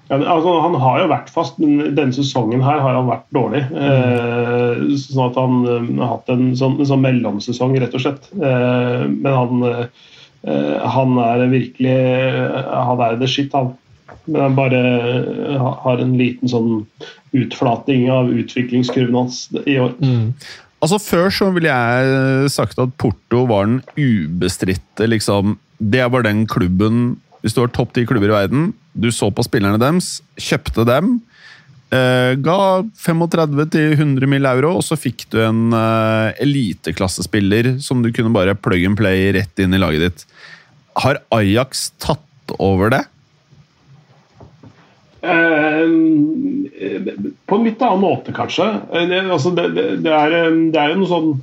Ja, 0.06 0.20
altså, 0.22 0.60
han 0.62 0.76
har 0.78 1.00
jo 1.02 1.06
vært 1.10 1.32
fast, 1.34 1.56
men 1.58 1.96
denne 1.98 2.14
sesongen 2.14 2.62
her 2.62 2.78
har 2.84 2.94
han 2.94 3.10
vært 3.10 3.26
dårlig. 3.34 3.64
Uh, 3.74 4.86
sånn 5.02 5.24
at 5.28 5.40
han 5.42 5.64
har 6.00 6.12
hatt 6.14 6.30
en 6.32 6.52
sånn, 6.58 6.78
en 6.80 6.92
sånn 6.92 7.02
mellomsesong, 7.04 7.74
rett 7.82 7.98
og 7.98 8.06
slett. 8.06 8.30
men 8.36 9.32
han 9.34 9.66
Eh, 9.72 9.88
han 10.46 11.18
er 11.18 11.48
virkelig 11.50 11.96
Han 12.70 13.02
er 13.02 13.18
the 13.18 13.30
shit, 13.30 13.54
han. 13.56 13.74
Men 14.26 14.42
han 14.42 14.58
bare 14.58 14.82
eh, 14.82 15.66
har 15.86 16.02
en 16.02 16.16
liten 16.18 16.50
sånn 16.50 16.86
utflating 17.36 18.08
av 18.14 18.32
utviklingskurven 18.34 19.18
hans 19.18 19.46
i 19.66 19.78
år. 19.82 19.94
Mm. 20.02 20.32
Altså 20.84 21.00
Før 21.02 21.32
så 21.34 21.50
ville 21.56 21.72
jeg 21.72 22.50
sagt 22.54 22.82
at 22.82 22.94
Porto 23.02 23.46
var 23.50 23.70
den 23.70 23.80
ubestridte 23.98 25.08
liksom, 25.10 25.56
Det 25.80 26.04
var 26.12 26.26
den 26.26 26.44
klubben 26.46 27.16
Hvis 27.42 27.56
du 27.56 27.64
har 27.64 27.72
topp 27.74 27.96
ti 27.96 28.04
klubber 28.06 28.30
i 28.30 28.36
verden, 28.36 28.74
du 28.94 29.10
så 29.14 29.32
på 29.34 29.46
spillerne 29.46 29.80
deres, 29.82 30.20
kjøpte 30.38 30.86
dem 30.88 31.20
Uh, 31.94 32.34
ga 32.42 32.82
35-100 32.98 34.26
mill. 34.26 34.46
euro, 34.50 34.76
og 34.80 34.84
så 34.84 34.98
fikk 34.98 35.28
du 35.30 35.38
en 35.46 35.70
uh, 35.70 36.34
eliteklassespiller 36.42 37.76
som 37.84 38.02
du 38.02 38.10
kunne 38.12 38.34
bare 38.34 38.58
plug 38.58 38.88
and 38.90 38.98
play 38.98 39.30
rett 39.36 39.62
inn 39.62 39.76
i 39.76 39.82
laget 39.82 40.06
ditt. 40.06 40.26
Har 41.04 41.22
Ajax 41.36 41.92
tatt 42.02 42.56
over 42.58 42.90
det? 42.94 43.04
Uh, 45.26 45.86
på 47.46 47.58
en 47.60 47.68
litt 47.68 47.82
annen 47.86 48.02
måte, 48.02 48.34
kanskje. 48.34 48.66
Det, 48.90 49.22
altså, 49.22 49.54
det, 49.54 49.70
det, 49.76 50.10
er, 50.14 50.40
det 50.74 50.82
er 50.82 50.96
jo 50.96 51.04
noe 51.04 51.12
sånn 51.12 51.36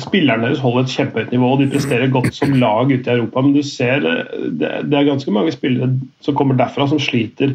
Spillerne 0.00 0.46
deres 0.46 0.60
holder 0.62 0.86
et 0.86 0.92
kjempehøyt 0.94 1.32
nivå 1.34 1.50
og 1.52 1.58
de 1.60 1.66
presterer 1.68 2.08
godt 2.14 2.30
som 2.32 2.54
lag 2.56 2.88
ute 2.88 3.10
i 3.10 3.18
Europa, 3.18 3.42
men 3.44 3.52
du 3.52 3.60
ser 3.66 4.00
det, 4.00 4.70
er 4.70 5.08
ganske 5.10 5.34
mange 5.34 5.52
spillere 5.52 5.90
som 6.24 6.36
kommer 6.38 6.56
derfra, 6.56 6.86
som 6.88 7.02
sliter 7.02 7.52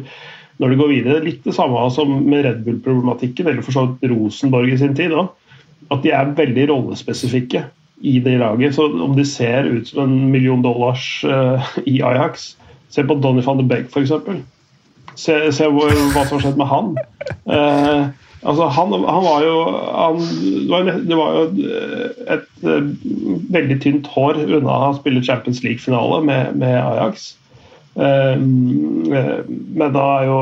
når 0.60 0.72
de 0.72 0.80
går 0.80 0.90
videre. 0.90 1.24
Litt 1.24 1.44
det 1.46 1.54
samme 1.56 1.84
som 1.94 2.12
med 2.26 2.44
Red 2.46 2.64
Bull-problematikken, 2.66 3.48
eller 3.48 3.64
for 3.64 3.76
så 3.76 3.86
vidt 3.88 4.10
Rosenborg 4.12 4.74
i 4.74 4.80
sin 4.80 4.96
tid. 4.98 5.14
òg. 5.16 5.30
At 5.92 6.04
de 6.04 6.12
er 6.14 6.34
veldig 6.36 6.68
rollespesifikke 6.70 7.64
i 8.02 8.18
det 8.22 8.38
laget. 8.40 8.74
Så 8.74 8.88
om 8.90 9.16
de 9.16 9.24
ser 9.28 9.68
ut 9.70 9.88
som 9.88 10.04
en 10.04 10.30
million 10.32 10.62
dollars 10.62 11.24
uh, 11.24 11.62
i 11.86 12.00
Ajax 12.02 12.56
Se 12.92 13.00
på 13.08 13.14
Donny 13.24 13.40
van 13.40 13.56
de 13.56 13.64
Beek, 13.64 13.86
f.eks. 13.88 14.10
Se, 15.16 15.36
se 15.52 15.68
hvor, 15.72 15.92
hva 16.12 16.24
som 16.26 16.36
har 16.36 16.42
skjedd 16.44 16.58
med 16.60 16.68
han. 16.68 16.90
Uh, 17.48 18.10
altså 18.48 18.66
han, 18.76 18.92
han, 18.92 19.24
var 19.24 19.46
jo 19.46 19.54
han, 19.96 20.18
Det 21.08 21.16
var 21.16 21.38
jo 21.38 21.44
et, 22.34 22.50
et, 22.68 23.06
veldig 23.56 23.78
tynt 23.80 24.10
hår 24.12 24.42
unna 24.44 24.76
å 24.90 24.96
spille 24.98 25.24
Champions 25.24 25.62
League-finale 25.64 26.20
med, 26.28 26.52
med 26.60 26.76
Ajax. 26.80 27.32
Ehm, 28.00 29.12
eh, 29.12 29.40
men 29.48 29.92
da 29.92 30.04
er 30.18 30.28
jo 30.30 30.38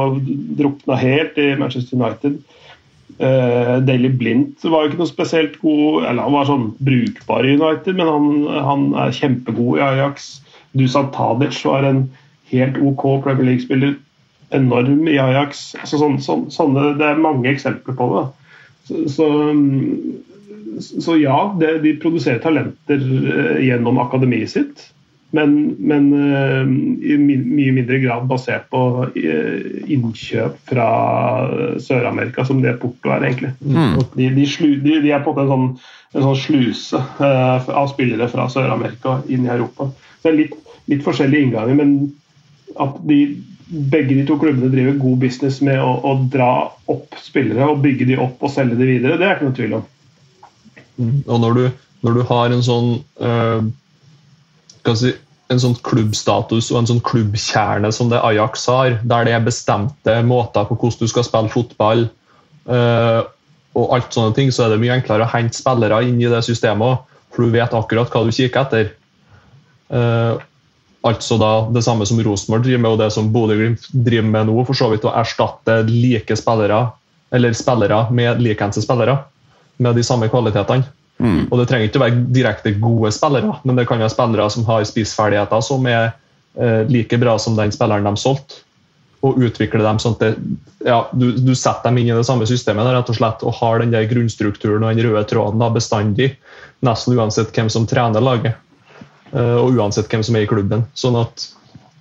drukna 0.59 0.99
helt 1.01 1.39
i 1.41 1.53
Manchester 1.59 1.99
United. 1.99 2.39
Eh, 3.19 3.75
Daily 3.85 4.09
Blindt 4.09 4.65
var 4.65 4.85
jo 4.85 4.91
ikke 4.91 5.01
noe 5.03 5.11
spesielt 5.11 5.57
god 5.61 6.07
eller 6.09 6.25
Han 6.25 6.37
var 6.39 6.47
sånn 6.49 6.69
brukbar 6.81 7.45
i 7.45 7.57
United, 7.59 7.99
men 7.99 8.09
han, 8.09 8.29
han 8.65 8.87
er 9.07 9.17
kjempegod 9.17 9.81
i 9.81 9.85
Ajax. 9.85 10.31
Dusan 10.79 11.11
Tadic 11.13 11.59
var 11.67 11.85
en 11.85 12.05
helt 12.53 12.79
OK 12.79 13.05
Premier 13.25 13.51
League-spiller. 13.53 13.99
Enorm 14.55 15.07
i 15.11 15.19
Ajax. 15.23 15.75
Altså, 15.79 16.01
sånn, 16.01 16.19
sånn, 16.23 16.47
sånne, 16.55 16.95
det 16.99 17.07
er 17.07 17.23
mange 17.23 17.51
eksempler 17.51 17.99
på 17.99 18.09
det. 18.15 18.25
Så, 18.89 19.03
så, 19.15 19.27
så 21.05 21.19
ja, 21.21 21.37
det, 21.61 21.77
de 21.85 21.93
produserer 22.03 22.41
talenter 22.43 23.05
uh, 23.05 23.61
gjennom 23.63 24.01
akademiet 24.03 24.51
sitt. 24.55 24.89
Men, 25.37 25.77
men 25.79 26.09
uh, 26.13 26.65
i 27.07 27.17
mye 27.21 27.75
mindre 27.77 28.01
grad 28.03 28.27
basert 28.31 28.67
på 28.73 28.81
uh, 29.07 29.61
innkjøp 29.91 30.57
fra 30.73 30.87
Sør-Amerika, 31.83 32.45
som 32.47 32.63
det 32.65 32.79
Porto 32.83 33.13
er, 33.15 33.29
egentlig. 33.29 33.53
Mm. 33.63 34.01
De, 34.17 34.31
de, 34.35 34.47
slu, 34.51 34.73
de, 34.83 34.99
de, 35.05 35.13
er 35.15 35.23
på 35.23 35.37
en 35.39 35.53
sånn, 35.53 35.69
en 36.17 36.27
sånn 36.27 36.41
sluse 36.41 36.99
uh, 36.99 37.71
av 37.71 37.93
spillere 37.93 38.27
fra 38.33 38.49
Sør-Amerika 38.51 39.21
inn 39.31 39.47
i 39.47 39.55
Europa. 39.55 39.91
Det 40.25 40.33
er 40.33 40.39
litt, 40.41 40.59
litt 40.91 41.07
forskjellige 41.07 41.47
innganger, 41.47 41.79
men 41.79 41.95
at 42.83 42.99
de, 43.07 43.21
begge 43.71 44.17
de 44.17 44.25
to 44.27 44.35
klubbene 44.41 44.73
driver 44.73 44.99
god 44.99 45.21
business 45.23 45.61
med 45.63 45.79
å, 45.79 45.93
å, 46.03 46.17
dra 46.33 46.53
opp 46.91 47.15
spillere 47.23 47.71
og 47.71 47.85
bygge 47.85 48.09
de 48.11 48.19
opp 48.19 48.43
og 48.43 48.51
selge 48.51 48.79
de 48.81 48.89
videre, 48.97 49.19
det 49.21 49.29
er 49.29 49.39
ikke 49.39 49.47
noe 49.47 49.59
tvil 49.61 49.79
om. 49.79 49.87
Mm. 50.99 51.19
Og 51.23 51.39
når 51.45 51.55
du, 51.55 51.63
når 52.03 52.19
du 52.19 52.25
har 52.33 52.51
en 52.57 52.67
sånn 52.67 52.91
si, 54.99 55.13
en 55.51 55.61
sånn 55.61 55.77
klubbstatus 55.87 56.71
og 56.71 56.81
en 56.81 56.89
sånn 56.93 57.03
klubbkjerne 57.07 57.91
som 57.95 58.11
det 58.13 58.23
Ajax 58.23 58.69
har, 58.71 58.97
der 59.03 59.27
det 59.27 59.35
er 59.35 59.45
bestemte 59.47 60.17
måter 60.27 60.69
på 60.69 60.79
hvordan 60.79 61.03
du 61.03 61.11
skal 61.11 61.27
spille 61.27 61.53
fotball 61.53 62.07
uh, 62.71 63.23
og 63.79 63.95
alt 63.97 64.15
sånne 64.15 64.35
ting, 64.37 64.53
så 64.55 64.67
er 64.67 64.75
det 64.75 64.81
mye 64.83 64.95
enklere 64.99 65.27
å 65.27 65.33
hente 65.33 65.59
spillere 65.59 66.03
inn 66.07 66.21
i 66.23 66.31
det 66.31 66.43
systemet 66.47 67.07
for 67.31 67.47
du 67.47 67.55
vet 67.55 67.75
akkurat 67.75 68.11
hva 68.11 68.25
du 68.27 68.33
kikker 68.35 68.63
etter. 68.65 68.93
Uh, 69.91 70.39
altså 71.07 71.39
da 71.41 71.53
det 71.75 71.83
samme 71.87 72.07
som 72.07 72.21
Rosenborg 72.23 72.67
driver 72.67 72.83
med, 72.85 72.95
og 72.95 73.03
det 73.03 73.11
som 73.15 73.31
Bodø-Glimt 73.35 73.91
driver 73.91 74.31
med 74.31 74.51
nå, 74.51 74.57
for 74.69 74.79
så 74.79 74.91
vidt 74.93 75.07
å 75.07 75.15
erstatte 75.19 75.81
like 75.89 76.39
spillere 76.39 76.85
eller 77.35 77.55
spillere 77.55 78.05
med 78.15 78.43
likens 78.43 78.81
spillere 78.83 79.17
med 79.81 79.97
de 79.97 80.05
samme 80.07 80.29
kvalitetene. 80.31 80.87
Mm. 81.21 81.51
Og 81.51 81.61
Det 81.61 81.69
trenger 81.69 81.91
ikke 81.91 82.01
å 82.01 82.07
være 82.07 82.25
direkte 82.33 82.73
gode 82.81 83.13
spillere, 83.13 83.59
men 83.69 83.77
det 83.77 83.87
kan 83.89 84.01
være 84.01 84.13
spillere 84.15 84.49
som 84.53 84.65
har 84.69 84.89
spissferdigheter 84.89 85.63
som 85.65 85.87
er 85.91 86.11
eh, 86.57 86.83
like 86.89 87.21
bra 87.21 87.37
som 87.39 87.59
den 87.59 87.73
spilleren 87.75 88.09
de 88.09 88.21
solgte. 88.21 88.65
Og 89.21 89.37
utvikle 89.45 89.85
dem 89.85 89.99
sånn 90.01 90.15
at 90.17 90.23
det, 90.25 90.31
ja, 90.87 91.03
du, 91.13 91.27
du, 91.37 91.53
setter 91.53 91.91
dem 91.91 91.99
inn 92.01 92.09
i 92.09 92.17
det 92.17 92.25
samme 92.25 92.47
systemet 92.49 92.89
rett 92.89 93.13
og 93.13 93.19
slett, 93.19 93.45
og 93.45 93.59
har 93.59 93.83
den 93.83 93.93
der 93.93 94.09
grunnstrukturen 94.09 94.81
og 94.81 94.97
den 94.97 95.11
røde 95.11 95.27
tråden 95.29 95.61
da, 95.61 95.69
bestandig. 95.75 96.31
Nesten 96.87 97.19
uansett 97.19 97.53
hvem 97.53 97.69
som 97.73 97.85
trener 97.89 98.25
laget, 98.25 98.57
eh, 99.35 99.57
og 99.61 99.77
uansett 99.77 100.09
hvem 100.09 100.25
som 100.25 100.41
er 100.41 100.49
i 100.49 100.51
klubben. 100.51 100.87
Sånn 100.97 101.21
at 101.21 101.51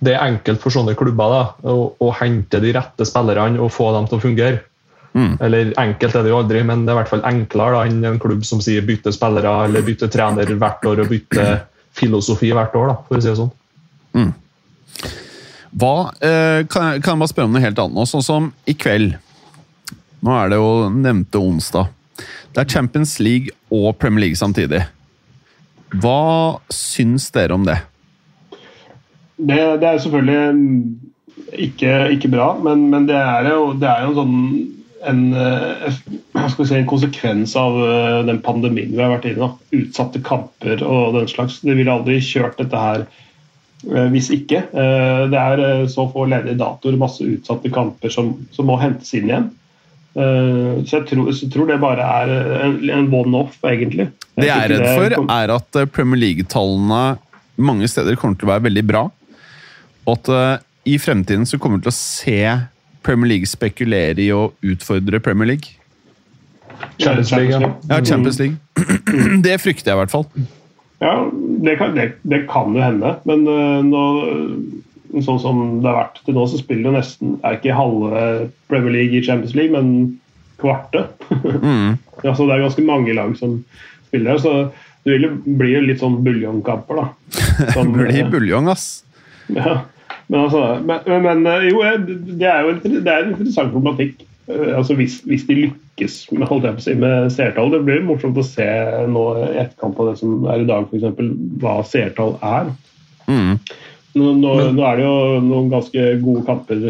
det 0.00 0.14
er 0.16 0.24
enkelt 0.24 0.62
for 0.62 0.72
sånne 0.72 0.96
klubber 0.96 1.34
da, 1.34 1.42
å, 1.68 1.92
å 2.00 2.08
hente 2.16 2.62
de 2.64 2.72
rette 2.72 3.04
spillerne 3.04 3.60
og 3.60 3.68
få 3.74 3.90
dem 3.98 4.08
til 4.08 4.16
å 4.16 4.24
fungere. 4.24 4.64
Mm. 5.12 5.32
Eller 5.42 5.72
enkelt 5.80 6.14
er 6.14 6.22
det 6.22 6.30
jo 6.30 6.38
aldri, 6.38 6.60
men 6.66 6.84
det 6.84 6.92
er 6.92 6.96
i 6.96 7.00
hvert 7.00 7.10
fall 7.10 7.24
enklere 7.26 7.82
enn 7.88 8.04
en 8.06 8.20
klubb 8.22 8.44
som 8.46 8.60
sier 8.62 8.84
bytte 8.86 9.12
spillere 9.14 9.54
eller 9.66 9.82
bytte 9.86 10.08
trener 10.12 10.52
hvert 10.54 10.86
år 10.86 11.02
og 11.02 11.10
bytte 11.10 11.46
filosofi 11.98 12.52
hvert 12.54 12.76
år, 12.78 12.92
da, 12.92 12.98
for 13.08 13.18
å 13.18 13.24
si 13.24 13.30
det 13.30 13.38
sånn. 13.40 13.50
Mm. 14.14 14.30
Hva, 15.80 15.94
eh, 16.18 16.60
kan, 16.70 16.94
jeg, 16.94 17.02
kan, 17.02 17.14
jeg, 17.14 17.22
bare 17.22 17.32
spørre 17.32 17.50
om 17.50 17.56
noe 17.56 17.64
helt 17.64 17.82
annet 17.82 17.98
nå? 17.98 18.06
Sånn 18.10 18.26
som 18.26 18.48
i 18.70 18.74
kveld. 18.78 19.18
Nå 20.20 20.34
er 20.36 20.52
det 20.52 20.60
jo 20.60 20.72
nevnte 20.94 21.42
onsdag. 21.42 21.90
Det 22.50 22.62
er 22.62 22.70
Champions 22.70 23.18
League 23.22 23.54
og 23.72 23.94
Premier 23.98 24.26
League 24.26 24.38
samtidig. 24.38 24.82
Hva 26.02 26.58
syns 26.74 27.30
dere 27.34 27.56
om 27.56 27.66
det? 27.66 27.78
Det, 29.40 29.60
det 29.80 29.88
er 29.88 30.02
selvfølgelig 30.02 31.62
ikke, 31.66 31.94
ikke 32.14 32.30
bra, 32.30 32.52
men, 32.62 32.84
men 32.92 33.06
det, 33.08 33.16
er 33.16 33.48
jo, 33.54 33.72
det 33.78 33.88
er 33.88 34.04
jo 34.04 34.10
en 34.12 34.18
sånn 34.18 34.36
en, 35.06 35.32
eh, 35.34 35.92
si, 36.58 36.74
en, 36.74 36.86
konsekvens 36.86 37.56
av 37.56 37.76
eh, 37.84 38.18
den 38.26 38.40
pandemien 38.44 38.92
vi 38.92 39.02
har 39.02 39.12
vært 39.14 39.28
inne 39.30 39.48
i. 39.48 39.80
Utsatte 39.82 40.22
kamper 40.24 40.82
og 40.84 41.16
den 41.16 41.30
slags. 41.30 41.60
De 41.64 41.76
ville 41.76 41.92
aldri 41.92 42.20
kjørt 42.24 42.58
dette 42.60 42.80
her 42.80 43.06
eh, 43.06 44.08
hvis 44.12 44.30
ikke. 44.34 44.66
Det 44.72 45.40
er 45.40 45.86
så 45.92 46.08
få 46.12 46.26
ledige 46.30 46.58
datoer, 46.60 46.98
masse 47.00 47.24
utsatte 47.24 47.72
kamper 47.72 48.12
som, 48.12 48.34
som 48.54 48.68
må 48.70 48.78
hentes 48.80 49.12
inn 49.16 49.30
igjen. 49.30 49.48
Så 50.10 50.96
jeg 50.96 51.04
tror, 51.06 51.28
så 51.38 51.46
tror 51.46 51.68
det 51.68 51.76
bare 51.78 52.02
er 52.02 52.30
en, 52.64 52.72
en 52.90 53.12
one-off, 53.14 53.60
egentlig. 53.62 54.08
Jeg 54.34 54.42
det 54.42 54.48
jeg 54.48 54.64
er 54.64 54.72
redd 54.72 54.88
for, 54.98 55.14
er 55.36 55.52
at 55.54 55.78
Premier 55.94 56.18
League-tallene 56.18 57.02
mange 57.62 57.86
steder 57.92 58.18
kommer 58.18 58.34
til 58.40 58.48
å 58.48 58.50
være 58.50 58.64
veldig 58.66 58.82
bra. 58.88 59.04
Og 60.10 60.16
at 60.16 60.64
i 60.90 60.96
fremtiden 60.98 61.46
så 61.46 61.60
kommer 61.62 61.78
vi 61.78 61.86
til 61.86 61.92
å 61.92 61.94
se 61.94 62.42
Premier 63.06 63.34
League 63.34 63.48
spekulerer 63.48 64.18
i 64.20 64.30
å 64.34 64.50
utfordre 64.66 65.20
Premier 65.24 65.54
League? 65.54 65.76
Champions 66.98 67.32
League, 67.32 67.52
ja. 67.52 67.72
ja 67.88 68.00
Champions 68.04 68.38
League. 68.40 68.56
Det 69.44 69.58
frykter 69.60 69.92
jeg 69.92 69.98
i 69.98 70.00
hvert 70.02 70.12
fall. 70.12 70.26
Ja, 71.00 71.14
det 71.64 71.78
kan, 71.80 71.94
det, 71.96 72.10
det 72.28 72.42
kan 72.50 72.74
jo 72.76 72.82
hende. 72.84 73.14
Men 73.24 73.46
uh, 73.48 73.80
nå, 73.80 74.02
sånn 75.24 75.40
som 75.40 75.62
det 75.80 75.88
har 75.88 75.96
vært 75.96 76.20
til 76.26 76.36
nå, 76.36 76.44
så 76.44 76.60
spiller 76.60 76.90
jo 76.90 76.96
nesten 76.98 77.38
er 77.40 77.56
ikke 77.56 77.76
halve 77.76 78.24
Premier 78.68 78.94
League 78.98 79.16
i 79.16 79.24
Champions 79.24 79.56
League, 79.56 79.72
men 79.72 80.20
kvarte. 80.60 81.06
mm. 81.32 81.96
altså, 82.20 82.42
så 82.42 82.48
det 82.50 82.58
er 82.58 82.66
ganske 82.66 82.84
mange 82.84 83.16
lag 83.16 83.32
som 83.40 83.62
spiller 84.10 84.34
her. 84.34 84.42
Så 84.44 84.54
det 85.06 85.16
vil 85.16 85.24
jo 85.24 85.32
bli 85.62 85.72
litt 85.86 86.04
sånn 86.04 86.20
buljongkamper, 86.26 87.00
da. 87.00 87.08
Som, 87.74 87.94
det 87.96 88.10
blir 88.10 88.28
buljong, 88.32 88.68
ass. 88.72 88.86
Ja. 89.56 89.80
Men, 90.30 90.40
altså, 90.46 90.64
men, 90.86 91.22
men 91.24 91.46
eh, 91.50 91.68
jo, 91.72 91.80
det 92.38 92.46
er 92.46 92.62
jo 92.62 92.74
en, 92.76 92.82
det 92.86 93.10
er 93.10 93.24
en 93.24 93.32
interessant 93.34 93.72
problematikk. 93.74 94.22
Eh, 94.46 94.76
altså 94.76 94.94
hvis, 94.94 95.18
hvis, 95.26 95.42
de 95.48 95.56
lykkes 95.64 96.18
med, 96.32 96.46
holdt 96.46 96.68
jeg 96.68 96.76
på 96.76 96.82
å 96.82 96.84
si, 96.84 96.96
med 97.02 97.32
seertall. 97.34 97.72
Det 97.74 97.82
blir 97.86 98.04
morsomt 98.06 98.38
å 98.38 98.46
se 98.46 98.68
nå 99.10 99.24
i 99.40 99.48
etterkant 99.64 99.98
av 99.98 100.12
det 100.12 100.16
som 100.22 100.46
er 100.46 100.62
i 100.62 100.68
dag, 100.68 100.86
f.eks. 100.86 101.32
hva 101.62 101.80
seertall 101.86 102.36
er. 102.46 102.70
Mm. 103.26 103.56
Nå, 104.14 104.30
nå, 104.38 104.54
nå, 104.74 104.84
er 104.86 105.00
det 105.00 105.06
jo 105.08 105.16
noen 105.48 105.72
ganske 105.72 106.06
gode 106.22 106.46
kamper 106.46 106.86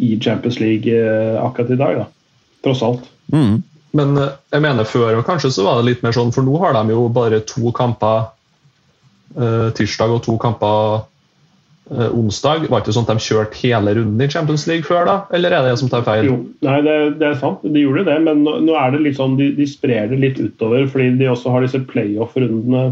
i 0.00 0.14
Champions 0.16 0.56
League 0.62 0.96
eh, 0.96 1.36
akkurat 1.40 1.76
i 1.76 1.80
dag, 1.84 2.00
da. 2.00 2.08
Tross 2.64 2.84
alt. 2.86 3.04
Mm. 3.32 3.60
Men 3.96 4.16
jeg 4.16 4.62
mener 4.62 4.88
før 4.88 5.20
kanskje 5.26 5.50
så 5.52 5.66
var 5.66 5.80
det 5.80 5.88
litt 5.90 6.02
mer 6.06 6.14
sånn, 6.14 6.32
for 6.32 6.46
nå 6.46 6.56
har 6.62 6.76
de 6.78 6.94
jo 6.94 7.08
bare 7.12 7.42
to 7.44 7.72
kamper 7.76 8.28
eh, 9.36 9.68
tirsdag 9.76 10.16
og 10.16 10.24
to 10.24 10.36
kamper 10.40 11.09
onsdag. 11.90 12.68
Var 12.70 12.82
ikke 12.82 12.94
sånn 12.94 13.06
at 13.08 13.18
de 13.18 13.24
kjørte 13.24 13.58
hele 13.64 13.94
runden 13.98 14.22
i 14.22 14.30
Champions 14.30 14.66
League 14.70 14.86
før, 14.86 15.04
da? 15.08 15.16
Eller 15.34 15.54
er 15.54 15.64
det 15.64 15.72
jeg 15.72 15.80
som 15.82 15.92
tar 15.92 16.04
feil? 16.06 16.28
Jo, 16.28 16.36
nei, 16.66 16.78
det, 16.86 16.96
det, 17.20 17.28
er 17.32 17.38
sant, 17.40 17.64
de 17.66 17.82
gjorde 17.84 18.06
det, 18.06 18.18
men 18.26 18.44
nå, 18.46 18.58
nå 18.66 18.76
er 18.78 18.94
det 18.94 19.04
litt 19.06 19.18
sånn, 19.18 19.34
de, 19.40 19.50
de, 19.56 19.66
sprer 19.68 20.10
det 20.10 20.20
litt 20.22 20.38
utover 20.38 20.86
fordi 20.90 21.10
de 21.18 21.30
også 21.32 21.54
har 21.54 21.66
disse 21.66 21.82
playoff-rundene. 21.90 22.84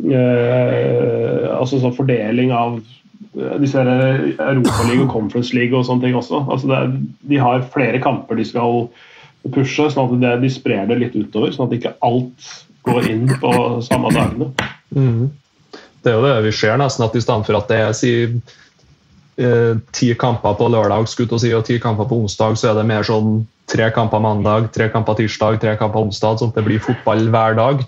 Eh, 0.00 1.44
altså 1.52 1.78
sånn 1.78 1.94
fordeling 1.94 2.54
av 2.56 2.78
eh, 2.80 3.56
disse 3.60 3.82
Europaligaen 3.84 5.04
og 5.04 5.12
Conference 5.12 5.54
League 5.56 5.76
og 5.76 5.86
sånne 5.86 6.08
ting 6.08 6.18
også. 6.18 6.42
Altså 6.50 6.72
er, 6.76 6.94
de 7.30 7.40
har 7.42 7.68
flere 7.74 8.00
kamper 8.02 8.40
de 8.40 8.48
skal 8.48 8.88
pushe, 9.54 9.86
sånn 9.92 10.16
at 10.16 10.24
det, 10.24 10.34
de 10.44 10.52
sprer 10.52 10.88
det 10.90 10.98
litt 11.00 11.16
utover. 11.16 11.52
Sånn 11.54 11.68
at 11.68 11.76
ikke 11.78 11.94
alt 12.06 12.50
går 12.88 13.10
inn 13.12 13.28
på 13.40 13.52
samme 13.86 14.12
dagene. 14.16 14.50
Mm. 14.96 15.28
Det 16.02 16.12
er 16.12 16.18
jo 16.18 16.24
det 16.24 16.48
vi 16.48 16.56
ser 16.56 16.78
nesten, 16.80 17.04
at 17.04 17.16
i 17.16 17.22
stedet 17.22 17.46
for 17.46 17.58
at 17.58 17.70
det 17.70 17.78
er 17.84 17.96
si, 17.96 18.12
eh, 19.40 19.72
ti 19.96 20.12
kamper 20.14 20.56
på 20.56 20.68
lørdag 20.72 21.08
si, 21.10 21.52
og 21.52 21.64
ti 21.66 21.78
kamper 21.78 22.08
på 22.08 22.22
onsdag, 22.22 22.56
så 22.56 22.70
er 22.70 22.80
det 22.80 22.88
mer 22.88 23.04
sånn 23.06 23.44
tre 23.70 23.90
kamper 23.94 24.22
mandag, 24.22 24.70
tre 24.74 24.88
kamper 24.90 25.14
tirsdag, 25.20 25.60
tre 25.60 25.76
kamper 25.76 26.06
onsdag. 26.06 26.38
sånn 26.38 26.50
at 26.50 26.58
det 26.58 26.66
blir 26.66 26.82
fotball 26.82 27.28
hver 27.30 27.54
dag. 27.54 27.84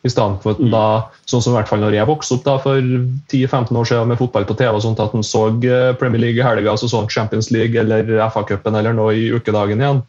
I 0.00 0.08
for 0.08 0.54
at 0.54 0.60
mm. 0.64 0.70
da, 0.72 0.84
sånn 1.28 1.42
som 1.44 1.52
i 1.52 1.58
hvert 1.58 1.68
fall 1.68 1.82
når 1.82 1.92
jeg 1.98 2.08
vokste 2.08 2.38
opp 2.38 2.44
da, 2.46 2.54
for 2.62 2.78
10-15 2.80 3.76
år 3.76 3.88
siden 3.90 4.08
med 4.08 4.16
fotball 4.16 4.46
på 4.48 4.56
TV, 4.56 4.72
og 4.72 4.80
sånt, 4.80 5.02
at 5.02 5.12
en 5.12 5.26
så 5.26 5.42
eh, 5.60 5.90
Premier 6.00 6.22
League 6.22 6.40
i 6.40 6.46
helga, 6.46 6.72
så 6.80 6.88
så 6.88 7.02
Champions 7.12 7.50
League 7.52 7.76
eller 7.76 8.08
FA-cupen 8.32 8.78
eller 8.80 8.96
noe 8.96 9.12
i 9.12 9.28
ukedagen 9.28 9.82
igjen. 9.82 10.00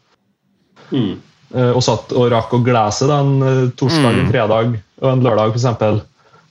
Mm. 0.92 1.20
Uh, 1.52 1.74
og 1.76 1.82
satt 1.84 2.14
og 2.16 2.30
rakk 2.32 2.54
å 2.56 2.62
glede 2.64 2.94
seg 2.96 3.12
en 3.12 3.34
uh, 3.44 3.68
torsdag, 3.76 4.08
en 4.08 4.24
mm. 4.24 4.30
fredag 4.32 4.72
og 5.02 5.08
en 5.10 5.24
lørdag, 5.26 5.52
f.eks. 5.52 6.00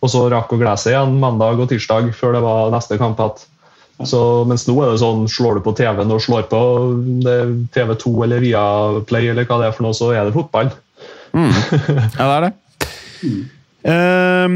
Og 0.02 0.10
så 0.10 0.26
rakk 0.34 0.54
å 0.54 0.60
glede 0.60 0.80
seg 0.82 0.95
igjen 0.95 1.18
mandag 1.22 1.62
og 1.62 1.70
tirsdag 1.70 2.10
før 2.18 2.38
det 2.38 2.43
var 2.45 2.72
neste 2.74 2.97
kamp. 3.02 3.22
Så, 4.02 4.20
mens 4.49 4.66
nå 4.66 4.76
er 4.82 4.93
det 4.93 5.02
sånn, 5.02 5.28
slår 5.30 5.60
du 5.60 5.66
på 5.66 5.76
TV-en 5.78 6.14
og 6.14 6.24
slår 6.26 6.47
på 6.49 6.62
TV2 7.76 8.14
eller 8.26 8.41
Viaplay, 8.41 9.30
eller 9.30 9.45
hva 9.45 9.60
det 9.62 9.70
er 9.70 9.76
for 9.78 9.86
noe, 9.86 9.97
så 9.97 10.10
er 10.16 10.26
det 10.26 10.38
fotball. 10.38 10.72
Mm. 11.38 11.52
Ja, 12.18 12.26
det 12.26 12.34
er 12.34 12.47
det. 12.47 12.54
Uh, 13.86 14.56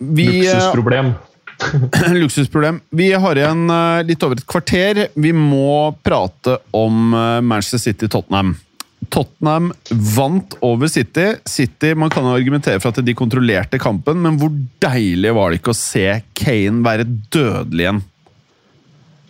vi, 0.00 0.26
Luksusproblem. 0.40 1.12
Luksusproblem. 2.22 2.80
Vi 2.96 3.10
har 3.12 3.36
igjen 3.36 3.68
uh, 3.68 4.00
litt 4.06 4.24
over 4.24 4.40
et 4.40 4.48
kvarter. 4.48 5.04
Vi 5.12 5.34
må 5.36 5.92
prate 6.00 6.56
om 6.76 7.12
uh, 7.12 7.40
Manchester 7.44 7.84
City-Tottenham. 7.84 8.56
Tottenham 9.10 9.72
vant 10.16 10.54
over 10.66 10.90
City. 10.90 11.32
City 11.48 11.92
man 11.98 12.12
kan 12.12 12.28
argumentere 12.30 12.80
for 12.82 12.94
at 12.94 13.04
de 13.04 13.16
kontrollerte 13.16 13.80
kampen, 13.82 14.22
men 14.24 14.38
hvor 14.40 14.52
deilig 14.82 15.34
var 15.36 15.50
det 15.50 15.60
ikke 15.60 15.74
å 15.74 15.80
se 15.80 16.06
Kane 16.38 16.84
være 16.86 17.08
dødelig 17.32 17.86
igjen? 17.86 18.02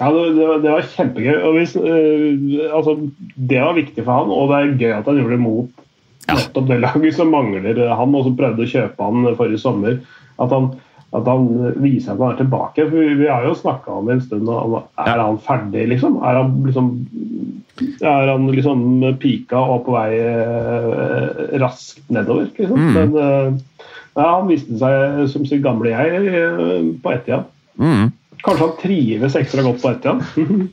Ja, 0.01 0.09
det, 0.15 0.21
det, 0.37 0.45
var, 0.49 0.61
det 0.65 0.73
var, 0.73 0.87
kjempegøy. 0.95 1.35
Hvis, 1.59 1.75
uh, 1.77 2.69
altså, 2.73 2.97
det 3.37 3.61
var 3.61 3.77
viktig 3.77 4.05
for 4.05 4.15
han, 4.17 4.33
og 4.33 4.53
det 4.53 4.61
er 4.61 4.77
gøy 4.81 4.95
at 4.97 5.11
han 5.11 5.21
gjorde 5.21 5.37
det 5.37 5.43
mot 5.43 5.83
ja. 6.31 6.37
nettopp 6.39 6.71
det 6.71 6.79
laget 6.81 7.17
som 7.17 7.35
mangler 7.35 7.83
han, 7.89 8.15
og 8.15 8.25
som 8.25 8.39
prøvde 8.39 8.65
å 8.65 8.71
kjøpe 8.71 9.11
han 9.11 9.35
forrige 9.37 9.61
sommer. 9.61 9.99
At 10.41 10.55
han, 10.55 10.71
at 11.17 11.29
han 11.29 11.49
viser 11.83 12.15
at 12.15 12.23
han 12.23 12.33
er 12.33 12.41
tilbake. 12.41 12.87
For 12.87 12.97
vi, 12.97 13.19
vi 13.21 13.29
har 13.29 13.45
jo 13.45 13.57
snakka 13.59 13.99
om 13.99 14.09
det 14.09 14.17
en 14.17 14.25
stund 14.25 14.53
og 14.55 14.79
Er 15.01 15.21
han 15.21 15.41
ferdig, 15.45 15.89
liksom? 15.93 16.21
Er 16.25 16.41
han 16.41 16.55
liksom 16.65 16.93
er 17.81 18.31
han 18.31 18.49
liksom 18.53 18.83
pika 19.21 19.61
og 19.75 19.85
på 19.87 19.95
vei 19.97 20.19
eh, 20.21 21.59
raskt 21.63 22.03
nedover, 22.13 22.51
liksom? 22.59 22.81
Mm. 22.81 22.97
Men 22.97 23.17
eh, 23.25 23.87
ja, 24.17 24.27
han 24.27 24.51
viste 24.51 24.79
seg 24.81 25.25
som 25.33 25.47
sitt 25.49 25.63
gamle 25.65 25.93
jeg 25.93 26.35
eh, 26.35 26.91
på 27.03 27.15
Etian. 27.15 27.47
Mm. 27.81 28.11
Kanskje 28.41 28.67
han 28.67 28.77
trives 28.81 29.37
ekstra 29.39 29.65
godt 29.67 29.83
på 29.83 29.95
Etian? 29.95 30.23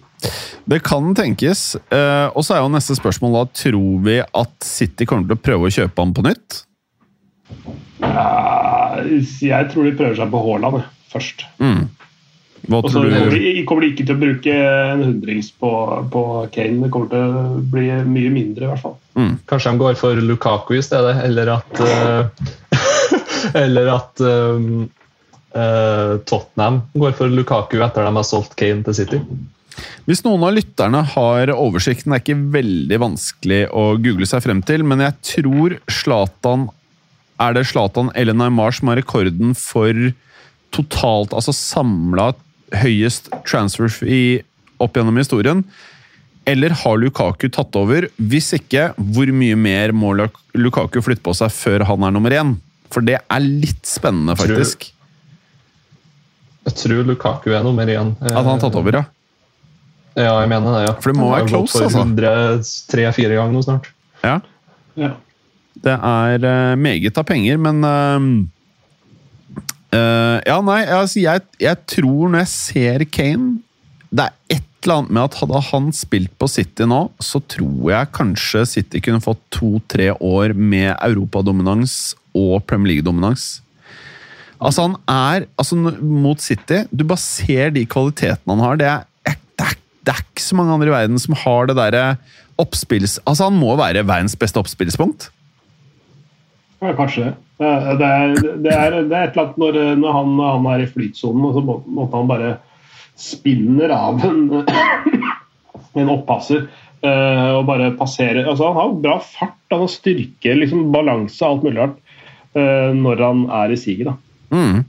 Det 0.67 0.81
kan 0.83 1.13
tenkes. 1.15 1.77
Eh, 1.93 2.27
og 2.35 2.43
så 2.43 2.57
er 2.57 2.63
jo 2.63 2.71
neste 2.73 2.97
spørsmål 2.97 3.35
da 3.37 3.43
Tror 3.55 4.01
vi 4.03 4.17
at 4.19 4.65
City 4.65 5.05
kommer 5.07 5.29
til 5.29 5.37
å 5.37 5.43
prøve 5.45 5.69
å 5.69 5.75
kjøpe 5.77 6.03
ham 6.03 6.11
på 6.17 6.25
nytt? 6.25 6.63
Ja, 8.01 8.99
jeg 9.07 9.69
tror 9.71 9.87
de 9.87 9.95
prøver 9.95 10.17
seg 10.17 10.33
på 10.33 10.41
Haaland 10.43 10.81
først. 11.11 11.45
Mm. 11.63 11.85
Hva 12.67 12.81
Og 12.81 12.89
så 12.91 12.99
tror 12.99 13.07
kommer 13.07 13.31
du? 13.31 13.39
de, 13.39 13.63
kommer 13.67 13.87
ikke 13.87 14.03
til 14.03 14.17
å 14.17 14.19
bruke 14.19 14.53
en 14.53 15.03
hundrings 15.05 15.49
på, 15.55 15.71
på 16.11 16.23
Kane. 16.51 16.81
Det 16.83 16.91
kommer 16.91 17.11
til 17.13 17.23
å 17.23 17.65
bli 17.71 17.87
mye 18.11 18.31
mindre, 18.33 18.67
i 18.67 18.71
hvert 18.73 18.83
fall. 18.83 18.97
Kanskje 19.49 19.73
de 19.73 19.81
går 19.81 19.99
for 19.99 20.19
Lukaku 20.21 20.75
i 20.77 20.83
stedet, 20.85 21.15
eller 21.25 21.53
at 21.55 21.83
eh, 21.87 22.47
Eller 23.63 23.87
at 23.93 24.19
um, 24.19 24.87
uh, 25.55 26.17
Tottenham 26.27 26.81
går 26.97 27.13
for 27.17 27.31
Lukaku 27.31 27.79
etter 27.79 28.03
de 28.03 28.11
har 28.17 28.27
solgt 28.27 28.57
Kane 28.59 28.83
til 28.87 28.97
City. 28.97 29.21
Hvis 30.07 30.23
noen 30.25 30.43
av 30.47 30.55
lytterne 30.55 31.03
har 31.13 31.51
oversikten, 31.53 32.11
det 32.11 32.17
er 32.17 32.23
ikke 32.23 32.51
veldig 32.55 32.99
vanskelig 33.03 33.61
å 33.69 33.91
google 34.01 34.27
seg 34.29 34.43
frem 34.45 34.63
til, 34.65 34.83
men 34.87 35.03
jeg 35.05 35.17
tror 35.35 35.77
Zlatan 35.91 36.69
Er 37.37 37.53
det 37.53 37.67
Zlatan 37.69 38.09
eller 38.17 38.33
Neymar 38.33 38.73
som 38.73 38.89
har 38.89 38.97
rekorden 38.97 39.53
for 39.53 39.93
totalt, 40.73 41.35
altså 41.37 41.53
samla 41.53 42.31
høyest 42.75 43.29
transfer 43.47 43.91
fee 43.91 44.41
opp 44.83 44.97
gjennom 44.97 45.17
historien? 45.19 45.63
Eller 46.47 46.71
har 46.83 46.99
Lukaku 47.01 47.49
tatt 47.51 47.75
over? 47.75 48.07
Hvis 48.15 48.53
ikke, 48.55 48.89
hvor 48.95 49.31
mye 49.35 49.55
mer 49.59 49.91
må 49.95 50.13
Lukaku 50.55 51.01
flytte 51.03 51.23
på 51.25 51.33
seg 51.35 51.51
før 51.51 51.83
han 51.89 52.05
er 52.07 52.13
nummer 52.15 52.31
én? 52.35 52.55
For 52.93 53.03
det 53.03 53.17
er 53.19 53.43
litt 53.43 53.83
spennende, 53.87 54.37
faktisk. 54.39 54.87
Jeg 56.67 56.75
tror 56.79 57.03
Lukaku 57.07 57.51
er 57.55 57.63
nummer 57.67 57.87
én. 57.91 58.13
At 58.23 58.37
han 58.39 58.53
har 58.53 58.63
tatt 58.63 58.75
over, 58.79 59.01
ja. 59.01 59.05
Ja, 60.17 60.33
jeg 60.41 60.49
mener 60.49 60.73
det. 60.73 60.85
ja. 60.87 60.93
For 61.03 61.11
det 61.13 61.19
må 61.19 61.29
være 61.29 61.49
close, 61.51 61.83
altså. 61.83 62.05
Tre-fire 62.89 63.35
ganger 63.37 63.53
nå 63.53 63.63
snart. 63.67 63.91
ja. 64.25 64.39
Ja. 64.97 65.11
Det 65.77 65.93
er 65.93 66.41
eh, 66.41 66.75
meget 66.81 67.17
av 67.21 67.25
penger, 67.29 67.59
men 67.61 67.83
eh, 69.95 70.37
Ja, 70.47 70.57
nei, 70.65 70.81
altså, 70.85 71.21
jeg, 71.23 71.43
jeg 71.61 71.83
tror 71.89 72.31
når 72.31 72.43
jeg 72.43 72.51
ser 72.53 73.05
Kane 73.11 73.57
Det 74.11 74.25
er 74.27 74.57
et 74.57 74.65
eller 74.85 75.01
annet 75.01 75.15
med 75.17 75.23
at 75.25 75.37
hadde 75.41 75.61
han 75.71 75.87
spilt 75.95 76.33
på 76.39 76.47
City 76.47 76.85
nå, 76.87 76.99
så 77.19 77.41
tror 77.51 77.89
jeg 77.91 78.11
kanskje 78.15 78.61
City 78.69 79.01
kunne 79.03 79.23
fått 79.23 79.41
to-tre 79.51 80.13
år 80.13 80.53
med 80.55 80.93
europadominans 80.95 82.15
og 82.37 82.61
Premier 82.69 82.93
League-dominans. 82.93 83.57
Altså, 84.57 84.87
han 84.87 84.95
er 85.11 85.47
altså, 85.59 85.77
Mot 85.77 86.41
City 86.41 86.83
Du 86.89 87.03
bare 87.05 87.21
ser 87.21 87.73
de 87.75 87.83
kvalitetene 87.89 88.55
han 88.55 88.63
har. 88.63 88.79
Det 88.79 88.87
er, 88.89 89.35
det 89.59 89.65
er, 89.65 89.75
det 90.07 90.13
er 90.15 90.23
ikke 90.23 90.45
så 90.45 90.57
mange 90.57 90.77
andre 90.77 90.89
i 90.89 90.95
verden 90.95 91.21
som 91.21 91.37
har 91.43 91.69
det 91.69 91.77
derre 91.77 92.05
oppspills... 92.61 93.19
Altså, 93.25 93.49
han 93.49 93.59
må 93.59 93.75
være 93.77 94.05
verdens 94.07 94.37
beste 94.39 94.61
oppspillspunkt. 94.61 95.29
Ja, 96.83 96.93
kanskje 96.93 97.27
det. 97.27 97.35
Det 97.57 98.07
er, 98.07 98.33
det 98.61 98.73
er, 98.73 98.95
det 99.09 99.17
er 99.17 99.23
et 99.25 99.37
eller 99.37 99.47
annet 99.47 99.61
når, 99.61 99.77
når 99.97 100.13
han, 100.13 100.33
han 100.45 100.67
er 100.75 100.83
i 100.83 100.89
flytsonen, 100.91 101.45
og 101.47 101.55
så 101.55 101.63
må, 101.65 101.77
måtte 101.89 102.19
han 102.19 102.29
bare 102.29 102.51
spinner 103.17 103.93
av 103.95 104.21
en, 104.27 104.43
en 106.01 106.11
oppasser 106.13 106.67
eh, 107.01 107.47
og 107.55 107.63
bare 107.65 107.89
passerer 107.97 108.45
altså, 108.45 108.69
Han 108.69 108.77
har 108.77 108.99
bra 109.07 109.15
fart, 109.25 109.57
han 109.73 109.81
har 109.87 109.89
styrke, 109.91 110.53
liksom, 110.61 110.91
balanse, 110.93 111.41
alt 111.45 111.65
mulig 111.65 111.81
rart 111.81 111.97
eh, 112.53 112.93
når 112.93 113.23
han 113.25 113.41
er 113.63 113.73
i 113.73 113.79
siget. 113.81 114.13
Mm. 114.53 114.83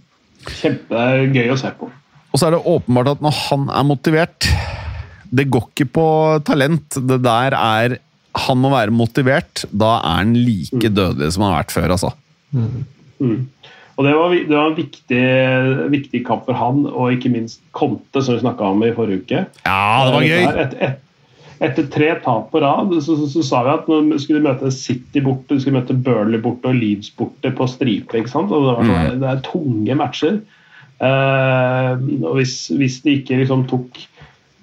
Kjempegøy 0.61 1.55
å 1.55 1.59
se 1.61 1.73
på. 1.79 1.89
Og 2.29 2.37
så 2.37 2.51
er 2.51 2.59
det 2.59 2.67
åpenbart 2.69 3.15
at 3.17 3.25
når 3.25 3.35
han 3.47 3.71
er 3.73 3.87
motivert 3.89 4.47
Det 5.33 5.47
går 5.49 5.65
ikke 5.71 5.87
på 5.97 6.05
talent. 6.45 7.01
Det 7.09 7.19
der 7.25 7.57
er 7.57 7.97
Han 8.37 8.61
må 8.63 8.71
være 8.75 8.95
motivert. 8.95 9.65
Da 9.71 9.99
er 9.99 10.21
han 10.21 10.35
like 10.37 10.93
dødelig 10.93 11.33
som 11.35 11.47
han 11.47 11.55
har 11.55 11.63
vært 11.65 11.75
før, 11.75 11.95
altså. 11.97 12.13
Mm. 12.53 13.47
Og 13.99 14.05
Det 14.07 14.15
var, 14.15 14.31
det 14.31 14.55
var 14.55 14.69
en 14.71 14.79
viktig, 14.79 15.25
viktig 15.91 16.21
kamp 16.27 16.45
for 16.47 16.55
han, 16.55 16.85
og 16.87 17.17
ikke 17.17 17.33
minst 17.35 17.59
Conte, 17.75 18.23
som 18.23 18.37
vi 18.37 18.45
snakka 18.45 18.71
om 18.71 18.85
i 18.87 18.95
forrige 18.95 19.25
uke. 19.25 19.41
Ja, 19.67 20.05
det 20.07 20.15
var 20.15 20.27
gøy! 20.29 20.45
Et, 20.63 20.77
et, 20.87 21.01
etter 21.67 21.89
tre 21.91 22.13
tap 22.23 22.53
på 22.53 22.61
rad 22.63 22.93
så, 23.03 23.17
så, 23.19 23.27
så 23.33 23.43
sa 23.43 23.65
vi 23.67 23.73
at 23.73 23.89
når 23.91 24.05
vi 24.13 24.21
skulle 24.23 24.45
møte 24.45 24.71
City 24.75 25.23
borte, 25.25 25.57
vi 25.57 25.65
skulle 25.65 25.81
møte 25.81 25.97
Burnley 25.97 26.39
borte 26.43 26.71
og 26.71 26.79
Leeds 26.79 27.11
borte 27.19 27.51
på 27.51 27.67
stripe. 27.71 28.15
ikke 28.15 28.31
sant? 28.31 28.53
Og 28.55 28.63
det, 28.63 28.77
var 28.77 28.87
sånn, 28.87 29.25
det 29.25 29.33
er 29.33 29.43
tunge 29.49 29.99
matcher. 29.99 30.39
Uh, 30.99 31.99
og 32.27 32.39
hvis, 32.39 32.55
hvis 32.75 33.01
de 33.05 33.19
ikke 33.19 33.41
liksom 33.43 33.67
tok 33.71 33.99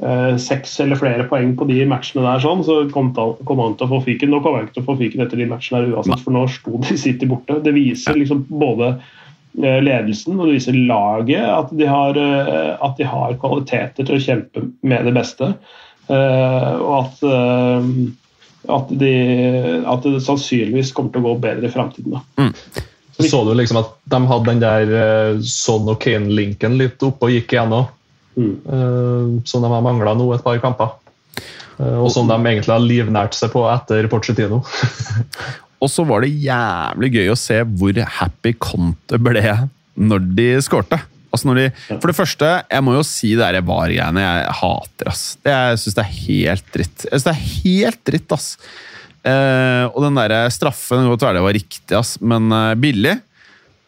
eh, 0.04 0.38
seks 0.42 0.80
eller 0.80 1.00
flere 1.00 1.28
poeng 1.30 1.54
på 1.58 1.68
de 1.70 1.82
matchene 1.90 2.26
der, 2.26 2.42
sånn, 2.44 2.64
så 2.68 2.80
kom, 2.94 3.12
kom 3.16 3.62
han 3.62 3.78
til 3.80 3.88
å 3.88 3.94
få 3.96 4.02
fyken. 4.08 4.34
Nå 4.34 4.42
kommer 4.44 4.62
han 4.62 4.68
ikke 4.68 4.80
til 4.80 4.86
å 4.86 4.90
få 4.90 4.98
fyken 5.02 5.26
etter 5.26 5.42
de 5.42 5.50
matchene 5.52 5.84
der 5.84 5.96
uansett, 5.96 6.26
for 6.26 6.36
nå 6.36 6.46
sto 6.52 6.82
de 6.84 6.98
City 7.00 7.30
borte. 7.30 7.62
Det 7.66 7.76
viser 7.76 8.20
liksom 8.20 8.46
både 8.50 8.96
eh, 8.96 9.80
ledelsen 9.86 10.38
og 10.38 10.50
det 10.50 10.60
viser 10.60 10.82
laget 10.90 11.48
at 11.48 11.74
de 11.76 11.90
har, 11.90 12.20
eh, 12.20 12.74
at 12.76 13.00
de 13.00 13.10
har 13.10 13.40
kvaliteter 13.42 14.08
til 14.08 14.18
å 14.18 14.26
kjempe 14.28 14.68
med 14.86 15.08
det 15.08 15.16
beste. 15.16 15.54
Eh, 16.12 16.74
og 16.82 16.98
at, 17.00 17.24
eh, 17.30 17.94
at, 18.76 18.92
de, 19.00 19.14
at 19.86 20.06
det 20.06 20.26
sannsynligvis 20.26 20.94
kommer 20.98 21.16
til 21.16 21.24
å 21.24 21.32
gå 21.32 21.40
bedre 21.48 21.70
i 21.70 21.74
framtiden. 21.74 22.20
Mm. 22.42 22.52
Så 23.16 23.30
så 23.32 23.38
du 23.48 23.54
liksom 23.56 23.78
at 23.80 23.94
de 24.12 24.18
hadde 24.28 24.50
den 24.50 24.60
der 24.60 25.38
Son 25.48 25.88
og 25.88 26.02
Kane-linken 26.04 26.74
litt 26.76 27.00
oppe 27.06 27.30
og 27.30 27.32
gikk 27.32 27.54
igjennom. 27.56 27.86
Mm. 28.36 28.54
eh, 28.68 29.44
som 29.48 29.64
de 29.64 29.72
har 29.72 29.84
mangla 29.86 30.16
nå 30.18 30.28
et 30.36 30.44
par 30.44 30.60
kamper. 30.64 30.96
Eh, 31.80 31.98
og 32.00 32.10
som 32.14 32.28
de 32.30 32.36
egentlig 32.40 32.74
har 32.74 32.84
livnært 32.84 33.36
seg 33.38 33.54
på 33.54 33.66
etter 33.72 34.10
Pochettino. 34.12 34.64
Og 35.84 35.92
så 35.92 36.06
var 36.08 36.24
det 36.24 36.32
jævlig 36.42 37.10
gøy 37.14 37.28
å 37.34 37.38
se 37.38 37.58
hvor 37.78 37.98
happy 38.18 38.54
Conte 38.64 39.20
ble 39.22 39.44
når 40.00 40.24
de 40.38 40.48
skårte. 40.64 40.98
Altså 41.36 41.52
de, 41.58 41.66
for 42.00 42.08
det 42.10 42.16
første, 42.16 42.50
jeg 42.72 42.84
må 42.88 42.94
jo 42.96 43.04
si 43.06 43.34
det 43.36 43.44
der 43.44 43.66
VAR-greiene 43.68 44.24
jeg 44.24 44.54
hater. 44.62 45.10
ass. 45.12 45.24
Det, 45.44 45.52
jeg 45.52 45.82
syns 45.82 45.98
det 45.98 46.06
er 46.06 46.14
helt 46.22 46.70
dritt. 46.78 47.04
Jeg 47.04 47.12
synes 47.12 47.26
det 47.28 47.34
er 47.34 47.50
helt 47.66 48.02
dritt, 48.08 48.36
ass. 48.38 48.48
Eh, 49.28 49.84
og 49.92 50.00
den 50.06 50.20
der 50.22 50.36
straffen, 50.54 51.10
godt 51.12 51.26
være 51.28 51.40
det 51.42 51.46
var 51.50 51.58
riktig, 51.60 51.98
ass, 52.00 52.16
men 52.24 52.48
eh, 52.56 52.72
billig. 52.80 53.18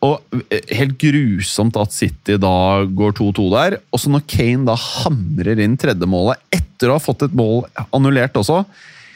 Og 0.05 0.37
eh, 0.53 0.75
helt 0.77 0.97
grusomt 1.01 1.77
at 1.81 1.95
City 1.95 2.37
da 2.41 2.85
går 2.85 3.15
2-2 3.17 3.47
der. 3.55 3.79
Og 3.91 4.01
så 4.01 4.11
når 4.13 4.27
Kane 4.29 4.67
da 4.69 4.77
hamrer 4.77 5.63
inn 5.63 5.77
tredjemålet 5.79 6.43
etter 6.53 6.91
å 6.91 6.99
ha 6.99 7.03
fått 7.03 7.25
et 7.25 7.37
mål 7.37 7.65
annullert 7.89 8.37
også, 8.37 8.61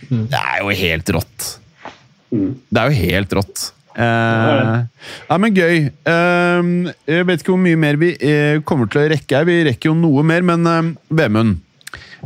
det 0.09 0.39
er 0.39 0.63
jo 0.63 0.73
helt 0.73 1.13
rått. 1.13 1.47
Mm. 2.31 2.49
Det 2.71 2.81
er 2.81 2.89
jo 2.89 3.05
helt 3.05 3.37
rått. 3.37 3.65
Eh, 3.91 4.77
ja, 5.27 5.37
men 5.41 5.55
gøy. 5.55 5.89
Eh, 5.91 6.69
jeg 7.11 7.27
vet 7.27 7.43
ikke 7.43 7.53
hvor 7.53 7.61
mye 7.61 7.79
mer 7.79 7.99
vi 8.01 8.13
eh, 8.15 8.61
kommer 8.67 8.89
til 8.89 9.03
å 9.03 9.09
rekke 9.11 9.41
her. 9.41 9.49
Vi 9.49 9.59
rekker 9.67 9.91
jo 9.91 9.97
noe 9.99 10.23
mer, 10.25 10.45
men 10.47 10.65
eh, 10.69 10.95
Vemund. 11.21 11.59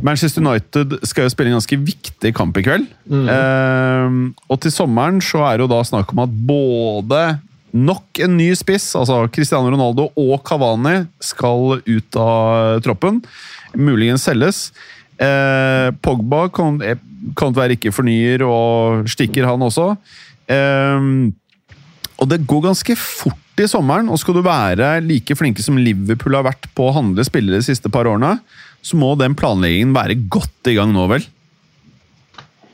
Manchester 0.04 0.44
United 0.44 0.98
skal 1.08 1.26
jo 1.26 1.32
spille 1.32 1.54
en 1.54 1.58
ganske 1.58 1.78
viktig 1.80 2.34
kamp 2.36 2.58
i 2.60 2.66
kveld. 2.66 2.88
Eh, 3.08 4.18
og 4.52 4.62
til 4.64 4.74
sommeren 4.74 5.22
så 5.24 5.46
er 5.48 5.58
det 5.58 5.66
jo 5.66 5.72
da 5.72 5.82
snakk 5.88 6.12
om 6.14 6.26
at 6.26 6.34
både 6.48 7.22
nok 7.76 8.22
en 8.24 8.38
ny 8.40 8.50
spiss, 8.56 8.94
altså 8.98 9.26
Cristiano 9.36 9.70
Ronaldo 9.72 10.08
og 10.16 10.36
Cavani, 10.48 11.02
skal 11.24 11.82
ut 11.84 12.20
av 12.20 12.82
troppen. 12.86 13.20
Muligens 13.76 14.26
selges. 14.28 14.70
Eh, 15.20 15.92
Pogba 16.04 16.48
kan, 16.56 16.82
eh, 16.82 17.00
kan 17.36 17.56
være 17.56 17.76
ikke 17.76 17.94
fornyer 17.96 18.44
og 18.48 19.10
stikker, 19.12 19.48
han 19.48 19.60
også. 19.60 19.98
Eh, 20.48 21.32
og 22.16 22.30
det 22.32 22.46
går 22.48 22.70
ganske 22.70 22.96
fort 22.96 23.60
i 23.60 23.68
sommeren, 23.68 24.10
og 24.10 24.20
skal 24.20 24.36
du 24.36 24.42
være 24.44 25.00
like 25.04 25.36
flinke 25.36 25.64
som 25.64 25.78
Liverpool 25.80 26.36
har 26.36 26.44
vært 26.48 26.68
på 26.76 26.90
å 26.90 26.96
handle 26.96 27.24
spillere 27.24 27.60
de 27.60 27.68
siste 27.68 27.92
par 27.92 28.08
årene, 28.08 28.40
så 28.84 29.00
må 29.00 29.18
den 29.18 29.36
planleggingen 29.36 29.96
være 29.96 30.20
godt 30.30 30.72
i 30.72 30.76
gang 30.76 30.92
nå, 30.94 31.08
vel? 31.12 31.24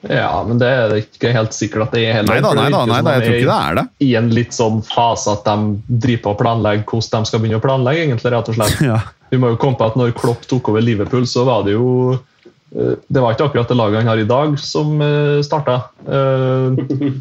Ja, 0.09 0.43
men 0.47 0.57
det 0.61 0.67
er 0.67 0.95
ikke 0.97 1.29
helt 1.35 1.53
sikkert 1.53 1.89
at 1.89 1.95
det 1.95 2.05
er 2.07 2.15
heller. 2.17 2.33
Nei 2.33 2.41
da, 2.41 2.53
nei 2.57 2.69
da, 2.73 2.81
nei 2.89 3.01
da 3.05 3.13
jeg 3.17 3.25
tror 3.25 3.35
er 3.35 3.39
ikke 3.39 3.51
det 3.51 3.57
er 3.57 3.77
det. 3.77 3.83
I 4.01 4.09
en 4.17 4.29
litt 4.33 4.55
sånn 4.57 4.79
fase 4.85 5.35
at 5.35 5.45
de 5.45 5.99
driver 6.05 6.23
på 6.23 6.33
å 6.33 6.39
planlegge 6.39 6.87
hvordan 6.89 7.25
de 7.25 7.29
skal 7.29 7.43
begynne 7.43 7.59
å 7.61 7.65
planlegge, 7.65 8.07
egentlig, 8.07 8.33
rett 8.33 8.51
og 8.53 8.57
slett. 8.57 8.81
Ja. 8.91 8.97
Vi 9.31 9.39
må 9.39 9.53
jo 9.53 9.59
komme 9.61 9.79
på 9.79 9.85
at 9.87 9.95
når 9.95 10.11
Klopp 10.17 10.43
tok 10.49 10.73
over 10.73 10.83
Liverpool, 10.83 11.23
så 11.29 11.45
var 11.47 11.61
det 11.63 11.77
jo 11.77 12.17
eh, 12.17 12.97
Det 13.07 13.21
var 13.23 13.31
ikke 13.31 13.45
akkurat 13.47 13.69
det 13.71 13.77
laget 13.79 14.01
han 14.01 14.09
har 14.11 14.19
i 14.19 14.27
dag, 14.27 14.57
som 14.59 14.99
starta. 15.45 15.77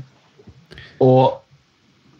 Og 1.00 1.39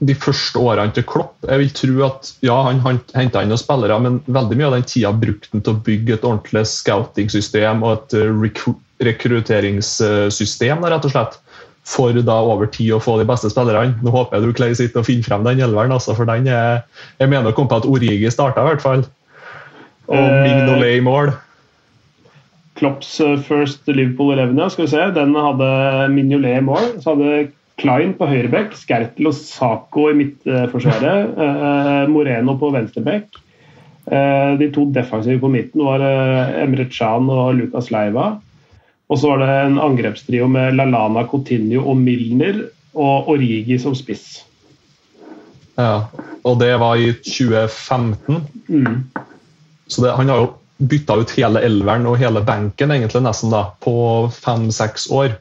de 0.00 0.14
første 0.16 0.60
årene 0.60 0.94
til 0.96 1.04
Klopp. 1.08 1.34
Jeg 1.44 1.60
vil 1.60 1.72
tro 1.76 2.04
at 2.06 2.30
ja, 2.46 2.56
han, 2.66 2.80
han 2.84 3.00
henta 3.12 3.42
inn 3.44 3.50
noen 3.52 3.60
spillere, 3.60 3.98
men 4.00 4.20
veldig 4.32 4.56
mye 4.56 4.70
av 4.70 4.76
den 4.78 4.86
tida 4.88 5.12
brukte 5.12 5.52
han 5.52 5.64
til 5.66 5.76
å 5.76 5.82
bygge 5.86 6.16
et 6.16 6.24
ordentlig 6.24 6.64
scouting-system 6.70 7.84
og 7.84 7.92
et 7.98 8.16
uh, 8.16 8.72
rekrutteringssystem, 9.04 10.88
rett 10.88 11.08
og 11.08 11.14
slett. 11.14 11.36
For 11.90 12.14
da 12.14 12.36
over 12.44 12.68
tid 12.70 12.92
å 12.94 13.02
få 13.02 13.16
de 13.18 13.26
beste 13.28 13.50
spillerne. 13.50 13.96
Nå 14.04 14.12
håper 14.14 14.36
jeg 14.36 14.46
du 14.46 14.56
Clay, 14.56 14.74
sitter 14.78 15.02
og 15.02 15.08
finner 15.08 15.26
frem 15.26 15.46
den 15.46 15.62
elveren, 15.64 15.92
altså, 15.96 16.14
for 16.16 16.28
den 16.28 16.48
er 16.48 16.82
Jeg 17.18 17.32
mener 17.32 17.50
å 17.50 17.56
komme 17.56 17.72
på 17.72 17.80
at 17.80 17.88
Origi 17.88 18.30
starta, 18.32 18.64
i 18.64 18.70
hvert 18.70 18.84
fall. 18.84 19.06
Og 20.10 20.16
Eh, 20.16 20.42
Mignolet 20.42 20.98
i 20.98 21.04
mål. 21.04 21.32
Klopps 22.80 23.20
eh, 23.20 23.38
first 23.44 23.88
Liverpool 23.88 24.38
11, 24.38 24.58
ja, 24.58 24.70
skal 24.72 24.86
vi 24.86 24.92
se. 24.94 25.06
Den 25.16 25.34
hadde 25.36 25.70
Mignolet 26.14 26.58
i 26.58 26.64
mål. 26.64 26.92
Så 27.00 27.14
hadde 27.14 27.50
Klein 27.80 28.12
på 28.18 28.28
høyreback, 28.28 28.74
Skertel 28.76 29.30
og 29.30 29.36
Saco 29.36 30.10
i 30.10 30.16
midtforsvaret. 30.18 31.38
eh, 31.40 32.02
Moreno 32.12 32.56
på 32.60 32.70
venstreback. 32.74 33.40
Eh, 34.10 34.58
de 34.58 34.70
to 34.74 34.86
defensive 34.92 35.40
på 35.40 35.48
midten 35.48 35.84
var 35.84 36.04
eh, 36.04 36.62
Emre 36.64 36.86
Can 36.90 37.30
og 37.30 37.54
Lucas 37.56 37.90
Leiva. 37.90 38.40
Og 39.10 39.18
så 39.18 39.32
var 39.32 39.42
det 39.42 39.50
en 39.64 39.80
angrepstrio 39.82 40.46
med 40.46 40.76
Lalana, 40.78 41.24
Coutinho 41.26 41.82
og 41.90 41.96
Milner 41.98 42.62
og 42.94 43.28
Origi 43.32 43.78
som 43.82 43.94
spiss. 43.98 44.44
Ja. 45.78 46.06
Og 46.44 46.58
det 46.60 46.72
var 46.80 46.96
i 46.96 47.12
2015. 47.12 48.40
Mm. 48.68 49.10
Så 49.90 50.04
det, 50.04 50.14
han 50.16 50.28
har 50.30 50.42
jo 50.44 50.50
bytta 50.80 51.18
ut 51.20 51.32
hele 51.36 51.62
elveren 51.66 52.06
og 52.08 52.18
hele 52.20 52.42
benken 52.46 52.92
egentlig 52.94 53.22
nesten 53.24 53.52
da, 53.52 53.66
på 53.82 53.94
fem-seks 54.32 55.10
år. 55.12 55.34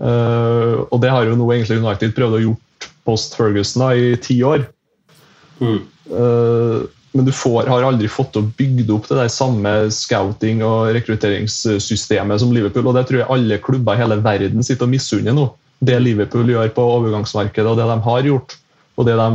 Eh, 0.00 0.74
og 0.88 1.00
det 1.02 1.12
har 1.12 1.28
jo 1.28 1.36
nå 1.38 1.46
egentlig 1.52 1.80
United 1.82 2.14
prøvd 2.16 2.38
å 2.38 2.44
gjort 2.48 2.88
post 3.06 3.36
Ferguson 3.38 3.84
da, 3.84 3.92
i 3.94 4.14
ti 4.20 4.40
år. 4.46 4.66
Mm. 5.60 5.80
Uh, 6.10 6.84
men 7.14 7.28
du 7.28 7.30
får, 7.32 7.68
har 7.70 7.84
aldri 7.86 8.08
fått 8.10 8.34
å 8.40 8.42
bygge 8.58 8.88
opp 8.92 9.04
det 9.06 9.20
der 9.20 9.30
samme 9.30 9.72
scouting- 9.94 10.64
og 10.66 10.90
rekrutteringssystemet 10.96 12.42
som 12.42 12.50
Liverpool. 12.52 12.88
og 12.90 12.96
Det 12.98 13.04
tror 13.06 13.20
jeg 13.20 13.30
alle 13.30 13.60
klubber 13.62 13.94
i 13.94 14.02
hele 14.02 14.18
verden 14.24 14.66
sitter 14.66 14.88
og 14.88 14.94
misunner 14.96 15.36
nå. 15.36 15.46
Det 15.84 16.00
Liverpool 16.02 16.50
gjør 16.50 16.72
på 16.74 16.88
overgangsmarkedet, 16.96 17.68
og 17.70 17.78
det 17.78 17.86
de 17.86 17.98
har 18.08 18.28
gjort, 18.30 18.56
og 18.98 19.06
det 19.06 19.14
de 19.20 19.28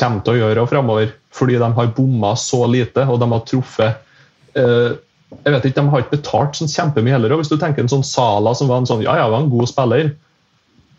kommer 0.00 0.24
til 0.26 0.34
å 0.34 0.40
gjøre 0.40 0.66
framover. 0.72 1.14
Fordi 1.36 1.60
de 1.62 1.70
har 1.78 1.94
bomma 1.94 2.32
så 2.40 2.64
lite, 2.66 3.06
og 3.06 3.20
de 3.22 3.30
har 3.30 3.46
truffet 3.46 4.58
eh, 4.58 4.98
jeg 5.34 5.52
vet 5.52 5.64
ikke, 5.66 5.80
De 5.80 5.90
har 5.90 6.02
ikke 6.02 6.16
betalt 6.18 6.58
sånn 6.58 6.70
kjempemye 6.70 7.16
heller. 7.16 7.34
og 7.34 7.42
Hvis 7.42 7.50
du 7.50 7.58
tenker 7.58 7.82
en 7.82 7.90
sånn 7.90 8.06
Sala 8.06 8.54
som 8.54 8.70
var 8.70 8.82
en 8.82 8.88
sånn, 8.88 9.04
ja, 9.04 9.16
ja, 9.18 9.28
var 9.30 9.42
en 9.42 9.52
god 9.52 9.70
spiller, 9.70 10.12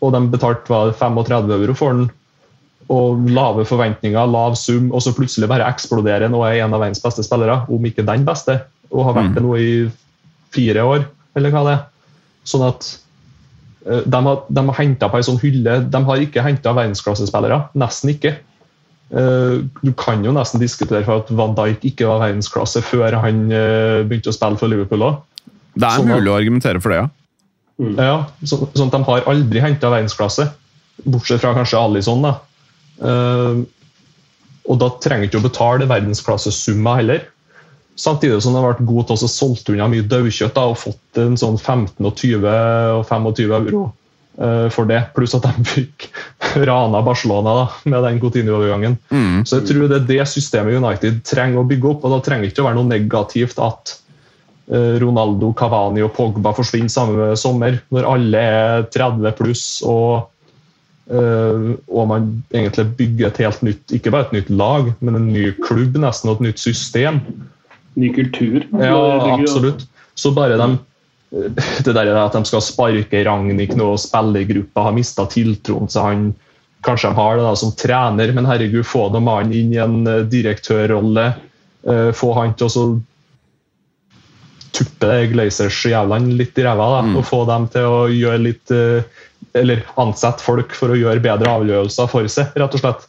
og 0.04 0.14
de 0.14 0.22
betalte 0.30 0.70
var 0.70 0.92
35 0.94 1.52
euro 1.56 1.74
for 1.76 1.96
den, 1.96 2.10
og 2.88 3.28
lave 3.28 3.66
forventninger, 3.68 4.30
lav 4.32 4.54
sum, 4.56 4.92
og 4.94 5.02
så 5.04 5.12
plutselig 5.16 5.48
bare 5.50 5.66
eksploderer 5.68 6.28
han 6.28 6.36
og 6.36 6.46
er 6.46 6.62
en 6.62 6.72
av 6.72 6.80
verdens 6.80 7.02
beste 7.04 7.24
spillere, 7.26 7.60
om 7.68 7.84
ikke 7.84 8.06
den 8.06 8.24
beste, 8.28 8.60
og 8.88 9.08
har 9.08 9.18
vært 9.18 9.34
det 9.36 9.44
nå 9.44 9.56
i 9.60 9.72
fire 10.54 10.84
år, 10.88 11.04
eller 11.36 11.52
hva 11.52 11.64
det 11.66 11.74
er. 11.76 11.82
Sånn 12.48 12.64
at 12.64 12.88
eh, 13.84 14.04
de 14.08 14.20
har, 14.28 14.44
de 14.48 14.64
har 14.70 14.78
henta 14.78 15.10
på 15.10 15.18
ei 15.18 15.26
sånn 15.26 15.40
hylle 15.42 15.74
De 15.92 16.00
har 16.06 16.22
ikke 16.22 16.44
henta 16.46 16.72
verdensklassespillere. 16.72 17.58
Nesten 17.76 18.14
ikke. 18.14 18.38
Eh, 19.10 19.62
Du 19.82 19.92
kan 19.96 20.24
jo 20.24 20.32
nesten 20.36 20.60
diskutere 20.60 21.04
for 21.06 21.22
at 21.22 21.30
Van 21.30 21.54
Dijk 21.56 21.84
ikke 21.92 22.06
var 22.10 22.20
verdensklasse 22.26 22.82
før 22.84 23.16
han 23.22 23.46
eh, 23.52 24.02
begynte 24.04 24.28
å 24.32 24.36
spille 24.36 24.58
for 24.60 24.68
Liverpool 24.68 25.06
òg. 25.06 25.22
Det 25.78 25.86
er 25.86 25.96
Sånn 25.96 26.10
at- 26.10 26.18
mulig 26.18 26.32
å 26.32 26.36
argumentere 26.36 26.80
for 26.82 26.90
det, 26.92 26.98
ja. 26.98 27.08
Ja, 27.78 28.26
så, 28.44 28.58
sånn 28.74 28.88
at 28.90 28.96
De 28.98 29.02
har 29.06 29.20
aldri 29.30 29.60
henta 29.62 29.88
verdensklasse, 29.92 30.48
bortsett 31.06 31.40
fra 31.40 31.54
kanskje 31.54 31.78
Alison. 31.78 32.22
da. 32.22 32.34
Uh, 33.00 33.62
og 34.68 34.78
da 34.80 34.88
trenger 35.00 35.28
ikke 35.28 35.38
å 35.38 35.44
betale 35.46 35.86
verdensklassesummer 35.86 36.96
heller. 36.98 37.20
Samtidig 37.96 38.42
som 38.42 38.52
de 38.52 38.58
har 38.60 38.74
vært 38.74 38.84
gode 38.86 39.06
til 39.06 39.16
å 39.16 39.30
solgt 39.30 39.70
unna 39.70 39.86
mye 39.88 40.02
daukjøtt 40.02 40.58
og 40.58 40.76
fått 40.76 41.16
en 41.22 41.36
sånn 41.38 41.56
15 41.58 42.04
og 42.04 42.14
20 42.16 42.44
og 42.98 43.06
25 43.06 43.54
euro 43.54 43.92
for 44.70 44.86
det. 44.86 45.00
Pluss 45.16 45.32
at 45.34 45.42
de 45.42 45.64
fikk 45.66 46.04
rana 46.56 47.02
Barcelona 47.02 47.54
da, 47.54 47.68
med 47.84 48.02
den 48.02 48.20
Coutinho-overgangen. 48.20 48.96
Mm. 49.10 49.46
Så 49.46 49.60
jeg 49.60 49.68
tror 49.70 49.88
det 49.88 49.98
er 50.00 50.08
det 50.08 50.28
systemet 50.30 50.78
United 50.78 51.22
trenger 51.26 51.62
å 51.62 51.68
bygge 51.68 51.90
opp. 51.92 52.04
og 52.04 52.14
Da 52.14 52.20
trenger 52.24 52.46
det 52.46 52.52
ikke 52.52 52.64
å 52.64 52.68
være 52.68 52.78
noe 52.78 52.92
negativt 52.92 53.60
at 53.62 53.94
eh, 54.70 54.96
Ronaldo, 55.02 55.52
Cavani 55.58 56.04
og 56.06 56.14
Pogba 56.16 56.54
forsvinner 56.56 56.92
samme 56.92 57.30
sommer, 57.40 57.80
når 57.94 58.10
alle 58.14 58.42
er 58.62 58.88
30 58.94 59.36
pluss 59.38 59.66
og, 59.86 60.30
eh, 61.10 61.70
og 61.90 62.10
man 62.10 62.32
egentlig 62.54 62.88
bygger 62.98 63.30
et 63.30 63.44
helt 63.44 63.62
nytt 63.66 63.96
ikke 63.98 64.14
bare 64.14 64.30
et 64.30 64.40
nytt 64.40 64.52
lag, 64.54 64.92
men 65.00 65.20
en 65.20 65.30
ny 65.34 65.50
klubb 65.64 65.98
nesten, 66.00 66.30
og 66.30 66.38
et 66.38 66.50
nytt 66.50 66.62
system. 66.62 67.22
Ny 67.98 68.12
kultur. 68.14 68.62
Ja, 68.78 68.98
absolutt. 69.34 69.88
Så 70.18 70.32
bare 70.34 70.58
de 70.58 70.76
det 71.84 71.92
der 71.92 72.10
at 72.16 72.32
de 72.32 72.44
skal 72.48 72.62
sparke 72.64 73.24
Ragnhild 73.26 73.76
nå, 73.76 73.90
og 73.94 74.00
spillergruppa 74.00 74.86
har 74.88 74.96
mista 74.96 75.26
tiltroen 75.28 75.90
til 75.90 76.00
han. 76.04 76.22
Kanskje 76.86 77.10
de 77.10 77.18
har 77.18 77.36
det 77.36 77.44
da 77.44 77.54
som 77.58 77.74
trener, 77.76 78.32
men 78.32 78.46
herregud, 78.48 78.86
få 78.86 79.08
da 79.12 79.20
mannen 79.20 79.52
inn 79.52 79.72
i 79.74 79.80
en 79.82 80.00
eh, 80.06 80.24
direktørrolle. 80.30 81.26
eh, 81.88 82.10
Få 82.16 82.32
han 82.38 82.54
til 82.54 82.70
å 82.70 82.84
tuppe 84.78 85.14
Glazers 85.32 85.78
jævlene 85.88 86.36
litt 86.38 86.58
i 86.58 86.64
ræva 86.66 87.02
Mm. 87.02 87.16
og 87.18 87.24
få 87.24 87.44
dem 87.48 87.66
til 87.72 87.82
å 87.88 88.08
gjøre 88.08 88.42
litt 88.42 88.70
eh, 88.70 89.02
Eller 89.54 89.82
ansette 89.96 90.44
folk 90.44 90.74
for 90.76 90.92
å 90.92 90.98
gjøre 90.98 91.22
bedre 91.24 91.48
avgjørelser 91.50 92.08
for 92.10 92.26
seg, 92.28 92.52
rett 92.54 92.74
og 92.74 92.80
slett. 92.82 93.06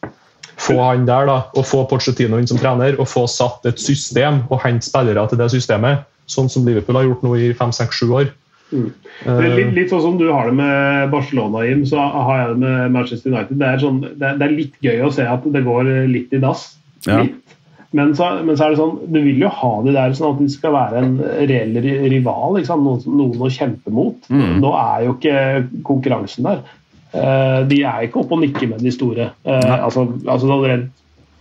Få 0.60 0.78
han 0.82 1.06
der 1.06 1.26
da, 1.28 1.36
og 1.54 1.66
få 1.66 1.84
Pochettino 1.90 2.38
inn 2.40 2.48
som 2.48 2.58
trener, 2.58 2.96
og 3.00 3.08
få 3.08 3.26
satt 3.28 3.66
et 3.66 3.80
system 3.80 4.44
og 4.50 4.62
hente 4.64 4.88
spillere 4.88 5.28
til 5.30 5.38
det 5.38 5.50
systemet. 5.52 6.06
Sånn 6.30 6.52
som 6.52 6.68
Liverpool 6.68 7.00
har 7.00 7.10
gjort 7.10 7.26
nå 7.26 7.34
i 7.40 7.52
fem, 7.58 7.74
seks, 7.76 8.02
sju 8.02 8.14
år. 8.22 8.32
Mm. 8.70 8.90
Eh, 9.26 9.46
Litt, 9.58 9.72
litt 9.74 9.94
sånn 9.94 10.04
som 10.04 10.18
du 10.20 10.28
har 10.30 10.50
det 10.50 10.56
med 10.60 11.10
Barcelona, 11.14 11.64
Jim, 11.66 11.86
så 11.90 12.04
har 12.06 12.44
jeg 12.44 12.52
det 12.54 12.60
med 12.64 12.98
Manchester 12.98 13.34
United. 13.34 13.58
Det 13.62 13.70
er, 13.70 13.80
sånn, 13.82 14.02
det 14.06 14.28
er, 14.28 14.38
det 14.38 14.46
er 14.46 14.58
litt 14.58 14.82
gøy 14.86 15.06
å 15.08 15.14
se 15.14 15.26
at 15.26 15.48
det 15.56 15.64
går 15.66 15.90
litt 16.12 16.36
i 16.36 16.42
dass. 16.44 16.68
Ja. 17.08 17.24
Litt. 17.24 17.56
Men, 17.98 18.12
så, 18.14 18.28
men 18.46 18.54
så 18.54 18.68
er 18.68 18.74
det 18.76 18.78
sånn, 18.78 18.98
du 19.10 19.18
vil 19.26 19.42
jo 19.42 19.50
ha 19.50 19.72
det 19.82 19.96
der 19.96 20.12
sånn 20.14 20.36
at 20.36 20.42
de 20.44 20.50
skal 20.54 20.76
være 20.76 21.00
en 21.02 21.16
reell 21.50 21.80
rival. 21.82 22.60
Ikke 22.60 22.70
sant? 22.70 22.86
Noen, 22.86 23.18
noen 23.18 23.48
å 23.48 23.50
kjempe 23.54 23.94
mot. 23.94 24.30
Mm. 24.30 24.60
Nå 24.62 24.74
er 24.78 25.08
jo 25.08 25.16
ikke 25.16 25.40
konkurransen 25.88 26.46
der. 26.46 26.62
Eh, 27.10 27.60
de 27.72 27.82
er 27.90 28.06
ikke 28.06 28.22
oppe 28.22 28.38
og 28.38 28.44
nikker 28.44 28.70
med 28.70 28.86
de 28.86 28.94
store. 28.94 29.32
Eh, 29.42 29.76
altså, 29.80 30.06
altså 30.30 30.62
rent 30.62 30.92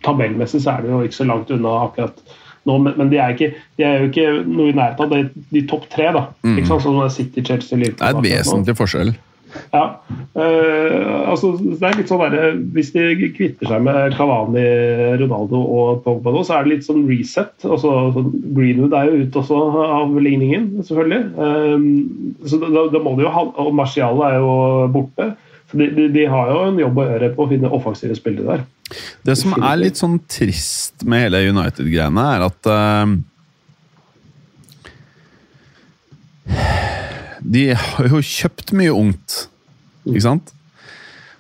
Tabellmessig 0.07 0.63
så 0.63 0.77
er 0.77 0.85
det 0.85 0.93
jo 0.93 1.03
ikke 1.05 1.19
så 1.19 1.25
langt 1.27 1.49
unna 1.51 1.73
akkurat 1.83 2.21
nå, 2.69 2.77
men, 2.85 2.99
men 3.01 3.13
de, 3.13 3.21
er 3.23 3.37
ikke, 3.37 3.53
de 3.79 3.87
er 3.87 4.03
jo 4.03 4.11
ikke 4.11 4.27
noe 4.45 4.73
i 4.73 4.77
nærheten 4.77 5.07
av 5.07 5.15
de, 5.15 5.47
de 5.55 5.65
topp 5.71 5.89
tre. 5.93 6.11
da. 6.15 6.29
Mm. 6.45 6.59
Ikke 6.59 6.71
sant? 6.73 6.85
Sånn 6.85 7.01
City, 7.15 7.45
Chelsea, 7.47 7.81
Liverpool. 7.81 8.05
Det 8.05 8.13
er 8.13 8.21
et 8.21 8.45
vesentlig 8.45 8.77
nå. 8.77 8.81
forskjell. 8.83 9.17
Ja. 9.73 9.85
Uh, 10.37 11.31
altså, 11.31 11.55
det 11.59 11.81
er 11.83 11.97
litt 11.99 12.11
sånn 12.11 12.21
der, 12.21 12.59
Hvis 12.75 12.93
de 12.95 13.31
kvitter 13.35 13.71
seg 13.71 13.83
med 13.87 14.15
Cavani, 14.17 14.65
Ronaldo 15.21 15.63
og 15.63 16.03
Pogba 16.05 16.35
nå, 16.35 16.45
så 16.47 16.59
er 16.59 16.67
det 16.67 16.75
litt 16.77 16.87
sånn 16.87 17.07
reset. 17.09 17.55
Altså, 17.67 17.95
sånn, 18.17 18.31
Greenwood 18.57 18.97
er 18.97 19.09
jo 19.09 19.25
ute 19.25 19.43
også 19.43 19.61
av 19.89 20.15
ligningen, 20.21 20.71
selvfølgelig. 20.85 21.23
Um, 21.41 22.39
så 22.47 22.61
da, 22.63 22.87
da 22.93 23.03
må 23.03 23.17
de 23.19 23.27
jo 23.27 23.35
ha, 23.35 23.45
Og 23.65 23.75
Marcial 23.77 24.25
er 24.29 24.39
jo 24.39 24.57
borte. 24.95 25.33
Så 25.69 25.77
de, 25.81 25.91
de, 25.93 26.09
de 26.13 26.25
har 26.29 26.49
jo 26.49 26.61
en 26.65 26.81
jobb 26.81 27.01
å 27.01 27.09
gjøre 27.11 27.33
på 27.37 27.45
å 27.45 27.51
finne 27.51 27.73
offensive 27.77 28.17
spillere 28.17 28.55
der. 28.55 28.69
Det 29.27 29.35
som 29.37 29.57
er 29.59 29.81
litt 29.81 30.01
sånn 30.01 30.17
trist 30.31 31.05
med 31.05 31.27
hele 31.27 31.43
United-greiene, 31.51 32.25
er 32.35 32.47
at 32.47 32.71
uh, 32.73 33.17
De 37.45 37.65
har 37.77 38.09
jo 38.09 38.23
kjøpt 38.25 38.73
mye 38.77 38.95
ungt, 38.95 39.45
ikke 40.09 40.25
sant? 40.25 40.55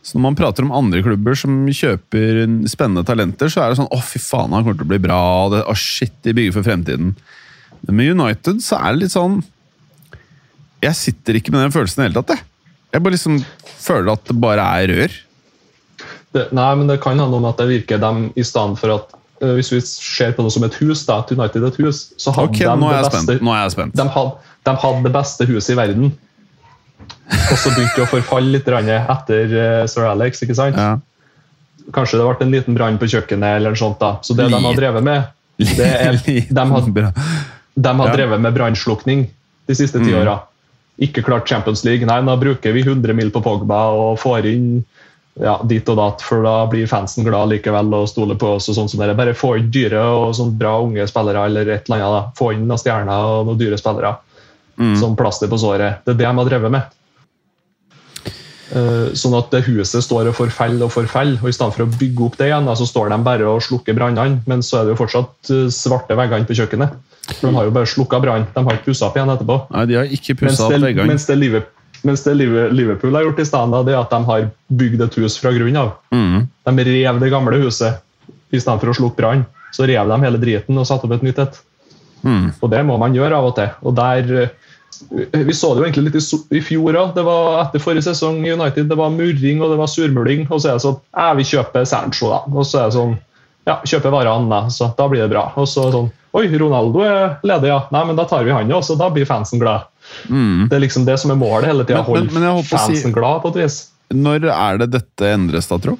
Så 0.08 0.16
når 0.16 0.24
man 0.24 0.36
prater 0.38 0.64
om 0.64 0.72
andre 0.72 1.02
klubber 1.04 1.36
som 1.36 1.66
kjøper 1.68 2.40
spennende 2.70 3.04
talenter, 3.04 3.50
så 3.52 3.60
er 3.60 3.72
det 3.72 3.80
sånn 3.80 3.90
Å, 3.92 3.98
fy 4.00 4.20
faen, 4.22 4.54
han 4.56 4.64
kommer 4.64 4.78
til 4.78 4.86
å 4.86 4.92
bli 4.94 5.00
bra. 5.04 5.18
og 5.44 5.52
Det, 5.52 5.64
oh, 5.68 5.76
shit, 5.76 6.14
de 6.24 6.32
bygger 6.36 6.54
for 6.56 6.64
fremtiden. 6.64 7.10
Men 7.82 7.98
med 7.98 8.14
United 8.14 8.62
så 8.64 8.78
er 8.80 8.94
det 8.94 9.02
litt 9.04 9.14
sånn 9.14 9.42
Jeg 10.82 10.96
sitter 10.96 11.36
ikke 11.38 11.52
med 11.52 11.66
den 11.66 11.74
følelsen 11.74 12.00
i 12.00 12.02
det 12.02 12.08
hele 12.08 12.22
tatt, 12.22 12.38
jeg. 12.38 12.46
Jeg 12.88 13.04
bare 13.04 13.16
liksom 13.18 13.36
føler 13.84 14.14
at 14.14 14.30
det 14.30 14.38
bare 14.40 14.64
er 14.80 14.92
rør. 14.94 15.18
Det, 16.34 16.48
nei, 16.52 16.68
men 16.76 16.90
det 16.90 16.98
kan 17.00 17.18
handle 17.18 17.40
om 17.40 17.46
at 17.48 17.60
det 17.60 17.68
virker 17.70 18.00
dem 18.02 18.26
i 18.36 18.44
stedet 18.44 18.76
for 18.80 18.92
at 18.98 19.14
uh, 19.40 19.54
Hvis 19.56 19.70
vi 19.72 19.80
ser 19.80 20.34
på 20.36 20.44
det 20.44 20.52
som 20.52 20.66
et 20.66 20.76
hus, 20.82 21.04
da, 21.08 21.20
at 21.22 21.32
United 21.32 21.64
et 21.64 21.78
hus, 21.80 22.02
så 22.20 22.34
hadde 22.36 22.52
okay, 22.52 22.66
de 22.68 22.76
nå 22.76 22.90
det 22.92 23.02
beste. 23.08 23.38
Nå 23.40 23.54
er 23.54 23.62
jeg 23.64 23.76
spent. 23.78 23.96
de 23.96 24.08
hadde, 24.16 24.54
de 24.68 24.74
hadde 24.84 25.04
det 25.06 25.12
beste 25.14 25.48
huset 25.48 25.74
i 25.74 25.78
verden. 25.78 26.10
Og 27.48 27.56
så 27.56 27.72
begynte 27.72 27.96
det 27.96 28.04
å 28.04 28.10
forfalle 28.10 28.52
litt 28.58 28.68
etter 28.68 29.54
uh, 29.56 29.86
Sir 29.88 30.08
Alex. 30.10 30.42
ikke 30.44 30.58
sant? 30.58 30.76
Ja. 30.76 30.98
Kanskje 31.96 32.20
det 32.20 32.28
ble 32.28 32.44
en 32.44 32.52
liten 32.52 32.76
brann 32.76 33.00
på 33.00 33.08
kjøkkenet. 33.08 33.56
eller 33.56 33.72
noe 33.72 33.80
sånt 33.80 34.00
da. 34.02 34.18
Så 34.22 34.36
det 34.36 34.50
de 34.52 34.60
har 34.60 34.76
drevet 34.76 35.04
med, 35.04 35.32
det 35.56 35.88
er, 35.88 36.20
de 36.58 36.68
har, 36.72 37.12
de 37.74 37.94
har 38.02 38.14
drevet 38.14 38.40
med 38.44 38.54
brannslukning 38.54 39.28
de 39.68 39.74
siste 39.76 40.00
ti 40.02 40.12
Mm. 40.12 40.20
åra. 40.22 40.38
Ikke 40.98 41.22
klart 41.22 41.48
Champions 41.48 41.84
League. 41.84 42.04
Nei, 42.06 42.20
da 42.26 42.36
bruker 42.36 42.72
vi 42.74 42.82
100 42.82 43.14
mil 43.14 43.30
på 43.30 43.40
Pogba 43.40 43.88
og 43.94 44.18
får 44.18 44.46
inn 44.50 44.84
ja, 45.40 45.56
dit 45.64 45.88
og 45.88 45.96
datt, 45.96 46.22
for 46.22 46.42
da 46.42 46.66
blir 46.70 46.86
fansen 46.90 47.24
glad 47.26 47.48
likevel 47.52 47.92
og 47.94 48.08
stoler 48.10 48.34
på 48.40 48.54
oss. 48.56 48.68
og 48.68 48.74
sånn 48.78 48.88
som 48.90 49.00
det. 49.00 49.16
Bare 49.16 49.34
få 49.38 49.56
inn 49.58 49.70
dyre 49.70 50.00
og 50.02 50.34
sånn 50.34 50.56
bra 50.58 50.76
unge 50.82 51.06
spillere, 51.08 51.44
eller 51.46 51.68
et 51.76 51.88
eller 51.88 52.02
annet. 52.02 52.14
da. 52.16 52.32
Få 52.38 52.52
inn 52.54 52.66
noen 52.66 52.78
stjerner 52.82 53.24
og 53.38 53.46
noen 53.46 53.58
dyre 53.58 53.78
spillere 53.78 54.16
Mm. 54.78 54.94
som 55.00 55.16
plaster 55.16 55.48
på 55.50 55.58
såret. 55.58 56.04
Det 56.04 56.12
er 56.14 56.18
det 56.18 56.26
de 56.26 56.36
har 56.38 56.44
drevet 56.46 56.70
med. 56.70 56.82
Uh, 58.68 59.08
Sånn 59.16 59.32
at 59.38 59.48
det 59.50 59.62
huset 59.64 60.04
står 60.04 60.28
og 60.28 60.34
forfaller 60.36 60.84
og 60.84 60.92
forfaller, 60.92 61.38
og 61.40 61.48
i 61.48 61.54
stedet 61.56 61.72
for 61.74 61.86
å 61.86 61.92
bygge 61.98 62.24
opp 62.26 62.36
det 62.36 62.50
igjen, 62.50 62.66
da, 62.68 62.74
så 62.76 62.84
står 62.86 63.08
de 63.14 63.18
bare 63.24 63.46
og 63.48 63.62
slukker 63.64 63.96
brannene, 63.96 64.42
men 64.46 64.60
så 64.60 64.82
er 64.82 64.84
det 64.84 64.92
jo 64.92 64.98
fortsatt 65.00 65.50
eh, 65.54 65.70
svarte 65.72 66.14
veggene 66.18 66.44
på 66.46 66.52
kjøkkenet. 66.58 66.98
For 67.38 67.48
De 67.48 67.54
har 67.56 67.64
jo 67.64 67.72
bare 67.72 67.88
slukka 67.88 68.20
brannen. 68.20 68.46
de 68.54 68.64
har 68.66 68.76
ikke 68.76 68.84
pussa 68.90 69.06
opp 69.08 69.16
igjen 69.16 69.32
etterpå. 69.32 69.56
Nei, 69.72 69.84
de 69.88 69.94
har 69.96 70.04
ikke 70.04 70.36
Mens 70.42 70.60
opp 70.60 70.70
det, 70.74 70.80
veggene. 70.84 71.06
mens, 71.08 71.24
det 71.26 71.38
Liverpool, 71.40 71.72
mens 72.06 72.24
det 72.24 72.34
Liverpool 72.38 73.14
har 73.14 73.26
gjort 73.26 73.40
i 73.42 73.46
stedet, 73.48 73.84
det 73.86 73.94
er 73.94 74.00
at 74.00 74.12
de 74.12 74.20
har 74.28 74.48
bygd 74.80 75.04
et 75.04 75.18
hus 75.20 75.38
fra 75.40 75.52
grunnen 75.54 75.80
av. 75.80 75.94
Mm. 76.14 76.46
De 76.46 76.86
rev 76.90 77.20
det 77.22 77.30
gamle 77.32 77.60
huset 77.62 78.02
i 78.54 78.60
stedet 78.60 78.80
for 78.82 78.92
å 78.92 78.96
slukke 78.96 79.18
brann. 79.18 79.44
Så 79.74 79.86
rev 79.88 80.08
de 80.08 80.20
hele 80.22 80.40
driten 80.40 80.78
og 80.80 80.86
satte 80.88 81.08
opp 81.08 81.18
et 81.18 81.26
nytt 81.26 81.40
et. 81.42 81.60
Mm. 82.22 82.50
Og 82.60 82.72
det 82.72 82.80
må 82.86 82.96
man 83.00 83.14
gjøre 83.14 83.38
av 83.38 83.50
og 83.50 83.54
til. 83.58 83.70
Og 83.86 83.94
der 83.98 84.32
eh, 84.42 85.44
Vi 85.46 85.54
så 85.54 85.74
det 85.74 85.82
jo 85.82 85.86
egentlig 85.86 86.08
litt 86.08 86.54
i, 86.56 86.62
fjor 86.64 86.96
òg. 86.98 87.14
Det 87.14 87.24
var 87.26 87.60
etter 87.62 87.82
forrige 87.82 88.08
sesong 88.08 88.40
i 88.46 88.54
United. 88.56 88.88
Det 88.90 88.98
var 88.98 89.14
murring 89.14 89.62
og 89.62 89.72
det 89.72 89.80
var 89.80 89.90
surmuling. 89.92 90.46
Og 90.48 90.62
så 90.62 90.72
er 90.72 90.78
det 90.78 90.86
sånn 90.86 91.00
Ja, 91.12 91.32
vi 91.38 91.46
kjøper 91.46 91.86
Sancho, 91.88 92.32
da. 92.32 92.42
Og 92.50 92.66
så 92.66 92.82
er 92.82 92.88
det 92.88 92.98
sånn 92.98 93.18
Ja, 93.68 93.80
kjøper 93.84 94.14
varene. 94.14 94.64
Så 94.74 94.90
da 94.98 95.10
blir 95.10 95.26
det 95.26 95.32
bra. 95.34 95.50
Og 95.56 95.68
så 95.70 95.90
sånn 95.94 96.10
Oi, 96.36 96.44
Ronaldo 96.60 97.00
er 97.02 97.38
ledig, 97.46 97.70
ja. 97.70 97.78
Nei, 97.94 98.02
men 98.04 98.18
da 98.18 98.26
tar 98.28 98.44
vi 98.44 98.52
han 98.52 98.68
jo, 98.68 98.82
så 98.84 98.98
da 99.00 99.08
blir 99.10 99.24
fansen 99.26 99.62
glad. 99.62 99.86
Mm. 100.28 100.68
Det 100.68 100.76
er 100.76 100.82
liksom 100.86 101.04
det 101.06 101.18
som 101.20 101.30
er 101.30 101.38
målet 101.40 101.68
hele 101.70 101.84
tida. 101.88 102.02
Holde 102.02 102.28
holdt 102.32 102.66
si- 102.66 102.76
fansen 102.76 103.12
glad, 103.14 103.42
på 103.42 103.52
et 103.54 103.62
vis. 103.64 103.78
Når 104.14 104.46
er 104.50 104.78
det 104.78 104.90
dette 104.94 105.32
endres, 105.34 105.68
da, 105.68 105.78
tro? 105.78 105.98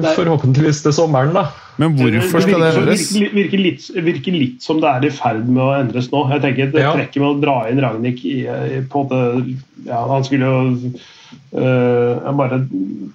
Nei. 0.00 0.12
Forhåpentligvis 0.14 0.82
til 0.84 0.92
sommeren, 0.94 1.32
da. 1.34 1.48
Men 1.80 1.96
hvorfor 1.98 2.42
skal 2.44 2.60
det 2.62 2.68
virker, 2.70 2.82
endres? 2.84 3.06
virker, 3.12 3.34
virker, 3.34 3.58
litt, 3.64 3.86
virker 4.06 4.36
litt 4.36 4.62
som 4.62 4.78
det 4.80 4.88
er 4.90 5.06
i 5.08 5.10
ferd 5.10 5.48
med 5.48 5.62
å 5.64 5.72
endres 5.80 6.10
nå. 6.12 6.20
Jeg 6.30 6.42
tenker 6.44 6.70
Det 6.72 6.80
Ja. 6.84 6.92
trekker 6.94 7.20
med 7.24 7.30
å 7.30 7.40
dra 7.42 7.56
inn 7.68 7.80
Ragnhild 7.82 8.24
i, 8.24 8.36
i 8.46 8.80
på 8.86 9.02
det, 9.10 9.56
ja, 9.86 10.06
Han 10.06 10.22
skulle 10.24 10.46
jo 10.46 10.92
øh, 11.52 12.30
bare 12.38 12.62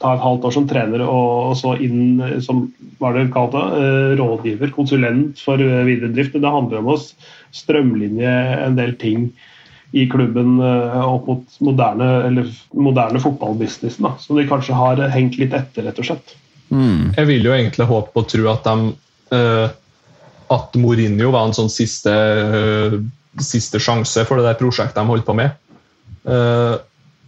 ta 0.02 0.14
et 0.16 0.24
halvt 0.24 0.48
år 0.48 0.56
som 0.56 0.68
trener 0.70 1.04
og, 1.06 1.52
og 1.52 1.58
så 1.60 1.76
inn 1.82 2.22
eh, 2.24 2.38
som 2.44 2.66
hva 3.00 3.12
det 3.16 3.28
kalt 3.34 3.58
øh, 3.58 4.16
rådgiver, 4.20 4.72
konsulent 4.76 5.42
for 5.44 5.62
øh, 5.62 5.84
videre 5.88 6.14
drift. 6.16 6.38
Det 6.38 6.56
handler 6.58 6.82
om 6.82 6.94
å 6.94 7.00
strømlinje 7.56 8.38
en 8.66 8.80
del 8.80 8.96
ting 9.02 9.30
i 9.96 10.10
klubben 10.12 10.58
opp 10.60 11.28
mot 11.30 11.60
moderne, 11.64 12.08
eller 12.28 12.50
moderne 12.76 13.22
fotballbusinessen, 13.24 14.10
som 14.20 14.36
de 14.36 14.44
kanskje 14.50 14.76
har 14.76 15.00
hengt 15.14 15.38
litt 15.40 15.56
etter, 15.56 15.86
rett 15.88 16.02
og 16.02 16.10
slett. 16.10 16.34
Mm. 16.70 17.14
Jeg 17.16 17.30
vil 17.30 17.46
jo 17.46 17.54
egentlig 17.54 17.88
håpe 17.88 18.20
og 18.20 18.28
tro 18.32 18.48
at 18.50 18.66
de 18.66 18.90
eh, 19.38 19.68
At 20.56 20.76
Mourinho 20.78 21.32
var 21.34 21.48
en 21.48 21.56
sånn 21.58 21.72
siste, 21.74 22.12
eh, 22.12 22.98
siste 23.42 23.82
sjanse 23.82 24.26
for 24.28 24.38
det 24.38 24.50
der 24.50 24.60
prosjektet 24.60 25.00
de 25.00 25.10
holdt 25.10 25.26
på 25.26 25.38
med. 25.38 25.56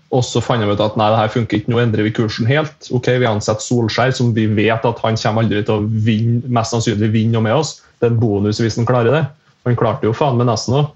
Eh, 0.07 0.17
og 0.17 0.23
så 0.23 0.41
fant 0.43 0.63
de 0.63 0.71
ut 0.71 0.83
at 0.83 0.97
nei, 0.99 1.09
det 1.11 1.19
her 1.19 1.33
funker 1.33 1.59
ikke, 1.59 1.71
nå 1.73 1.81
endrer 1.83 2.07
vi 2.07 2.15
kursen 2.15 2.47
helt. 2.47 2.91
Ok, 2.95 3.11
Vi 3.19 3.27
ansetter 3.27 3.65
Solskjær, 3.65 4.15
som 4.15 4.33
vi 4.35 4.47
vet 4.47 4.85
at 4.87 5.01
han 5.03 5.19
kommer 5.19 5.43
aldri 5.43 5.63
til 5.67 5.81
å 5.81 5.87
vinne, 6.07 6.41
mest 6.47 6.71
sannsynlig 6.71 7.11
vinne 7.11 7.35
noe 7.35 7.47
med 7.49 7.57
oss. 7.59 7.77
Det 7.99 8.07
er 8.07 8.13
en 8.15 8.21
bonus 8.21 8.61
hvis 8.63 8.79
han 8.79 8.87
klarer 8.87 9.11
det. 9.11 9.23
Han 9.67 9.79
klarte 9.79 10.07
jo 10.07 10.15
faen 10.15 10.39
meg 10.39 10.47
nesten 10.47 10.79
òg. 10.79 10.93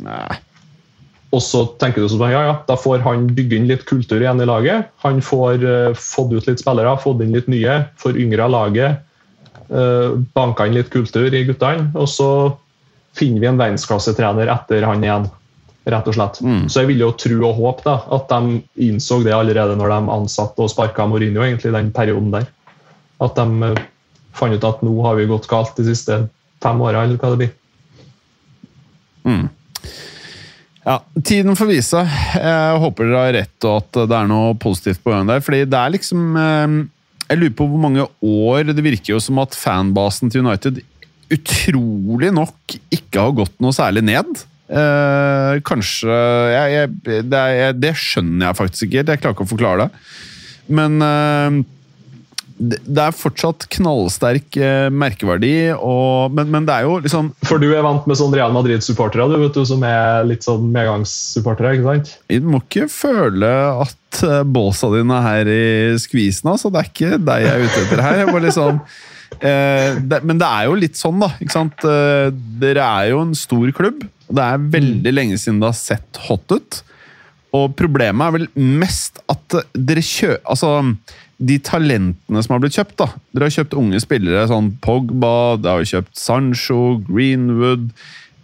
Nei. 0.00 0.38
Og 1.30 1.42
så 1.44 1.62
tenker 1.78 2.02
du 2.02 2.10
sånn, 2.10 2.24
ja, 2.32 2.42
ja, 2.48 2.54
da 2.66 2.74
får 2.78 3.04
han 3.04 3.28
bygge 3.36 3.60
inn 3.60 3.68
litt 3.70 3.84
kultur 3.86 4.18
igjen 4.18 4.42
i 4.42 4.48
laget. 4.48 4.88
Han 5.04 5.20
får 5.22 5.62
uh, 5.62 5.92
fått 5.94 6.32
ut 6.34 6.48
litt 6.48 6.62
spillere, 6.62 6.96
fått 6.98 7.22
inn 7.22 7.36
litt 7.36 7.50
nye, 7.50 7.84
får 8.02 8.18
yngre 8.18 8.48
av 8.48 8.54
laget. 8.56 9.04
Uh, 9.70 10.18
banka 10.34 10.66
inn 10.66 10.74
litt 10.74 10.90
kultur 10.90 11.30
i 11.30 11.44
guttene. 11.46 11.86
Og 11.94 12.10
så 12.10 12.30
finner 13.18 13.44
vi 13.44 13.50
en 13.50 13.60
verdensklassetrener 13.60 14.50
etter 14.50 14.86
han 14.88 15.06
igjen. 15.06 15.28
Rett 15.88 16.08
og 16.10 16.16
slett. 16.16 16.40
Mm. 16.44 16.64
Så 16.68 16.82
jeg 16.82 16.90
vil 16.90 17.04
jo 17.06 17.12
tro 17.16 17.38
og 17.48 17.56
håpe 17.56 17.86
da, 17.86 17.94
at 18.12 18.28
de 18.28 18.58
innså 18.84 19.22
det 19.24 19.32
allerede 19.32 19.78
når 19.80 19.94
de 19.94 20.16
ansatte 20.16 20.60
og 20.60 20.68
sparka 20.72 21.06
Mourinho 21.08 21.40
egentlig 21.46 21.72
den 21.72 21.88
perioden 21.96 22.28
der. 22.34 22.50
At 23.24 23.38
de 23.38 23.72
uh, 23.72 23.80
fant 24.36 24.56
ut 24.56 24.66
at 24.68 24.84
nå 24.84 24.92
har 25.06 25.16
vi 25.16 25.30
gått 25.30 25.48
galt 25.50 25.72
de 25.80 25.86
siste 25.88 26.20
fem 26.60 26.84
åra, 26.84 27.06
eller 27.06 27.16
hva 27.16 27.32
det 27.32 27.40
blir. 27.40 27.56
Mm. 29.24 29.48
Ja, 30.84 30.98
Tiden 31.24 31.56
får 31.56 31.68
vise. 31.68 32.04
Jeg 32.34 32.78
håper 32.84 33.08
dere 33.08 33.24
har 33.24 33.34
rett, 33.36 33.56
og 33.68 33.80
at 33.82 34.00
det 34.10 34.16
er 34.16 34.30
noe 34.30 34.54
positivt 34.60 35.02
på 35.04 35.12
gang 35.12 35.28
der. 35.28 35.42
Fordi 35.44 35.64
det 35.68 35.80
er 35.80 35.96
liksom 35.96 36.36
eh, 36.40 36.78
Jeg 37.30 37.40
lurer 37.40 37.56
på 37.56 37.66
hvor 37.68 37.82
mange 37.82 38.06
år 38.26 38.72
Det 38.72 38.84
virker 38.84 39.12
jo 39.12 39.20
som 39.22 39.38
at 39.42 39.56
fanbasen 39.56 40.32
til 40.32 40.46
United 40.46 40.80
utrolig 41.30 42.32
nok 42.34 42.74
ikke 42.90 43.22
har 43.22 43.36
gått 43.36 43.52
noe 43.62 43.74
særlig 43.76 44.02
ned. 44.02 44.40
Eh, 44.70 45.58
kanskje 45.66 46.14
jeg, 46.14 46.70
jeg, 46.76 46.94
det, 47.26 47.34
er, 47.34 47.52
jeg, 47.56 47.76
det 47.82 47.90
skjønner 47.98 48.50
jeg 48.50 48.58
faktisk 48.60 48.86
ikke 48.86 49.02
helt. 49.02 49.12
Jeg 49.14 49.22
klarer 49.24 49.36
ikke 49.36 49.46
å 49.48 49.50
forklare 49.56 49.86
det. 49.86 50.02
Men 50.70 51.02
uh, 51.02 51.56
det, 52.60 52.78
det 52.86 53.02
er 53.02 53.16
fortsatt 53.16 53.66
knallsterk 53.74 54.58
uh, 54.60 54.86
merkeverdi, 54.94 55.72
og, 55.74 56.36
men, 56.36 56.52
men 56.52 56.68
det 56.68 56.76
er 56.76 56.86
jo 56.86 57.00
liksom 57.02 57.32
For 57.48 57.58
du 57.58 57.66
er 57.72 57.82
vant 57.82 58.06
med 58.06 58.20
sånn 58.20 58.36
Real 58.36 58.54
Madrid-supportere, 58.54 59.26
du 59.32 59.40
vet 59.42 59.58
du, 59.58 59.64
som 59.66 59.82
er 59.88 60.28
litt 60.28 60.46
sånn 60.46 60.68
medgangssupportere, 60.70 61.74
ikke 61.80 61.88
sant? 61.88 62.14
Du 62.30 62.46
må 62.52 62.62
ikke 62.62 62.86
føle 62.92 63.50
at 63.82 64.22
båsa 64.46 64.92
dine 64.94 65.18
er 65.18 65.26
her 65.26 65.50
i 65.50 65.98
skvisen, 66.02 66.52
altså. 66.52 66.70
Det 66.70 66.84
er 66.84 66.92
ikke 66.92 67.18
deg 67.18 67.48
jeg 67.48 67.50
er 67.56 67.66
ute 67.66 67.82
etter 67.88 68.04
her. 68.06 68.20
Jeg 68.20 68.30
bare 68.30 68.46
liksom, 68.46 68.80
eh, 69.40 70.00
det, 70.12 70.22
men 70.30 70.38
det 70.38 70.54
er 70.60 70.70
jo 70.70 70.78
litt 70.78 71.00
sånn, 71.00 71.18
da. 71.22 71.32
ikke 71.40 71.56
sant? 71.56 71.90
Dere 72.62 72.86
er 72.86 73.10
jo 73.16 73.26
en 73.26 73.34
stor 73.38 73.74
klubb. 73.74 74.06
Og 74.30 74.38
Det 74.38 74.46
er 74.46 74.68
veldig 74.78 75.12
lenge 75.12 75.38
siden 75.42 75.58
det 75.58 75.72
har 75.72 75.78
sett 75.78 76.20
hot 76.28 76.54
ut. 76.54 76.78
Og 77.56 77.72
problemet 77.74 78.22
er 78.22 78.36
vel 78.36 78.46
mest 78.54 79.18
at 79.30 79.56
dere 79.74 80.04
kjøper 80.06 80.46
Altså, 80.52 80.70
de 81.40 81.56
talentene 81.64 82.42
som 82.44 82.54
har 82.54 82.62
blitt 82.62 82.76
kjøpt, 82.76 82.94
da. 83.00 83.08
Dere 83.34 83.48
har 83.48 83.56
kjøpt 83.56 83.76
unge 83.80 84.00
spillere, 84.02 84.46
sånn 84.46 84.74
Pogba, 84.84 85.56
dere 85.58 85.80
har 85.80 85.88
kjøpt 85.88 86.18
Sancho, 86.20 87.00
Greenwood, 87.08 87.88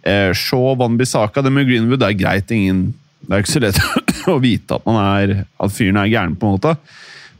eh, 0.03 0.33
Shaw, 0.35 0.73
Van 0.81 0.97
Bissaka. 0.99 1.43
Det 1.45 1.53
med 1.53 1.69
Greenwood 1.69 2.03
er 2.03 2.17
greit, 2.17 2.51
ingen 2.51 2.89
Det 3.27 3.33
er 3.33 3.43
ikke 3.43 3.53
så 3.53 3.63
lett 3.63 3.79
å 4.33 4.37
vite 4.43 4.75
at, 4.75 4.85
man 4.85 4.99
er, 5.01 5.45
at 5.59 5.73
fyren 5.73 5.99
er 5.99 6.11
gæren, 6.11 6.35
på 6.37 6.47
en 6.47 6.57
måte. 6.57 6.75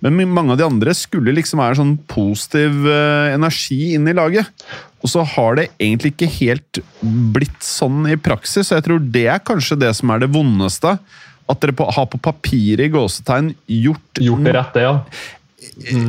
Men 0.04 0.20
mange 0.30 0.54
av 0.54 0.60
de 0.60 0.68
andre 0.68 0.93
skulle 0.98 1.34
liksom 1.34 1.62
være 1.62 1.80
sånn 1.80 1.95
positiv 2.10 2.86
eh, 2.86 3.34
energi 3.34 3.95
inn 3.98 4.08
i 4.10 4.16
laget. 4.18 4.50
Og 5.02 5.12
så 5.12 5.24
har 5.36 5.58
det 5.58 5.70
egentlig 5.78 6.14
ikke 6.14 6.30
helt 6.39 6.82
blitt 7.34 7.64
sånn 7.64 8.06
i 8.10 8.18
praksis, 8.20 8.72
og 8.72 8.80
jeg 8.80 8.88
tror 8.88 9.10
det 9.14 9.26
er 9.32 9.43
kanskje 9.45 9.80
det 9.80 9.93
som 9.98 10.14
er 10.14 10.24
det 10.24 10.32
vondeste. 10.34 10.98
At 11.48 11.64
dere 11.64 11.76
på, 11.78 11.88
har 11.95 12.08
på 12.12 12.20
papiret 12.20 12.89
i 12.89 12.91
gåsetegn 12.91 13.54
gjort 13.72 14.22
Gjort 14.22 14.48
det 14.48 14.56
rette, 14.58 14.84
ja. 14.84 14.95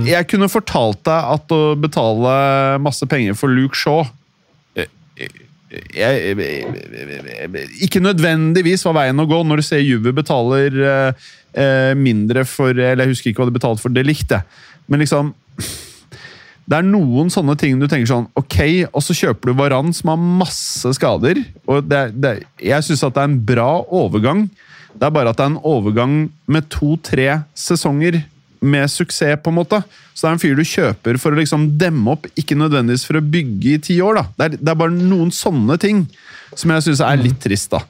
Jeg 0.08 0.26
kunne 0.28 0.48
fortalt 0.50 1.00
deg 1.08 1.28
at 1.34 1.52
å 1.54 1.60
betale 1.78 2.32
masse 2.82 3.06
penger 3.08 3.36
for 3.36 3.52
Luke 3.52 3.76
Shaw 3.78 4.04
jeg, 5.68 6.36
Ikke 7.84 8.00
nødvendigvis 8.00 8.86
var 8.88 8.96
veien 9.02 9.20
å 9.20 9.26
gå 9.28 9.42
når 9.44 9.60
du 9.60 9.66
ser 9.66 9.84
Juve 9.84 10.14
betaler 10.16 10.78
eh, 10.80 11.26
eh, 11.52 11.92
mindre 11.98 12.46
for 12.48 12.72
Eller 12.72 13.04
jeg 13.04 13.12
husker 13.12 13.30
ikke 13.30 13.44
hva 13.44 13.50
de 13.50 13.58
betalte 13.58 13.84
for 13.84 13.92
det 13.92 14.06
likte 14.08 14.40
Men 14.88 15.04
liksom 15.04 15.34
det 16.68 16.76
er 16.76 16.84
noen 16.84 17.30
sånne 17.32 17.54
ting 17.56 17.78
du 17.80 17.86
tenker 17.88 18.08
sånn 18.10 18.26
Ok, 18.36 18.58
og 18.92 19.00
så 19.00 19.16
kjøper 19.16 19.50
du 19.50 19.56
Varan 19.56 19.94
som 19.96 20.10
har 20.12 20.18
masse 20.20 20.90
skader. 20.98 21.40
Og 21.64 21.86
det, 21.88 22.02
det, 22.20 22.32
jeg 22.60 22.84
syns 22.84 23.06
at 23.06 23.14
det 23.16 23.22
er 23.22 23.30
en 23.30 23.38
bra 23.48 23.68
overgang. 23.88 24.42
Det 24.92 25.06
er 25.08 25.14
bare 25.14 25.32
at 25.32 25.38
det 25.38 25.46
er 25.46 25.54
en 25.54 25.62
overgang 25.64 26.18
med 26.44 26.68
to-tre 26.68 27.38
sesonger 27.56 28.20
med 28.60 28.90
suksess, 28.90 29.38
på 29.42 29.52
en 29.52 29.58
måte. 29.60 29.82
Så 30.14 30.26
det 30.26 30.30
er 30.30 30.36
en 30.36 30.42
fyr 30.42 30.56
du 30.58 30.64
kjøper 30.66 31.20
for 31.22 31.34
å 31.34 31.38
liksom 31.38 31.68
demme 31.78 32.16
opp, 32.16 32.26
ikke 32.38 32.58
nødvendigvis 32.58 33.06
for 33.06 33.20
å 33.20 33.24
bygge 33.24 33.76
i 33.76 33.82
ti 33.90 34.00
år. 34.02 34.18
da. 34.18 34.24
Det 34.34 34.48
er, 34.48 34.58
det 34.58 34.72
er 34.72 34.82
bare 34.82 34.96
noen 34.96 35.30
sånne 35.34 35.78
ting 35.80 36.06
som 36.56 36.72
jeg 36.74 36.88
syns 36.88 37.04
er 37.04 37.22
litt 37.22 37.40
trist, 37.44 37.70
da. 37.74 37.84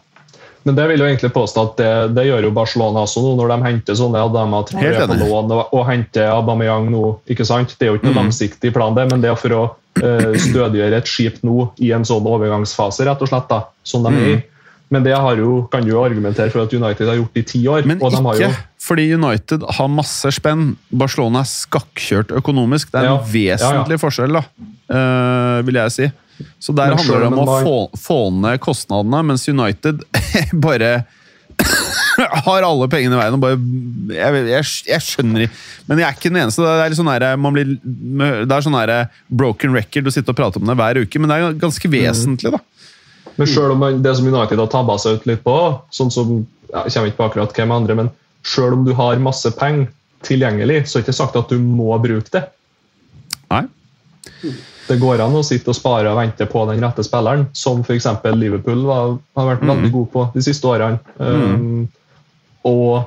Men 0.67 0.77
det 0.77 0.85
vil 0.91 1.01
jo 1.01 1.07
egentlig 1.07 1.31
påstå 1.33 1.63
at 1.65 1.79
det, 1.79 1.91
det 2.19 2.25
gjør 2.27 2.49
jo 2.49 2.55
Barcelona 2.57 3.05
også 3.07 3.23
nå, 3.25 3.31
når 3.39 3.53
de 3.55 3.57
henter 3.65 3.97
sånne 3.97 4.21
og 4.27 4.35
de 4.35 4.43
har 4.53 4.67
tre 4.69 4.91
på 4.99 5.17
lån 5.23 5.55
og, 5.55 5.79
henter 5.89 6.29
Aubameyang 6.35 6.91
nå. 6.93 7.05
ikke 7.31 7.47
sant? 7.49 7.73
Det 7.79 7.87
er 7.87 7.95
jo 7.95 8.01
ikke 8.01 8.11
noe 8.11 8.19
langsiktig 8.19 8.75
plan, 8.75 8.97
det, 8.99 9.07
men 9.09 9.23
det 9.25 9.31
er 9.31 9.39
for 9.41 9.55
å 9.57 9.63
uh, 9.71 10.35
stødiggjøre 10.49 11.01
et 11.01 11.09
skip 11.09 11.41
nå 11.47 11.71
i 11.81 11.95
en 11.97 12.05
sånn 12.05 12.27
overgangsfase, 12.29 13.07
rett 13.09 13.25
og 13.25 13.31
slett, 13.31 13.49
da, 13.49 13.63
som 13.87 14.05
de 14.05 14.13
er 14.13 14.29
i. 14.35 14.37
Men 14.91 15.05
det 15.05 15.13
har 15.21 15.37
jo, 15.37 15.67
kan 15.73 15.85
du 15.85 15.91
jo 15.93 16.01
argumentere 16.01 16.49
for 16.53 16.65
at 16.65 16.73
United 16.73 17.09
har 17.11 17.19
gjort 17.19 17.37
i 17.37 17.43
ti 17.45 17.61
år. 17.69 17.85
Men 17.89 18.01
og 18.01 18.15
de 18.15 18.23
har 18.25 18.39
ikke 18.39 18.49
jo, 18.49 18.63
fordi 18.89 19.05
United 19.19 19.67
har 19.77 19.91
masse 19.93 20.31
spenn. 20.33 20.71
Barcelona 20.89 21.43
er 21.45 21.51
skakkjørt 21.51 22.33
økonomisk. 22.39 22.91
Det 22.95 23.03
er 23.03 23.11
en 23.11 23.19
Ja. 23.19 23.27
vesentlig 23.35 23.99
forskjell, 24.01 24.33
da, 24.39 24.45
uh, 24.89 25.61
vil 25.67 25.75
jeg 25.83 25.93
si. 25.93 26.09
Så 26.63 26.73
der 26.75 26.95
Men 26.95 26.99
handler 27.03 27.21
det 27.21 27.27
om 27.27 27.39
å 27.39 27.45
om 27.45 27.65
få, 27.67 27.77
få 27.99 28.19
ned 28.33 28.61
kostnadene, 28.61 29.25
mens 29.27 29.49
United 29.51 30.05
bare 30.55 31.05
har 32.47 32.63
alle 32.63 32.87
pengene 32.91 33.17
i 33.17 33.19
veien 33.19 33.35
og 33.35 33.41
bare 33.43 33.57
jeg, 34.15 34.43
jeg, 34.47 34.67
jeg 34.93 35.03
skjønner 35.03 35.45
ikke 35.47 35.57
Men 35.89 35.99
jeg 35.99 36.07
er 36.07 36.17
ikke 36.17 36.31
den 36.31 36.41
eneste. 36.45 36.63
Det 36.63 36.85
er, 36.85 36.95
sånn 36.99 37.11
her, 37.11 37.25
man 37.41 37.57
blir, 37.57 37.73
det 37.83 38.55
er 38.55 38.65
sånn 38.65 38.77
her 38.79 38.93
broken 39.27 39.75
record 39.75 40.07
å 40.07 40.15
sitte 40.15 40.31
og 40.31 40.39
prate 40.39 40.61
om 40.63 40.69
det 40.71 40.77
hver 40.79 41.01
uke, 41.03 41.19
men 41.21 41.31
det 41.33 41.39
er 41.39 41.59
ganske 41.59 41.91
vesentlig, 41.91 42.53
da. 42.55 42.61
Men 43.39 43.51
selv 43.51 43.75
om 43.75 43.83
man, 43.85 44.01
det 44.03 44.15
som 44.19 44.27
United 44.27 44.59
har 44.59 44.71
tabba 44.73 44.97
seg 44.99 45.19
ut 45.19 45.29
litt 45.31 45.45
på, 45.47 45.57
sånn 45.95 46.11
som 46.11 46.41
jeg 46.69 46.93
kommer 46.93 47.11
ikke 47.11 47.21
på 47.21 47.29
akkurat 47.29 47.55
hvem 47.57 47.75
andre, 47.75 47.97
men 47.97 48.11
selv 48.47 48.77
om 48.77 48.85
du 48.87 48.93
har 48.99 49.21
masse 49.23 49.51
penger 49.57 49.89
tilgjengelig, 50.27 50.83
så 50.89 50.99
er 50.99 51.03
det 51.03 51.09
ikke 51.09 51.21
sagt 51.21 51.39
at 51.39 51.53
du 51.53 51.61
må 51.63 51.93
bruke 52.03 52.33
det. 52.35 52.43
Nei. 53.53 53.63
Det 54.89 54.97
går 55.01 55.21
an 55.23 55.37
å 55.37 55.45
sitte 55.45 55.71
og 55.73 55.77
spare 55.77 56.11
og 56.11 56.19
vente 56.19 56.47
på 56.49 56.65
den 56.71 56.83
rette 56.83 57.05
spilleren, 57.07 57.47
som 57.57 57.85
f.eks. 57.85 58.09
Liverpool 58.35 58.83
var, 58.89 59.15
har 59.39 59.49
vært 59.53 59.69
veldig 59.69 59.93
god 59.95 60.11
på 60.15 60.25
de 60.35 60.45
siste 60.45 60.69
årene. 60.69 60.99
Mm. 61.21 61.55
Um, 61.55 62.27
og 62.69 63.07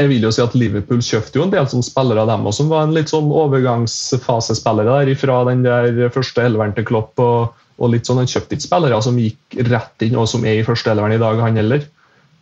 jeg 0.00 0.08
vil 0.08 0.24
jo 0.24 0.32
si 0.32 0.42
at 0.42 0.56
Liverpool 0.56 1.02
kjøpte 1.04 1.38
jo 1.38 1.44
en 1.44 1.52
del 1.52 1.66
som 1.68 1.84
spillere 1.84 2.24
av 2.24 2.30
dem, 2.32 2.46
og 2.48 2.56
som 2.56 2.70
var 2.72 2.86
en 2.86 2.94
litt 2.96 3.12
sånn 3.12 3.28
overgangsfasespillere 3.28 5.02
der, 5.04 5.12
fra 5.20 5.42
den 5.50 5.66
der 5.66 6.12
første 6.14 6.46
elveren 6.48 6.72
til 6.76 6.88
Klopp. 6.88 7.12
og, 7.20 7.66
og 7.80 7.94
litt 7.94 8.08
sånn, 8.08 8.20
Han 8.20 8.28
kjøpte 8.30 8.56
ikke 8.56 8.68
spillere 8.68 9.00
som 9.02 9.18
gikk 9.18 9.56
rett 9.70 10.04
inn, 10.06 10.18
og 10.20 10.28
som 10.28 10.44
er 10.44 10.60
i 10.60 10.66
første 10.66 10.92
elveren 10.92 11.16
i 11.16 11.20
dag, 11.22 11.40
han 11.40 11.58
heller. 11.60 11.86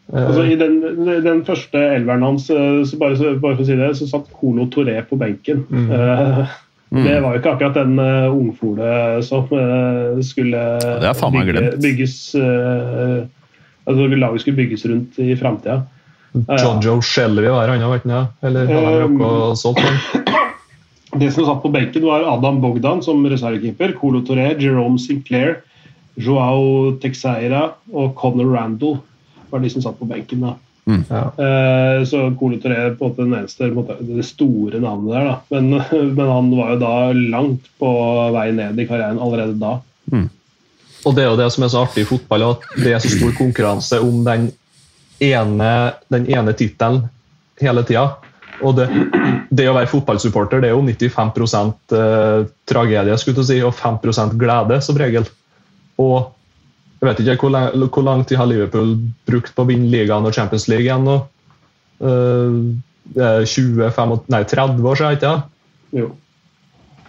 Altså, 0.08 0.46
I 0.48 0.56
den, 0.56 0.78
den, 1.24 1.42
første 1.44 1.80
elveren 1.94 2.24
hans, 2.24 2.48
eh, 2.50 2.80
så 2.88 2.96
bare, 3.00 3.36
bare, 3.38 3.58
for 3.58 3.64
å 3.64 3.68
si 3.68 3.76
det, 3.76 3.90
så 3.98 4.08
satt 4.08 4.32
Colo 4.34 4.66
Toré 4.72 4.96
på 5.06 5.18
benken. 5.20 5.66
Mm. 5.68 5.90
Uh, 5.92 6.56
Mm. 6.90 7.04
Det 7.04 7.20
var 7.20 7.34
jo 7.34 7.40
ikke 7.42 7.50
akkurat 7.52 7.74
den 7.76 7.98
uh, 8.00 8.32
ungfole 8.32 8.92
som 9.26 9.50
uh, 9.52 10.16
skulle 10.24 10.62
bygge, 11.34 11.64
bygges 11.82 12.14
uh, 12.40 13.26
altså 13.84 14.06
Laget 14.08 14.40
skulle 14.40 14.56
bygges 14.56 14.86
rundt 14.88 15.18
i 15.20 15.36
framtida. 15.36 15.82
John 16.32 16.80
Joe 16.84 17.02
Shellery 17.02 17.48
var 17.48 17.68
han, 17.68 17.84
vet 17.90 18.04
du? 18.04 18.16
Eller 18.46 18.72
har 18.72 19.04
de 19.04 19.12
noe 19.20 19.52
sånt? 19.56 19.80
Det 21.16 21.30
som 21.32 21.46
satt 21.46 21.62
på 21.62 21.72
benken, 21.72 22.04
var 22.04 22.26
Adam 22.28 22.60
Bogdan 22.60 23.02
som 23.02 23.24
reservekeeper, 23.26 23.94
Colo 23.96 24.20
Toré, 24.26 24.50
Jerome 24.60 24.98
Sinclair, 25.00 25.62
Joao 26.18 26.96
Texeira 27.00 27.70
og 27.94 28.14
Conor 28.18 28.50
Randall 28.52 28.98
var 29.48 29.62
de 29.62 29.70
som 29.72 29.82
satt 29.82 29.98
på 29.98 30.08
benken. 30.08 30.42
da. 30.44 30.54
Mm. 30.88 31.04
Ja. 31.08 31.22
Uh, 31.38 32.04
så 32.08 32.22
Colo 32.40 32.58
Toré 32.60 32.76
er 32.80 32.96
på 32.96 33.10
en 33.12 33.32
måte 33.76 33.98
den 34.00 34.16
det 34.16 34.26
store 34.26 34.80
navnet 34.80 35.14
der. 35.14 35.24
da. 35.30 35.36
Men, 35.48 35.70
men, 36.16 36.28
han 36.28 36.50
var 36.56 36.74
jo 36.74 36.80
da 36.82 36.94
langt 37.12 37.70
på 37.80 37.92
vei 38.34 38.50
ned 38.56 38.80
i 38.80 38.88
karrieren 38.88 39.20
allerede 39.20 39.56
da. 39.60 39.78
Mm. 40.12 40.28
Og 41.06 41.14
Det 41.14 41.22
er 41.24 41.30
jo 41.30 41.40
det 41.40 41.50
som 41.54 41.64
er 41.64 41.72
så 41.72 41.84
artig 41.86 42.04
i 42.04 42.08
fotball, 42.08 42.50
at 42.50 42.64
det 42.82 42.92
er 42.92 43.02
så 43.02 43.12
stor 43.12 43.36
konkurranse 43.38 44.00
om 44.02 44.24
den 44.26 44.48
ene, 45.22 45.70
den 46.10 46.26
ene 46.26 46.54
tittelen 46.58 47.04
hele 47.62 47.84
tida. 47.86 48.08
Og 48.66 48.74
det, 48.78 48.88
det, 49.54 49.68
å 49.70 49.76
være 49.76 49.90
fotballsupporter 49.90 50.62
det 50.62 50.70
er 50.70 50.74
jo 50.74 50.82
95 50.82 51.94
eh, 51.94 52.48
tragedie 52.68 53.18
skulle 53.20 53.38
du 53.38 53.46
si, 53.46 53.60
og 53.62 53.76
5% 53.78 54.34
glede, 54.40 54.80
som 54.84 54.98
regel. 54.98 55.28
Og 56.02 56.32
jeg 56.98 57.06
vet 57.06 57.20
ikke 57.22 57.46
hvor 57.46 57.54
lang, 57.54 57.88
hvor 57.94 58.06
lang, 58.06 58.24
tid 58.26 58.40
har 58.40 58.48
Liverpool 58.50 58.96
brukt 59.28 59.54
på 59.54 59.64
å 59.64 59.68
vinne 59.68 59.90
ligaen 59.92 60.26
og 60.26 60.34
Champions 60.34 60.66
League 60.70 60.86
igjen 60.86 61.06
nå? 61.06 61.20
Uh, 62.02 62.74
det 63.14 63.24
er 63.24 63.46
20, 63.46 64.24
nei, 64.30 64.42
30 64.46 64.88
år 64.88 64.98
siden, 64.98 65.18
ikke 65.18 66.00
Jo. 66.02 66.08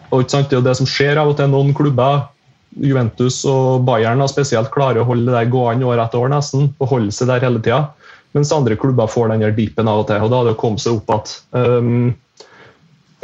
Og 0.10 0.24
ikke 0.24 0.34
sant, 0.34 0.50
Det 0.50 0.58
er 0.58 0.62
jo 0.62 0.68
det 0.68 0.78
som 0.78 0.90
skjer 0.90 1.20
av 1.22 1.32
og 1.32 1.36
til. 1.38 1.50
Noen 1.52 1.74
klubber, 1.78 2.30
Juventus 2.78 3.42
og 3.50 3.84
Bayern, 3.86 4.22
har 4.22 4.30
spesielt 4.32 4.72
klarer 4.74 5.02
å 5.02 5.10
holde 5.10 5.28
det 5.28 5.36
der 5.36 5.52
gående 5.52 5.86
år 5.90 6.02
etter 6.06 6.22
år 6.22 6.32
nesten, 6.34 6.72
og 6.80 6.94
holde 6.94 7.14
seg 7.14 7.30
der 7.30 7.46
hele 7.46 7.62
tida. 7.62 7.82
Mens 8.38 8.52
andre 8.54 8.78
klubber 8.78 9.10
får 9.10 9.32
den 9.32 9.46
der 9.46 9.56
dippen 9.58 9.90
av 9.90 10.04
og 10.04 10.10
til. 10.10 10.22
og 10.22 10.30
Da 10.32 10.42
har 10.42 10.50
det 10.50 10.58
kommet 10.62 10.84
seg 10.84 11.00
opp 11.00 11.10
igjen. 11.10 11.30
Um, 11.52 12.14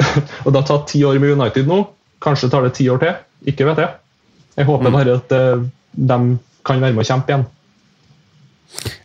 og 0.44 0.50
det 0.50 0.58
har 0.58 0.66
tatt 0.66 0.88
ti 0.90 1.04
år 1.06 1.20
med 1.22 1.36
United 1.38 1.70
nå. 1.70 1.82
Kanskje 2.22 2.50
tar 2.50 2.66
det 2.66 2.74
ti 2.78 2.88
år 2.90 3.02
til. 3.02 3.14
Ikke 3.52 3.68
vet 3.68 3.84
jeg. 3.84 3.92
Jeg 4.56 4.68
håper 4.68 4.90
mm. 4.90 4.96
bare 4.98 5.18
at 5.20 5.36
uh, 5.36 5.66
de 5.94 6.18
kan 6.66 6.82
være 6.82 6.96
med 6.96 7.04
å 7.04 7.06
kjempe 7.06 7.32
igjen. 7.32 7.46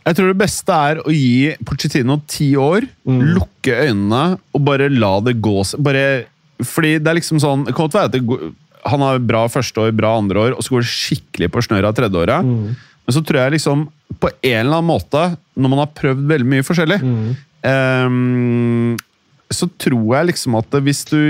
Jeg 0.02 0.18
tror 0.18 0.32
det 0.32 0.40
beste 0.40 0.76
er 0.88 1.00
å 1.02 1.12
gi 1.14 1.52
Pochettino 1.66 2.18
ti 2.26 2.48
år, 2.58 2.86
mm. 3.06 3.20
lukke 3.36 3.76
øynene 3.86 4.22
og 4.52 4.64
bare 4.66 4.90
la 4.90 5.12
det 5.22 5.36
gå 5.44 5.62
bare, 5.78 6.24
Fordi 6.66 6.96
det 6.98 7.12
er 7.12 7.18
liksom 7.20 7.38
sånn 7.42 7.62
det 7.68 7.76
kan 7.78 7.92
være 7.92 8.10
at 8.10 8.18
går, 8.26 8.50
Han 8.90 9.04
har 9.06 9.22
bra 9.22 9.44
første 9.46 9.86
år, 9.86 9.94
bra 9.94 10.16
andre 10.18 10.48
år, 10.48 10.56
og 10.56 10.64
så 10.64 10.74
går 10.74 10.82
det 10.82 10.90
skikkelig 10.90 11.52
på 11.54 11.62
snøret 11.62 11.92
av 11.92 11.94
tredje 11.94 12.18
året. 12.18 12.42
Mm. 12.42 12.74
Men 13.06 13.14
så 13.14 13.22
tror 13.22 13.44
jeg 13.44 13.54
liksom, 13.56 13.86
på 14.20 14.30
en 14.30 14.58
eller 14.58 14.78
annen 14.78 14.90
måte, 14.90 15.22
når 15.54 15.72
man 15.72 15.82
har 15.84 15.94
prøvd 15.96 16.26
veldig 16.30 16.48
mye 16.48 16.66
forskjellig 16.66 16.98
mm. 17.02 17.30
um, 18.06 18.98
Så 19.52 19.68
tror 19.80 20.16
jeg 20.16 20.30
liksom 20.32 20.58
at 20.60 20.76
hvis 20.86 21.04
du 21.10 21.20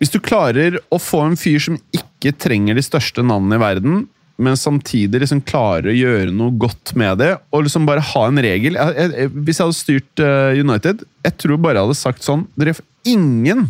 Hvis 0.00 0.12
du 0.14 0.20
klarer 0.22 0.78
å 0.88 1.00
få 1.02 1.24
en 1.26 1.38
fyr 1.40 1.60
som 1.62 1.78
ikke 1.96 2.34
trenger 2.36 2.76
de 2.76 2.84
største 2.84 3.24
navnene 3.24 3.58
i 3.58 3.62
verden, 3.62 4.02
men 4.40 4.56
samtidig 4.56 5.20
liksom 5.20 5.42
klarer 5.44 5.90
å 5.90 5.96
gjøre 5.96 6.32
noe 6.32 6.54
godt 6.56 6.94
med 6.96 7.20
det. 7.20 7.34
Og 7.52 7.66
liksom 7.66 7.84
bare 7.88 8.04
ha 8.12 8.22
en 8.24 8.40
regel. 8.40 8.78
Jeg, 8.78 9.10
jeg, 9.12 9.32
hvis 9.36 9.60
jeg 9.60 9.68
hadde 9.68 9.76
styrt 9.76 10.22
uh, 10.24 10.56
United, 10.56 11.04
jeg 11.26 11.36
tror 11.42 11.60
bare 11.60 11.76
jeg 11.76 11.88
hadde 11.90 11.98
sagt 12.00 12.24
sånn 12.24 12.46
dere, 12.56 12.76
Ingen, 13.08 13.66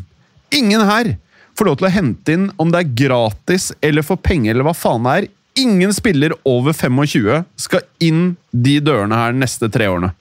ingen 0.55 0.83
her 0.87 1.13
får 1.59 1.69
lov 1.69 1.77
til 1.79 1.87
å 1.87 1.93
hente 1.93 2.35
inn 2.35 2.49
om 2.59 2.71
det 2.73 2.81
er 2.81 2.95
gratis 3.05 3.69
eller 3.85 4.07
for 4.07 4.19
penger 4.23 4.55
eller 4.55 4.67
hva 4.67 4.75
faen 4.77 5.07
det 5.07 5.17
er. 5.19 5.29
Ingen 5.59 5.93
spiller 5.95 6.35
over 6.47 6.73
25 6.73 7.43
skal 7.59 7.85
inn 7.99 8.37
de 8.53 8.79
dørene 8.85 9.19
her 9.19 9.35
de 9.35 9.43
neste 9.43 9.71
tre 9.73 9.89
årene. 9.91 10.13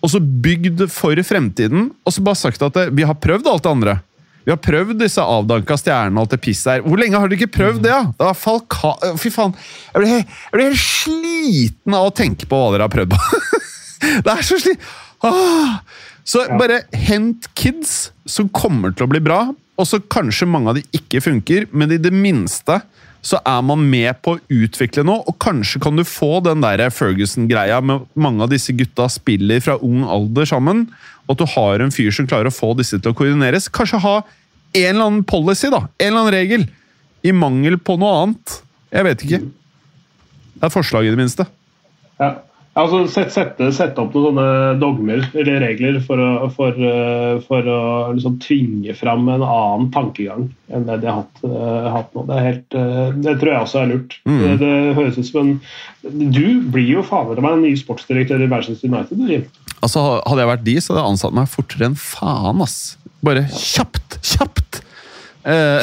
Og 0.00 0.12
så 0.12 0.20
bygd 0.20 0.86
for 0.92 1.16
fremtiden, 1.26 1.90
og 2.04 2.14
så 2.14 2.24
bare 2.24 2.40
sagt 2.40 2.62
at 2.64 2.76
det, 2.76 2.86
vi 2.96 3.04
har 3.08 3.18
prøvd 3.20 3.48
alt 3.50 3.64
det 3.64 3.72
andre. 3.72 3.96
Vi 4.44 4.52
har 4.52 4.60
prøvd 4.60 4.96
disse 5.02 5.20
avdanka 5.20 5.76
stjernene 5.76 6.16
og 6.16 6.24
alt 6.24 6.34
det 6.36 6.40
pisset 6.44 6.70
her. 6.72 6.84
Hvor 6.86 7.00
lenge 7.00 7.18
har 7.20 7.28
du 7.28 7.36
ikke 7.36 7.50
prøvd 7.52 7.82
det? 7.84 7.92
da? 7.92 8.14
Det 8.16 8.28
var 8.30 8.38
Falka... 8.38 8.94
Fy 9.20 9.32
faen. 9.32 9.52
Jeg 9.92 10.00
blir, 10.00 10.12
helt, 10.14 10.38
jeg 10.46 10.54
blir, 10.56 10.70
helt 10.70 10.84
sliten 10.84 11.96
av 11.98 12.08
å 12.08 12.14
tenke 12.16 12.48
på 12.48 12.60
hva 12.60 12.70
dere 12.72 12.88
har 12.88 12.94
prøvd 12.94 13.16
på. 13.16 13.42
det 14.24 14.32
er 14.36 14.46
så 14.48 14.60
slit... 14.62 14.88
Ah. 15.20 15.80
Så 16.24 16.46
bare 16.56 16.84
hent 16.96 17.50
kids 17.58 18.10
som 18.28 18.48
kommer 18.54 18.94
til 18.94 19.04
å 19.04 19.10
bli 19.10 19.20
bra, 19.24 19.42
og 19.50 19.88
så 19.88 20.00
kanskje 20.12 20.48
mange 20.48 20.72
av 20.72 20.78
de 20.78 20.84
ikke 20.96 21.22
funker, 21.24 21.66
men 21.72 21.92
i 21.92 22.00
det 22.00 22.12
minste 22.14 22.78
så 23.26 23.40
er 23.44 23.60
man 23.66 23.82
med 23.90 24.16
på 24.24 24.34
å 24.34 24.40
utvikle 24.48 25.04
noe, 25.04 25.24
og 25.28 25.36
kanskje 25.42 25.80
kan 25.84 25.98
du 25.98 26.04
få 26.08 26.38
den 26.44 26.64
der 26.64 26.82
Ferguson-greia 26.94 27.80
med 27.84 28.06
mange 28.16 28.46
av 28.46 28.52
disse 28.52 28.72
gutta 28.76 29.10
spiller 29.12 29.60
fra 29.64 29.76
ung 29.84 30.06
alder 30.08 30.48
sammen, 30.48 30.86
og 31.28 31.36
at 31.36 31.42
du 31.42 31.52
har 31.52 31.84
en 31.84 31.92
fyr 31.94 32.10
som 32.14 32.28
klarer 32.30 32.48
å 32.48 32.54
få 32.54 32.72
disse 32.78 32.98
til 32.98 33.12
å 33.12 33.16
koordineres. 33.16 33.68
Kanskje 33.72 34.00
ha 34.02 34.16
en 34.20 34.88
eller 34.88 35.04
annen 35.04 35.24
policy, 35.28 35.68
da. 35.72 35.84
En 36.00 36.12
eller 36.12 36.24
annen 36.24 36.34
regel. 36.34 36.68
I 37.26 37.34
mangel 37.36 37.76
på 37.76 37.98
noe 38.00 38.22
annet. 38.22 38.60
Jeg 38.90 39.06
vet 39.06 39.24
ikke. 39.26 39.40
Det 40.56 40.68
er 40.68 40.72
forslag, 40.72 41.06
i 41.06 41.12
det 41.12 41.20
minste. 41.20 41.46
Ja. 42.20 42.38
Altså, 42.78 43.00
sette, 43.10 43.66
sette, 43.74 43.98
opp 43.98 44.12
noen 44.14 44.28
sånne 44.28 44.74
dogmer 44.78 45.24
eller 45.34 45.56
regler 45.64 45.96
for 46.04 46.22
å, 46.22 46.46
for, 46.54 46.76
eh, 46.78 47.40
for 47.42 47.66
å 47.66 47.80
liksom 48.14 48.36
tvinge 48.44 48.94
fram 48.94 49.26
en 49.26 49.42
annen 49.42 49.88
tankegang 49.90 50.46
enn 50.70 50.86
det 50.86 51.00
de 51.02 51.08
har 51.10 51.24
hatt, 51.24 51.42
uh, 51.42 51.88
hatt 51.90 52.14
nå. 52.14 52.22
Det, 52.28 52.38
helt, 52.44 52.76
uh, 52.78 53.10
det, 53.16 53.34
tror 53.40 53.50
jeg 53.50 53.64
også 53.66 53.80
er 53.80 53.90
lurt. 53.90 54.14
Mm. 54.22 54.38
Det, 54.38 54.52
det, 54.62 54.70
høres 55.00 55.18
ut 55.18 55.26
som 55.26 55.40
en 55.42 55.58
Du 56.30 56.46
blir 56.70 56.86
jo 56.92 57.02
fader 57.02 57.42
meg 57.42 57.56
en 57.56 57.66
ny 57.66 57.74
sportsdirektør 57.80 58.46
i 58.46 58.50
Manchester 58.52 58.86
United. 58.86 59.26
Jim. 59.26 59.48
Altså, 59.80 60.06
Hadde 60.22 60.44
jeg 60.44 60.52
vært 60.52 60.66
de, 60.68 60.78
så 60.78 60.92
hadde 60.92 61.02
jeg 61.02 61.16
ansatt 61.16 61.38
meg 61.40 61.50
fortere 61.50 61.90
enn 61.90 61.98
faen. 61.98 62.62
ass. 62.62 62.78
Bare 63.26 63.48
kjapt! 63.50 64.20
Kjapt! 64.22 64.84
Uh, 65.42 65.82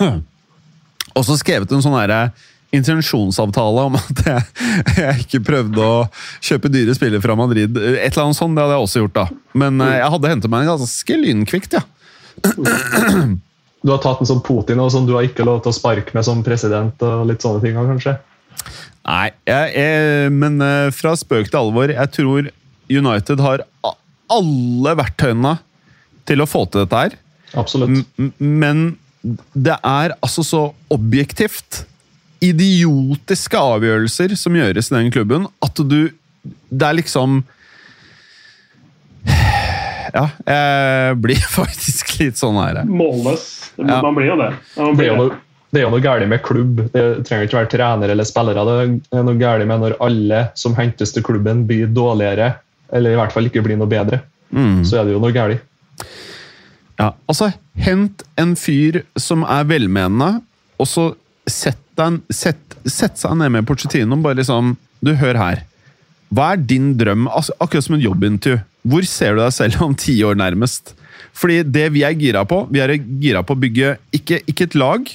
og 1.18 1.26
så 1.28 1.36
skrevet 1.36 1.68
en 1.68 1.84
sånn 1.84 2.00
herre 2.00 2.30
intensjonsavtale 2.76 3.84
om 3.88 3.98
at 3.98 4.22
jeg, 4.26 4.46
jeg, 4.96 5.14
ikke 5.24 5.42
prøvde 5.46 5.84
å 5.84 6.06
kjøpe 6.44 6.70
dyre 6.72 6.94
spillere 6.96 7.22
fra 7.24 7.36
Madrid. 7.38 7.74
Et 7.74 8.06
eller 8.12 8.28
annet 8.28 8.38
sånt, 8.38 8.56
Det 8.56 8.64
hadde 8.64 8.76
jeg 8.76 8.86
også 8.86 9.04
gjort, 9.04 9.16
da. 9.18 9.26
Men 9.62 9.82
eh, 9.84 9.96
jeg 9.98 10.12
hadde 10.14 10.32
hentet 10.34 10.52
meg 10.52 10.64
en 10.66 10.74
ganske 10.74 11.20
lynkvikt, 11.24 11.78
ja. 11.78 11.84
Du 13.80 13.88
har 13.94 14.00
tatt 14.04 14.20
en 14.22 14.28
sånn 14.28 14.42
Putin 14.44 14.80
og 14.82 14.90
sånn 14.92 15.06
du 15.08 15.14
har 15.16 15.26
ikke 15.26 15.44
lov 15.46 15.62
til 15.64 15.72
å 15.72 15.76
sparke 15.76 16.14
med 16.16 16.26
som 16.26 16.42
president 16.44 17.00
og 17.04 17.24
litt 17.28 17.40
sånne 17.44 17.62
ting, 17.64 17.78
kanskje? 17.78 18.18
Nei, 19.08 19.30
jeg, 19.48 19.72
jeg, 19.74 20.32
men 20.36 20.60
eh, 20.64 20.92
fra 20.94 21.14
spøk 21.16 21.48
til 21.48 21.62
alvor. 21.62 21.92
Jeg 21.96 22.14
tror 22.14 22.50
United 22.90 23.42
har 23.42 23.64
alle 24.30 24.96
verktøyene 25.00 25.56
til 26.28 26.44
å 26.44 26.48
få 26.48 26.66
til 26.68 26.84
dette 26.84 27.04
her. 27.06 27.16
Absolutt. 27.58 28.04
M 28.20 28.32
men 28.38 28.90
det 29.52 29.76
er 29.84 30.14
altså 30.24 30.44
så 30.46 30.60
objektivt 30.92 31.82
idiotiske 32.44 33.58
avgjørelser 33.58 34.34
som 34.38 34.56
gjøres 34.56 34.90
i 34.90 34.96
den 34.96 35.12
klubben, 35.14 35.48
at 35.62 35.76
du 35.76 36.10
Det 36.70 36.86
er 36.86 36.96
liksom 36.96 37.42
Ja, 40.14 40.24
jeg 40.46 41.20
blir 41.22 41.42
faktisk 41.60 42.16
litt 42.18 42.40
sånn 42.40 42.56
her. 42.58 42.82
Målløs. 42.88 43.44
Man 43.78 44.16
blir 44.16 44.32
jo 44.32 44.38
det. 44.40 44.50
Man 44.76 44.96
blir 44.96 45.06
det, 45.06 45.12
er 45.12 45.20
jo, 45.20 45.28
det 45.70 45.80
er 45.80 45.84
jo 45.84 45.92
noe 45.92 46.02
galt 46.02 46.26
med 46.32 46.42
klubb. 46.42 46.80
Det 46.90 47.04
trenger 47.28 47.46
ikke 47.46 47.60
være 47.60 47.70
trener 47.76 48.14
eller 48.14 48.26
spillere. 48.26 48.64
Det 48.66 49.20
er 49.20 49.28
noe 49.28 49.38
galt 49.38 49.68
med 49.70 49.84
når 49.84 49.98
alle 50.02 50.42
som 50.58 50.74
hentes 50.78 51.14
til 51.14 51.22
klubben, 51.26 51.62
blir 51.68 51.92
dårligere, 51.94 52.54
eller 52.90 53.14
i 53.14 53.20
hvert 53.20 53.36
fall 53.36 53.46
ikke 53.46 53.62
blir 53.68 53.78
noe 53.78 53.90
bedre. 53.90 54.22
Mm. 54.50 54.80
Så 54.88 54.98
er 54.98 55.06
det 55.06 55.14
jo 55.14 55.22
noe 55.22 55.36
galt. 55.36 55.62
Ja, 57.00 57.12
altså, 57.30 57.52
hent 57.80 58.24
en 58.40 58.56
fyr 58.58 59.04
som 59.20 59.46
er 59.46 59.68
velmenende, 59.70 60.40
og 60.80 60.88
så 60.90 61.10
sett, 61.52 61.80
deg, 61.98 62.20
sett, 62.32 62.78
sett 62.86 63.20
seg 63.20 63.36
ned 63.38 63.52
med 63.54 63.66
Pochettino 63.68 64.18
bare 64.22 64.40
liksom 64.40 64.74
Du, 65.04 65.14
hør 65.16 65.38
her. 65.40 65.62
Hva 66.30 66.52
er 66.54 66.60
din 66.62 66.92
drøm? 66.98 67.26
Altså, 67.28 67.54
akkurat 67.58 67.86
som 67.86 67.96
en 67.96 68.04
jobbintervju. 68.04 68.60
Hvor 68.90 69.06
ser 69.08 69.36
du 69.36 69.42
deg 69.42 69.54
selv 69.56 69.82
om 69.84 69.94
ti 69.96 70.14
år, 70.24 70.36
nærmest? 70.38 70.94
Fordi 71.36 71.60
det 71.64 71.86
vi 71.94 72.04
er 72.06 72.16
gira 72.18 72.44
på, 72.48 72.62
vi 72.70 72.82
er 72.82 72.94
gira 73.20 73.42
på 73.46 73.56
å 73.56 73.60
bygge 73.60 73.94
ikke, 74.16 74.40
ikke 74.50 74.68
et 74.68 74.76
lag. 74.78 75.10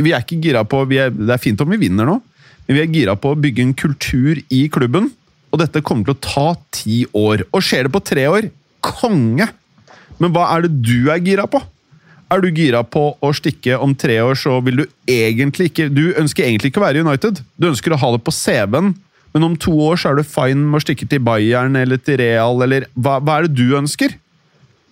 Vi 0.00 0.12
er 0.12 0.24
ikke 0.24 0.40
gira 0.40 0.64
på, 0.64 0.82
er, 0.96 1.12
Det 1.12 1.34
er 1.34 1.42
fint 1.42 1.60
om 1.60 1.72
vi 1.72 1.80
vinner 1.80 2.08
nå, 2.08 2.18
men 2.66 2.76
vi 2.76 2.82
er 2.82 2.92
gira 2.92 3.16
på 3.18 3.34
å 3.34 3.40
bygge 3.40 3.66
en 3.66 3.76
kultur 3.76 4.40
i 4.48 4.62
klubben. 4.72 5.10
Og 5.50 5.60
dette 5.60 5.82
kommer 5.84 6.06
til 6.06 6.16
å 6.16 6.24
ta 6.24 6.48
ti 6.74 7.02
år. 7.16 7.44
Og 7.50 7.64
skjer 7.66 7.86
det 7.86 7.94
på 7.94 8.02
tre 8.06 8.28
år, 8.30 8.50
konge! 8.84 9.48
Men 10.20 10.32
hva 10.34 10.46
er 10.54 10.66
det 10.66 10.76
du 10.84 11.10
er 11.10 11.22
gira 11.24 11.46
på? 11.50 11.60
Er 12.30 12.42
du 12.44 12.50
gira 12.54 12.84
på 12.86 13.02
å 13.18 13.32
stikke 13.34 13.78
om 13.82 13.94
tre 13.98 14.20
år, 14.22 14.38
så 14.38 14.60
vil 14.62 14.82
du 14.82 14.84
egentlig 15.10 15.70
ikke 15.72 15.88
Du 15.90 16.12
ønsker 16.14 16.46
egentlig 16.46 16.70
ikke 16.70 16.82
å 16.82 16.86
være 16.86 17.00
i 17.00 17.06
United. 17.06 17.40
Du 17.58 17.66
ønsker 17.72 17.94
å 17.94 17.98
ha 17.98 18.12
det 18.14 18.22
på 18.26 18.34
CV-en, 18.34 18.92
men 19.34 19.46
om 19.46 19.56
to 19.58 19.74
år 19.86 19.98
så 19.98 20.10
er 20.10 20.18
du 20.18 20.26
fine 20.26 20.62
med 20.62 20.80
å 20.80 20.84
stikke 20.84 21.06
til 21.10 21.22
Bayern 21.26 21.78
eller 21.78 22.00
til 22.02 22.18
Real, 22.22 22.62
eller 22.62 22.86
hva, 22.94 23.18
hva 23.22 23.38
er 23.38 23.46
det 23.46 23.58
du 23.58 23.76
ønsker? 23.78 24.16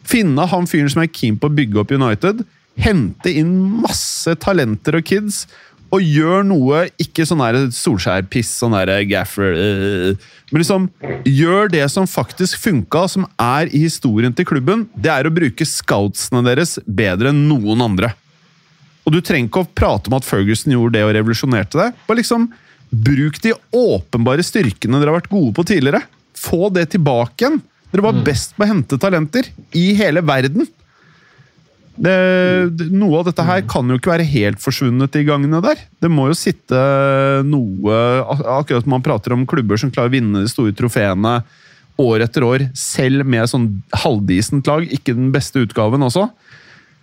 Finne 0.08 0.46
han 0.50 0.68
fyren 0.70 0.90
som 0.92 1.02
er 1.02 1.10
keen 1.10 1.38
på 1.38 1.50
å 1.50 1.54
bygge 1.54 1.82
opp 1.82 1.94
United, 1.94 2.44
hente 2.78 3.32
inn 3.34 3.54
masse 3.82 4.34
talenter 4.42 4.98
og 4.98 5.06
kids, 5.06 5.46
og 5.94 6.04
gjør 6.04 6.44
noe 6.46 6.84
Ikke 7.00 7.24
sånn 7.28 7.40
Solskjær-piss, 7.72 8.50
sånn 8.60 8.76
der 8.76 8.92
gaffer 9.08 9.56
øh. 9.56 10.28
Men 10.50 10.62
liksom, 10.62 10.86
gjør 11.28 11.68
det 11.72 11.84
som 11.92 12.06
faktisk 12.08 12.60
funka, 12.62 13.02
som 13.08 13.26
er 13.40 13.68
i 13.68 13.82
historien 13.84 14.32
til 14.32 14.46
klubben. 14.48 14.86
Det 14.96 15.10
er 15.12 15.28
å 15.28 15.32
bruke 15.34 15.66
scoutsene 15.68 16.40
deres 16.46 16.78
bedre 16.84 17.34
enn 17.34 17.42
noen 17.50 17.84
andre. 17.84 18.14
Og 19.04 19.12
du 19.12 19.20
trenger 19.20 19.50
ikke 19.50 19.64
å 19.64 19.68
prate 19.76 20.08
om 20.08 20.16
at 20.16 20.24
Ferguson 20.24 20.72
gjorde 20.72 20.96
det 20.96 21.04
og 21.04 21.12
revolusjonerte 21.16 21.80
det. 21.80 21.90
Bare 22.08 22.20
liksom, 22.22 22.48
Bruk 22.88 23.36
de 23.44 23.52
åpenbare 23.76 24.44
styrkene 24.44 24.96
dere 24.96 25.12
har 25.12 25.18
vært 25.18 25.32
gode 25.32 25.52
på 25.56 25.64
tidligere. 25.68 26.00
Få 26.36 26.70
det 26.72 26.86
tilbake 26.94 27.44
igjen. 27.44 27.60
Dere 27.92 28.04
var 28.04 28.20
best 28.24 28.54
på 28.56 28.64
å 28.64 28.68
hente 28.68 28.98
talenter 29.00 29.48
i 29.76 29.90
hele 29.96 30.22
verden. 30.24 30.68
Det, 31.98 32.88
noe 32.94 33.20
av 33.20 33.26
dette 33.26 33.42
her 33.42 33.64
kan 33.66 33.88
jo 33.90 33.96
ikke 33.98 34.12
være 34.12 34.26
helt 34.30 34.60
forsvunnet 34.62 35.16
i 35.18 35.24
gangene 35.26 35.58
der. 35.64 35.80
Det 35.98 36.10
må 36.12 36.28
jo 36.30 36.36
sitte 36.38 36.78
noe 37.48 37.96
Akkurat 38.28 38.84
som 38.84 38.92
man 38.94 39.02
prater 39.02 39.34
om 39.34 39.46
klubber 39.50 39.80
som 39.80 39.90
klarer 39.90 40.12
å 40.12 40.14
vinne 40.14 40.44
de 40.44 40.52
store 40.52 40.76
trofeene 40.78 41.40
år 41.98 42.22
etter 42.22 42.44
år, 42.46 42.68
selv 42.78 43.26
med 43.26 43.48
sånn 43.50 43.66
halvdisent 44.04 44.68
lag, 44.70 44.84
ikke 44.86 45.16
den 45.18 45.32
beste 45.34 45.64
utgaven 45.64 46.06
også. 46.06 46.28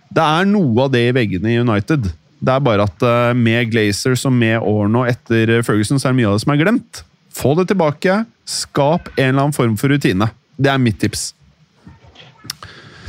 Det 0.08 0.24
er 0.24 0.48
noe 0.48 0.86
av 0.86 0.94
det 0.94 1.02
i 1.10 1.12
veggene 1.12 1.52
i 1.52 1.58
United. 1.60 2.08
Det 2.40 2.52
er 2.52 2.64
bare 2.64 2.86
at 2.86 3.04
uh, 3.04 3.34
med 3.36 3.68
Glazers 3.72 4.24
og 4.28 4.32
med 4.32 4.56
Orno 4.64 5.04
etter 5.08 5.58
Ferguson, 5.66 6.00
så 6.00 6.08
er 6.08 6.14
det 6.14 6.20
mye 6.22 6.30
av 6.30 6.38
det 6.38 6.44
som 6.46 6.54
er 6.54 6.62
glemt. 6.62 7.02
Få 7.36 7.52
det 7.58 7.68
tilbake. 7.72 8.22
Skap 8.48 9.10
en 9.16 9.34
eller 9.34 9.46
annen 9.46 9.56
form 9.56 9.76
for 9.80 9.92
rutine. 9.92 10.30
Det 10.56 10.72
er 10.72 10.80
mitt 10.80 11.00
tips. 11.02 11.30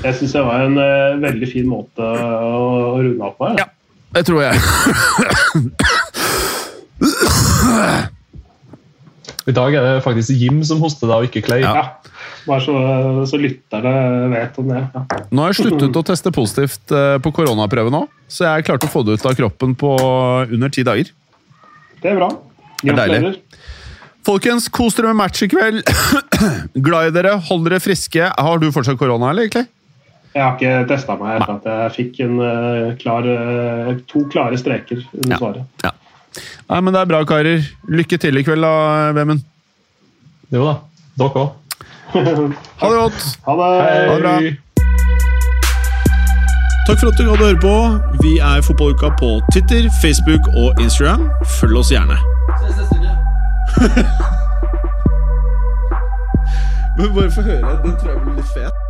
Jeg 0.03 0.13
syns 0.19 0.35
det 0.35 0.43
var 0.45 0.65
en 0.67 0.77
uh, 0.77 1.17
veldig 1.21 1.47
fin 1.49 1.67
måte 1.69 2.03
å, 2.03 2.59
å 2.97 3.01
runde 3.01 3.23
av 3.25 3.33
på. 3.37 3.49
Ja, 3.57 3.65
det 4.17 4.23
tror 4.27 4.43
jeg. 4.45 4.55
I 9.47 9.55
dag 9.55 9.75
er 9.79 9.85
det 9.85 10.03
faktisk 10.03 10.35
Jim 10.35 10.59
som 10.67 10.81
hoster, 10.83 11.07
deg, 11.07 11.17
og 11.23 11.29
ikke 11.29 11.45
Clay. 11.45 11.63
Ja. 11.63 11.85
Bare 12.47 12.63
så, 12.63 12.73
så 13.27 13.39
lytterne 13.39 13.93
vet 14.33 14.57
om 14.59 14.67
det. 14.71 14.81
Ja. 14.93 15.03
Nå 15.31 15.43
har 15.43 15.53
jeg 15.53 15.61
sluttet 15.61 15.99
å 15.99 16.03
teste 16.07 16.33
positivt 16.35 16.91
eh, 16.95 17.15
på 17.23 17.31
koronaprøve 17.35 17.91
nå, 17.93 18.05
så 18.31 18.49
jeg 18.49 18.67
klarte 18.67 18.89
å 18.89 18.91
få 18.91 19.03
det 19.07 19.17
ut 19.17 19.27
av 19.27 19.35
kroppen 19.39 19.75
på 19.79 19.93
under 20.43 20.71
ti 20.73 20.83
dager. 20.87 21.11
Det 22.03 22.11
er 22.11 22.19
bra. 22.19 22.29
Gratulerer. 22.83 23.39
Folkens, 24.27 24.67
kos 24.67 24.97
dere 24.97 25.13
med 25.13 25.21
match 25.21 25.45
i 25.45 25.49
kveld. 25.51 25.87
Glad 26.87 27.13
i 27.13 27.15
dere, 27.15 27.37
hold 27.47 27.63
dere 27.67 27.79
friske. 27.83 28.27
Har 28.27 28.59
du 28.59 28.67
fortsatt 28.75 28.99
korona, 28.99 29.31
eller 29.31 29.47
egentlig? 29.47 29.67
Jeg 30.37 30.43
har 30.45 30.53
ikke 30.53 30.85
testa 30.91 31.15
meg 31.17 31.39
etter 31.41 31.53
at 31.55 31.65
jeg 31.71 31.93
fikk 31.95 32.19
en, 32.27 32.35
uh, 32.43 32.91
klar, 33.01 33.25
uh, 33.25 33.89
to 34.11 34.19
klare 34.29 34.53
streker 34.61 34.99
under 35.17 35.33
Ja. 35.33 35.37
svaret. 35.41 35.63
Ja. 35.83 35.91
Nei, 36.69 36.79
men 36.85 36.93
det 36.93 36.99
er 37.01 37.09
bra, 37.09 37.23
karer. 37.25 37.65
Lykke 37.89 38.17
til 38.21 38.37
i 38.37 38.43
kveld, 38.45 38.61
da, 38.61 38.73
Vemund. 39.17 39.41
Jo 40.53 40.61
da. 40.67 40.75
Dere 41.17 41.33
òg. 41.41 41.49
Ha 42.77 42.85
det 42.91 42.97
godt! 43.01 43.21
Ha 43.47 43.51
det! 43.57 43.69
Ha 43.81 44.13
det 44.13 44.21
bra. 44.21 44.35
Takk 46.87 46.99
for 47.01 47.07
at 47.09 47.17
du 47.19 47.23
gadd 47.27 47.41
å 47.41 47.47
høre 47.49 47.59
på. 47.59 47.73
Vi 48.23 48.37
er 48.39 48.61
Fotballuka 48.63 49.09
på 49.19 49.29
Twitter, 49.51 49.89
Facebook 50.01 50.45
og 50.55 50.71
Instagram. 50.79 51.25
Følg 51.57 51.75
oss 51.81 51.91
gjerne. 51.91 52.15
Men 56.97 57.13
bare 57.13 57.31
få 57.31 57.41
høre. 57.41 57.79
Den 57.83 57.97
tror 57.99 58.11
jeg 58.13 58.21
blir 58.23 58.35
litt 58.39 58.51
fet. 58.53 58.86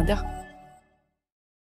Moderne 0.00 0.22
media. 0.22 0.39